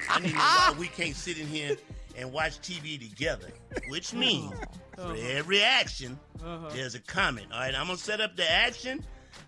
[0.08, 1.76] I need to know why we can't sit in here
[2.16, 3.48] and watch TV together.
[3.88, 4.20] Which uh-huh.
[4.20, 4.52] means
[4.94, 5.14] for uh-huh.
[5.30, 6.70] every action, uh-huh.
[6.74, 7.46] there's a comment.
[7.52, 9.04] All right, I'm gonna set up the action,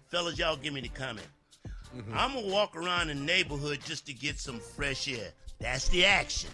[0.09, 0.39] fellas.
[0.39, 1.27] Y'all give me the comment.
[1.97, 2.17] Mm-hmm.
[2.17, 5.31] I'm gonna walk around the neighborhood just to get some fresh air.
[5.59, 6.51] That's the action.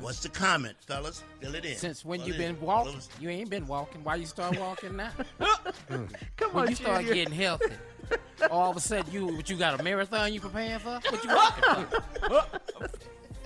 [0.00, 1.22] What's the comment, fellas?
[1.40, 1.76] Fill it in.
[1.76, 2.60] Since when Fill you it been in.
[2.60, 3.00] walking?
[3.18, 4.04] You ain't been walking.
[4.04, 5.10] Why you start walking now?
[5.88, 7.14] Come when on, you start Junior.
[7.14, 7.72] getting healthy.
[8.50, 11.00] All of a sudden, you what you got a marathon you preparing for?
[11.08, 11.86] What you walking
[12.28, 12.44] for?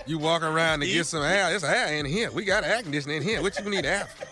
[0.07, 1.49] You walk around to get some air.
[1.49, 2.29] There's air in here.
[2.29, 3.41] We got air conditioning in here.
[3.41, 4.05] What you need air?
[4.05, 4.27] for?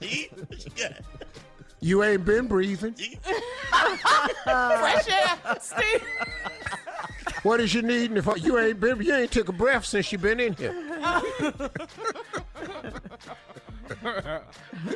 [0.00, 0.92] What you got?
[1.80, 2.94] You ain't been breathing.
[4.44, 6.02] Fresh air, Steve.
[7.42, 8.16] What is you needing?
[8.16, 10.74] If you ain't been, you ain't took a breath since you been in here.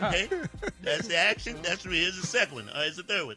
[0.02, 0.28] Okay,
[0.82, 1.56] that's the action.
[1.62, 2.00] That's three.
[2.00, 2.68] Here's the second one.
[2.68, 3.36] Uh, here's the third one.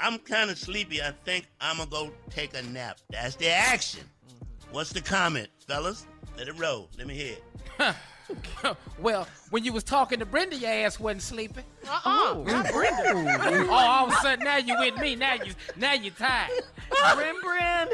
[0.00, 1.02] I'm kind of sleepy.
[1.02, 2.98] I think I'm gonna go take a nap.
[3.10, 4.02] That's the action.
[4.70, 6.06] What's the comment, fellas?
[6.36, 6.88] Let it roll.
[6.98, 7.34] Let me hear
[7.78, 7.94] it.
[8.98, 11.64] well, when you was talking to Brenda, your ass wasn't sleeping.
[11.86, 13.66] Uh-uh, not Brenda.
[13.68, 15.14] oh, all of a sudden now you with me.
[15.14, 16.50] Now you now you tired.
[17.14, 17.88] Brim Brim.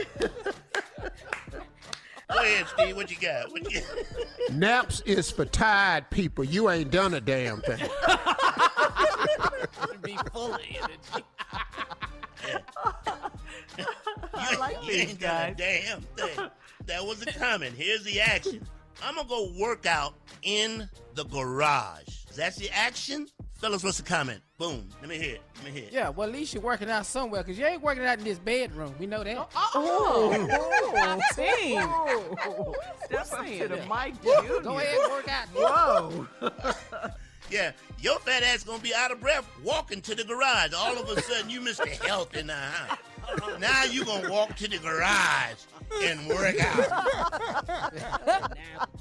[2.31, 2.97] Go ahead, Steve.
[2.97, 3.51] What you got?
[3.51, 3.81] What you
[4.53, 6.45] Naps is for tired people.
[6.45, 7.79] You ain't done a damn thing.
[10.03, 11.25] be full of energy.
[14.35, 16.51] I like you these ain't done a damn thing.
[16.87, 17.75] That was the comment.
[17.77, 18.67] Here's the action.
[19.03, 22.25] I'm gonna go work out in the garage.
[22.37, 23.27] That's the action.
[23.59, 24.41] Fellas, what's the comment?
[24.57, 24.89] Boom.
[25.01, 25.41] Let me hear it.
[25.57, 25.93] Let me hear it.
[25.93, 28.39] Yeah, well, at least you're working out somewhere because you ain't working out in this
[28.39, 28.95] bedroom.
[29.01, 29.37] We know that.
[29.37, 31.83] Oh, oh team.
[33.07, 34.61] Step up to the mic, Yeah, Junior.
[34.61, 35.49] Go ahead and work out.
[35.53, 36.29] Whoa.
[37.51, 40.75] Yeah, your fat ass gonna be out of breath walking to the garage.
[40.77, 41.89] All of a sudden, you Mr.
[42.05, 42.99] Health in the house.
[43.59, 45.57] Now you gonna walk to the garage
[46.03, 48.53] and work out.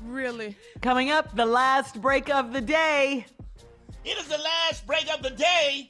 [0.02, 0.56] Really?
[0.82, 3.26] Coming up, the last break of the day.
[4.06, 5.90] It is the last break of the day.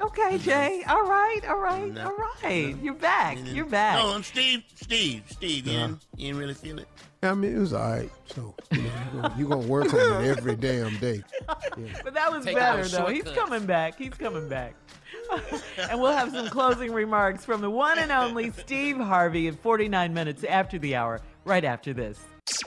[0.00, 0.82] Okay, Jay.
[0.88, 2.76] All right, all right, all right.
[2.80, 3.36] You're back.
[3.36, 3.56] Mm-hmm.
[3.56, 3.96] You're back.
[3.96, 4.62] No, I'm Steve.
[4.76, 5.24] Steve.
[5.28, 5.66] Steve.
[5.66, 6.88] You, didn't, you didn't really feel it.
[7.20, 8.10] I mean, it was all right.
[8.26, 11.22] So you know, you're gonna, you gonna work on it every damn day.
[12.04, 13.06] But that was Taking better, those though.
[13.06, 13.98] He's coming back.
[13.98, 14.74] He's coming back.
[15.90, 20.12] and we'll have some closing remarks from the one and only Steve Harvey in 49
[20.12, 22.18] minutes after the hour, right after this.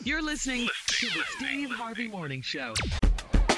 [0.03, 2.73] You're listening to the Steve Harvey Morning Show.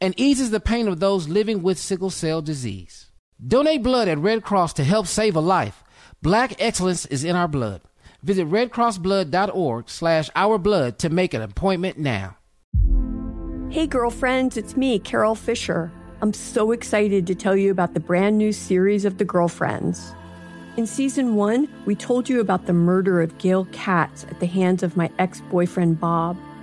[0.00, 3.10] and eases the pain of those living with sickle cell disease.
[3.44, 5.82] Donate blood at Red Cross to help save a life.
[6.22, 7.82] Black excellence is in our blood.
[8.22, 12.36] Visit redcrossblood.org slash our blood to make an appointment now.
[13.70, 15.90] Hey, girlfriends, it's me, Carol Fisher.
[16.20, 20.14] I'm so excited to tell you about the brand new series of The Girlfriends.
[20.76, 24.82] In season one, we told you about the murder of Gail Katz at the hands
[24.82, 26.36] of my ex boyfriend, Bob.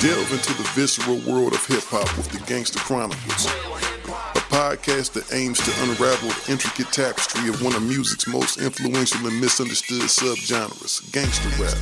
[0.00, 5.32] Delve into the visceral world of hip hop with the Gangster Chronicles, a podcast that
[5.34, 11.02] aims to unravel the intricate tapestry of one of music's most influential and misunderstood subgenres,
[11.12, 11.74] gangster rap.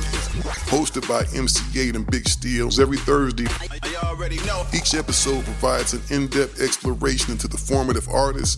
[0.65, 3.45] Hosted by MC Eiht and Big Steels every Thursday,
[4.73, 8.57] each episode provides an in depth exploration into the formative artists,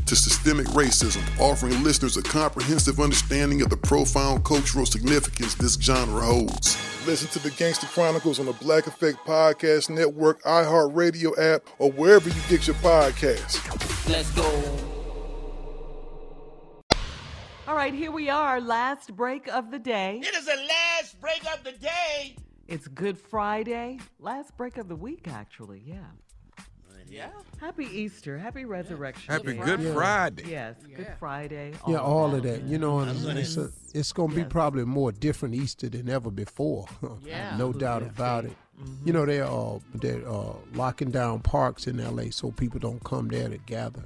[0.11, 6.19] to systemic racism, offering listeners a comprehensive understanding of the profound cultural significance this genre
[6.19, 6.77] holds.
[7.07, 12.27] Listen to the Gangster Chronicles on the Black Effect Podcast Network, iHeartRadio app, or wherever
[12.27, 13.57] you get your podcasts.
[14.09, 14.43] Let's go.
[17.65, 20.19] All right, here we are, last break of the day.
[20.21, 22.35] It is the last break of the day.
[22.67, 25.81] It's Good Friday, last break of the week, actually.
[25.85, 25.99] Yeah.
[27.11, 27.29] Yeah.
[27.59, 28.37] Happy Easter.
[28.37, 29.31] Happy Resurrection.
[29.31, 29.63] Happy Day.
[29.63, 29.93] Good Yeah.
[29.93, 30.43] Friday.
[30.49, 31.73] Yes, Good Friday.
[31.87, 32.63] Yeah, all of that.
[32.63, 36.09] You know, and gonna- it's, a, it's going to be probably more different Easter than
[36.09, 36.87] ever before.
[37.25, 37.55] Yeah.
[37.57, 38.55] no doubt about it.
[39.05, 42.31] You know, they're uh, they're uh, locking down parks in L.A.
[42.31, 44.03] so people don't come there to gather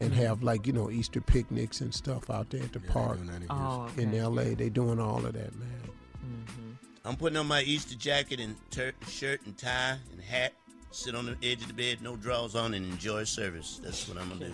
[0.00, 0.20] and Mm-hmm.
[0.22, 3.18] have like you know Easter picnics and stuff out there at the park
[3.50, 4.18] Oh, in okay.
[4.18, 4.54] L.A.
[4.54, 6.78] They doing all of that, man.
[7.04, 10.52] I'm putting on my Easter jacket and tur- shirt and tie and hat.
[10.92, 13.80] Sit on the edge of the bed, no drawers on, and enjoy service.
[13.82, 14.52] That's what I'm gonna do.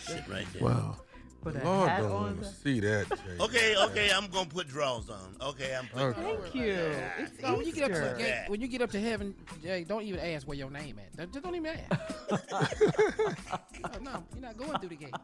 [0.00, 0.62] Sit right there.
[0.62, 0.96] Wow.
[1.42, 2.22] Put a Lord hat don't on.
[2.22, 3.16] want the- to see that, Jay.
[3.44, 5.36] Okay, okay, I'm gonna put drawers on.
[5.40, 6.08] Okay, I'm putting.
[6.08, 6.36] Okay.
[6.42, 6.64] Thank you.
[7.18, 8.42] It's when you get up to Easter.
[8.46, 9.32] the when you get up to heaven,
[9.62, 11.16] Jay, don't even ask where your name at.
[11.16, 12.00] Don't- Just don't even ask.
[13.84, 15.14] Oh, no, you're not going through the gate.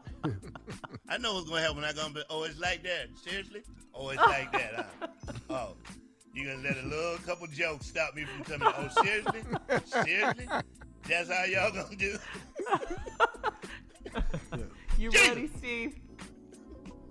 [1.09, 1.83] I know what's gonna happen.
[1.83, 2.21] I'm gonna be.
[2.29, 3.07] Oh, it's like that.
[3.21, 3.61] Seriously?
[3.93, 4.89] Oh, it's like that.
[5.01, 5.07] Huh?
[5.49, 5.75] Oh,
[6.33, 8.73] you gonna let a little couple jokes stop me from coming?
[8.77, 9.41] Oh, seriously?
[10.03, 10.47] Seriously?
[11.07, 12.17] That's how y'all gonna do?
[14.97, 15.95] You ready, Steve?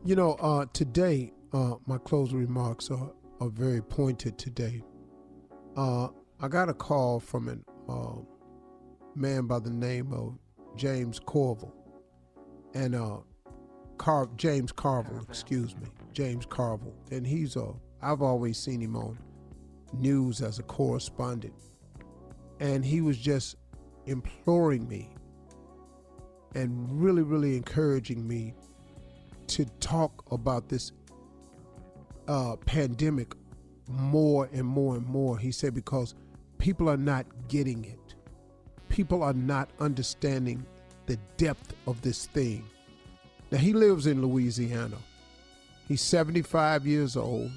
[0.05, 4.85] You know, uh, today, uh, my closing remarks are, are very pointed today.
[5.77, 6.09] Uh,
[6.41, 8.21] I got a call from a uh,
[9.17, 10.39] man by the name of
[10.77, 11.75] James Corville.
[12.75, 13.19] And uh,
[13.99, 16.95] Car- James Carville, excuse me, James Carville.
[17.11, 17.73] And he's a,
[18.03, 19.19] I've always seen him on
[19.93, 21.55] news as a correspondent.
[22.61, 23.57] And he was just
[24.07, 25.11] imploring me
[26.55, 28.55] and really, really encouraging me
[29.49, 30.93] to talk about this
[32.29, 33.35] uh, pandemic
[33.89, 35.39] more and more and more.
[35.39, 36.15] He said because
[36.59, 38.15] people are not getting it,
[38.89, 40.65] people are not understanding
[41.07, 42.65] the depth of this thing.
[43.51, 44.97] Now he lives in Louisiana.
[45.89, 47.51] He's 75 years old.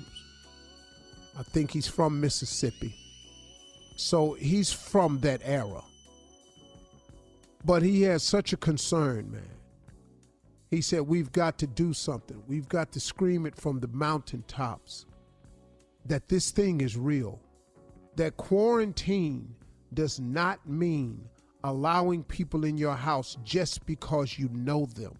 [1.37, 2.95] I think he's from Mississippi.
[3.95, 5.83] So he's from that era.
[7.63, 9.49] But he has such a concern, man.
[10.69, 12.41] He said, We've got to do something.
[12.47, 15.05] We've got to scream it from the mountaintops
[16.05, 17.39] that this thing is real.
[18.15, 19.55] That quarantine
[19.93, 21.27] does not mean
[21.63, 25.13] allowing people in your house just because you know them.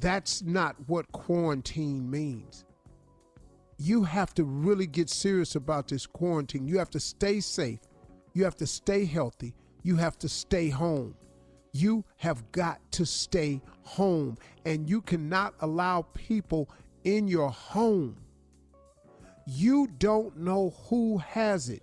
[0.00, 2.64] That's not what quarantine means.
[3.78, 6.66] You have to really get serious about this quarantine.
[6.66, 7.80] You have to stay safe.
[8.32, 9.54] You have to stay healthy.
[9.82, 11.14] You have to stay home.
[11.72, 14.38] You have got to stay home.
[14.64, 16.70] And you cannot allow people
[17.04, 18.16] in your home.
[19.46, 21.82] You don't know who has it.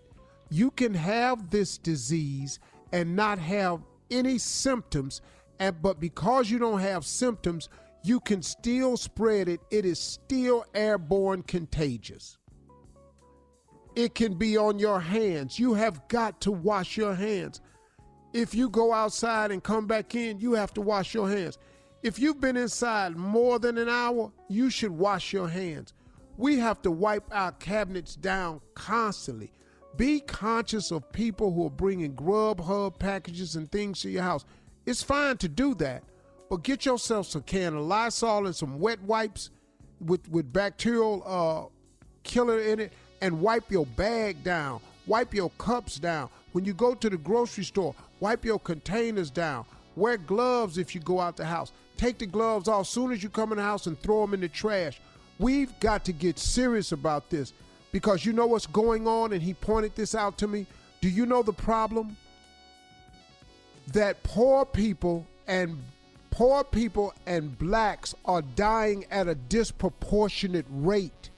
[0.49, 2.59] You can have this disease
[2.91, 5.21] and not have any symptoms,
[5.59, 7.69] and but because you don't have symptoms,
[8.03, 9.61] you can still spread it.
[9.71, 12.37] It is still airborne contagious.
[13.95, 15.57] It can be on your hands.
[15.57, 17.61] You have got to wash your hands.
[18.33, 21.57] If you go outside and come back in, you have to wash your hands.
[22.01, 25.93] If you've been inside more than an hour, you should wash your hands.
[26.35, 29.51] We have to wipe our cabinets down constantly.
[29.95, 34.43] Be conscious of people who are bringing Grubhub packages and things to your house.
[34.87, 36.03] It's fine to do that,
[36.53, 39.49] but get yourself some can of Lysol and some wet wipes
[39.99, 41.65] with with bacterial uh,
[42.21, 44.79] killer in it, and wipe your bag down.
[45.07, 46.29] Wipe your cups down.
[46.51, 49.65] When you go to the grocery store, wipe your containers down.
[49.95, 51.71] Wear gloves if you go out the house.
[51.97, 54.35] Take the gloves off as soon as you come in the house and throw them
[54.35, 55.01] in the trash.
[55.39, 57.51] We've got to get serious about this
[57.91, 60.67] because you know what's going on, and he pointed this out to me.
[61.01, 62.15] Do you know the problem?
[63.87, 65.79] That poor people and
[66.33, 71.29] poor people and blacks are dying at a disproportionate rate.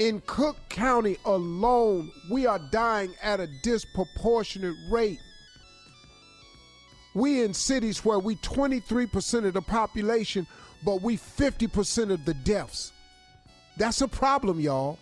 [0.00, 5.20] In Cook County alone, we are dying at a disproportionate rate.
[7.14, 10.48] We in cities where we 23% of the population,
[10.84, 12.90] but we 50% of the deaths.
[13.76, 14.98] That's a problem, y'all.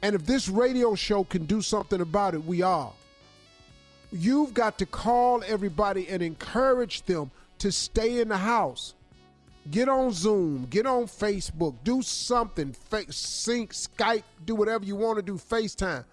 [0.00, 2.94] And if this radio show can do something about it, we are.
[4.16, 8.94] You've got to call everybody and encourage them to stay in the house.
[9.72, 15.16] Get on Zoom, get on Facebook, do something, fa- sync, Skype, do whatever you want
[15.16, 16.04] to do, FaceTime.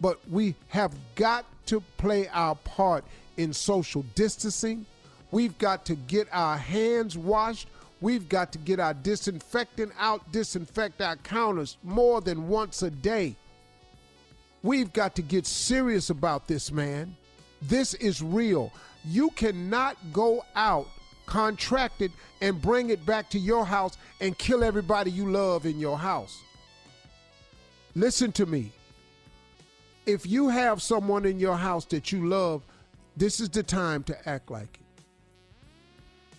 [0.00, 3.04] But we have got to play our part
[3.36, 4.86] in social distancing.
[5.30, 7.68] We've got to get our hands washed.
[8.00, 13.36] We've got to get our disinfectant out, disinfect our counters more than once a day.
[14.62, 17.16] We've got to get serious about this, man.
[17.60, 18.72] This is real.
[19.04, 20.88] You cannot go out
[21.26, 25.98] contracted and bring it back to your house and kill everybody you love in your
[25.98, 26.42] house.
[27.94, 28.72] Listen to me.
[30.04, 32.62] If you have someone in your house that you love,
[33.16, 35.04] this is the time to act like it.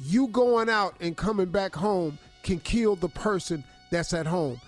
[0.01, 4.59] You going out and coming back home can kill the person that's at home.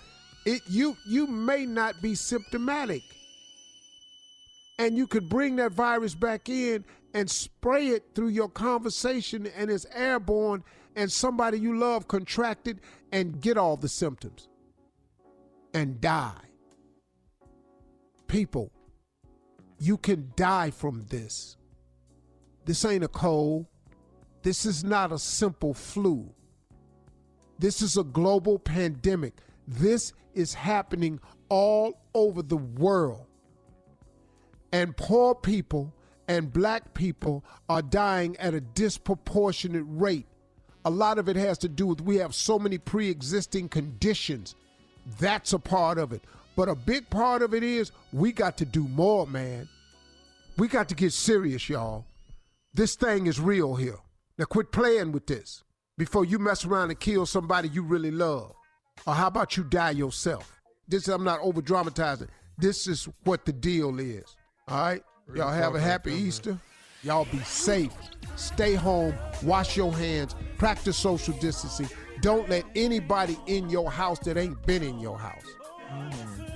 [0.46, 3.02] It you you may not be symptomatic.
[4.78, 6.84] And you could bring that virus back in
[7.14, 10.62] and spray it through your conversation and it's airborne
[10.94, 12.80] and somebody you love contracted
[13.12, 14.48] and get all the symptoms
[15.72, 16.40] and die.
[18.26, 18.70] People,
[19.78, 21.56] you can die from this.
[22.64, 23.66] This ain't a cold.
[24.42, 26.32] This is not a simple flu.
[27.58, 29.34] This is a global pandemic.
[29.66, 33.26] This is happening all over the world.
[34.72, 35.92] And poor people
[36.28, 40.26] and black people are dying at a disproportionate rate.
[40.84, 44.54] A lot of it has to do with we have so many pre existing conditions.
[45.18, 46.22] That's a part of it.
[46.56, 49.68] But a big part of it is we got to do more, man.
[50.56, 52.06] We got to get serious, y'all.
[52.72, 53.98] This thing is real here.
[54.38, 55.62] Now quit playing with this
[55.98, 58.54] before you mess around and kill somebody you really love.
[59.06, 60.60] Or how about you die yourself?
[60.88, 62.28] This I'm not over dramatizing.
[62.58, 64.36] This is what the deal is.
[64.68, 65.02] All right?
[65.34, 66.58] Y'all have a happy Easter.
[67.02, 67.92] Y'all be safe.
[68.36, 69.14] Stay home.
[69.42, 70.34] Wash your hands.
[70.58, 71.88] Practice social distancing.
[72.20, 75.44] Don't let anybody in your house that ain't been in your house.
[75.92, 76.46] Mm.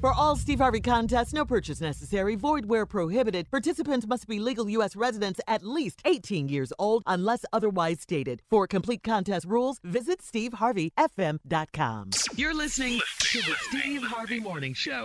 [0.00, 3.50] For all Steve Harvey contests, no purchase necessary, void where prohibited.
[3.50, 4.96] Participants must be legal U.S.
[4.96, 8.42] residents at least 18 years old unless otherwise stated.
[8.48, 12.10] For complete contest rules, visit SteveHarveyFM.com.
[12.36, 15.04] You're listening to the Steve Harvey Morning Show.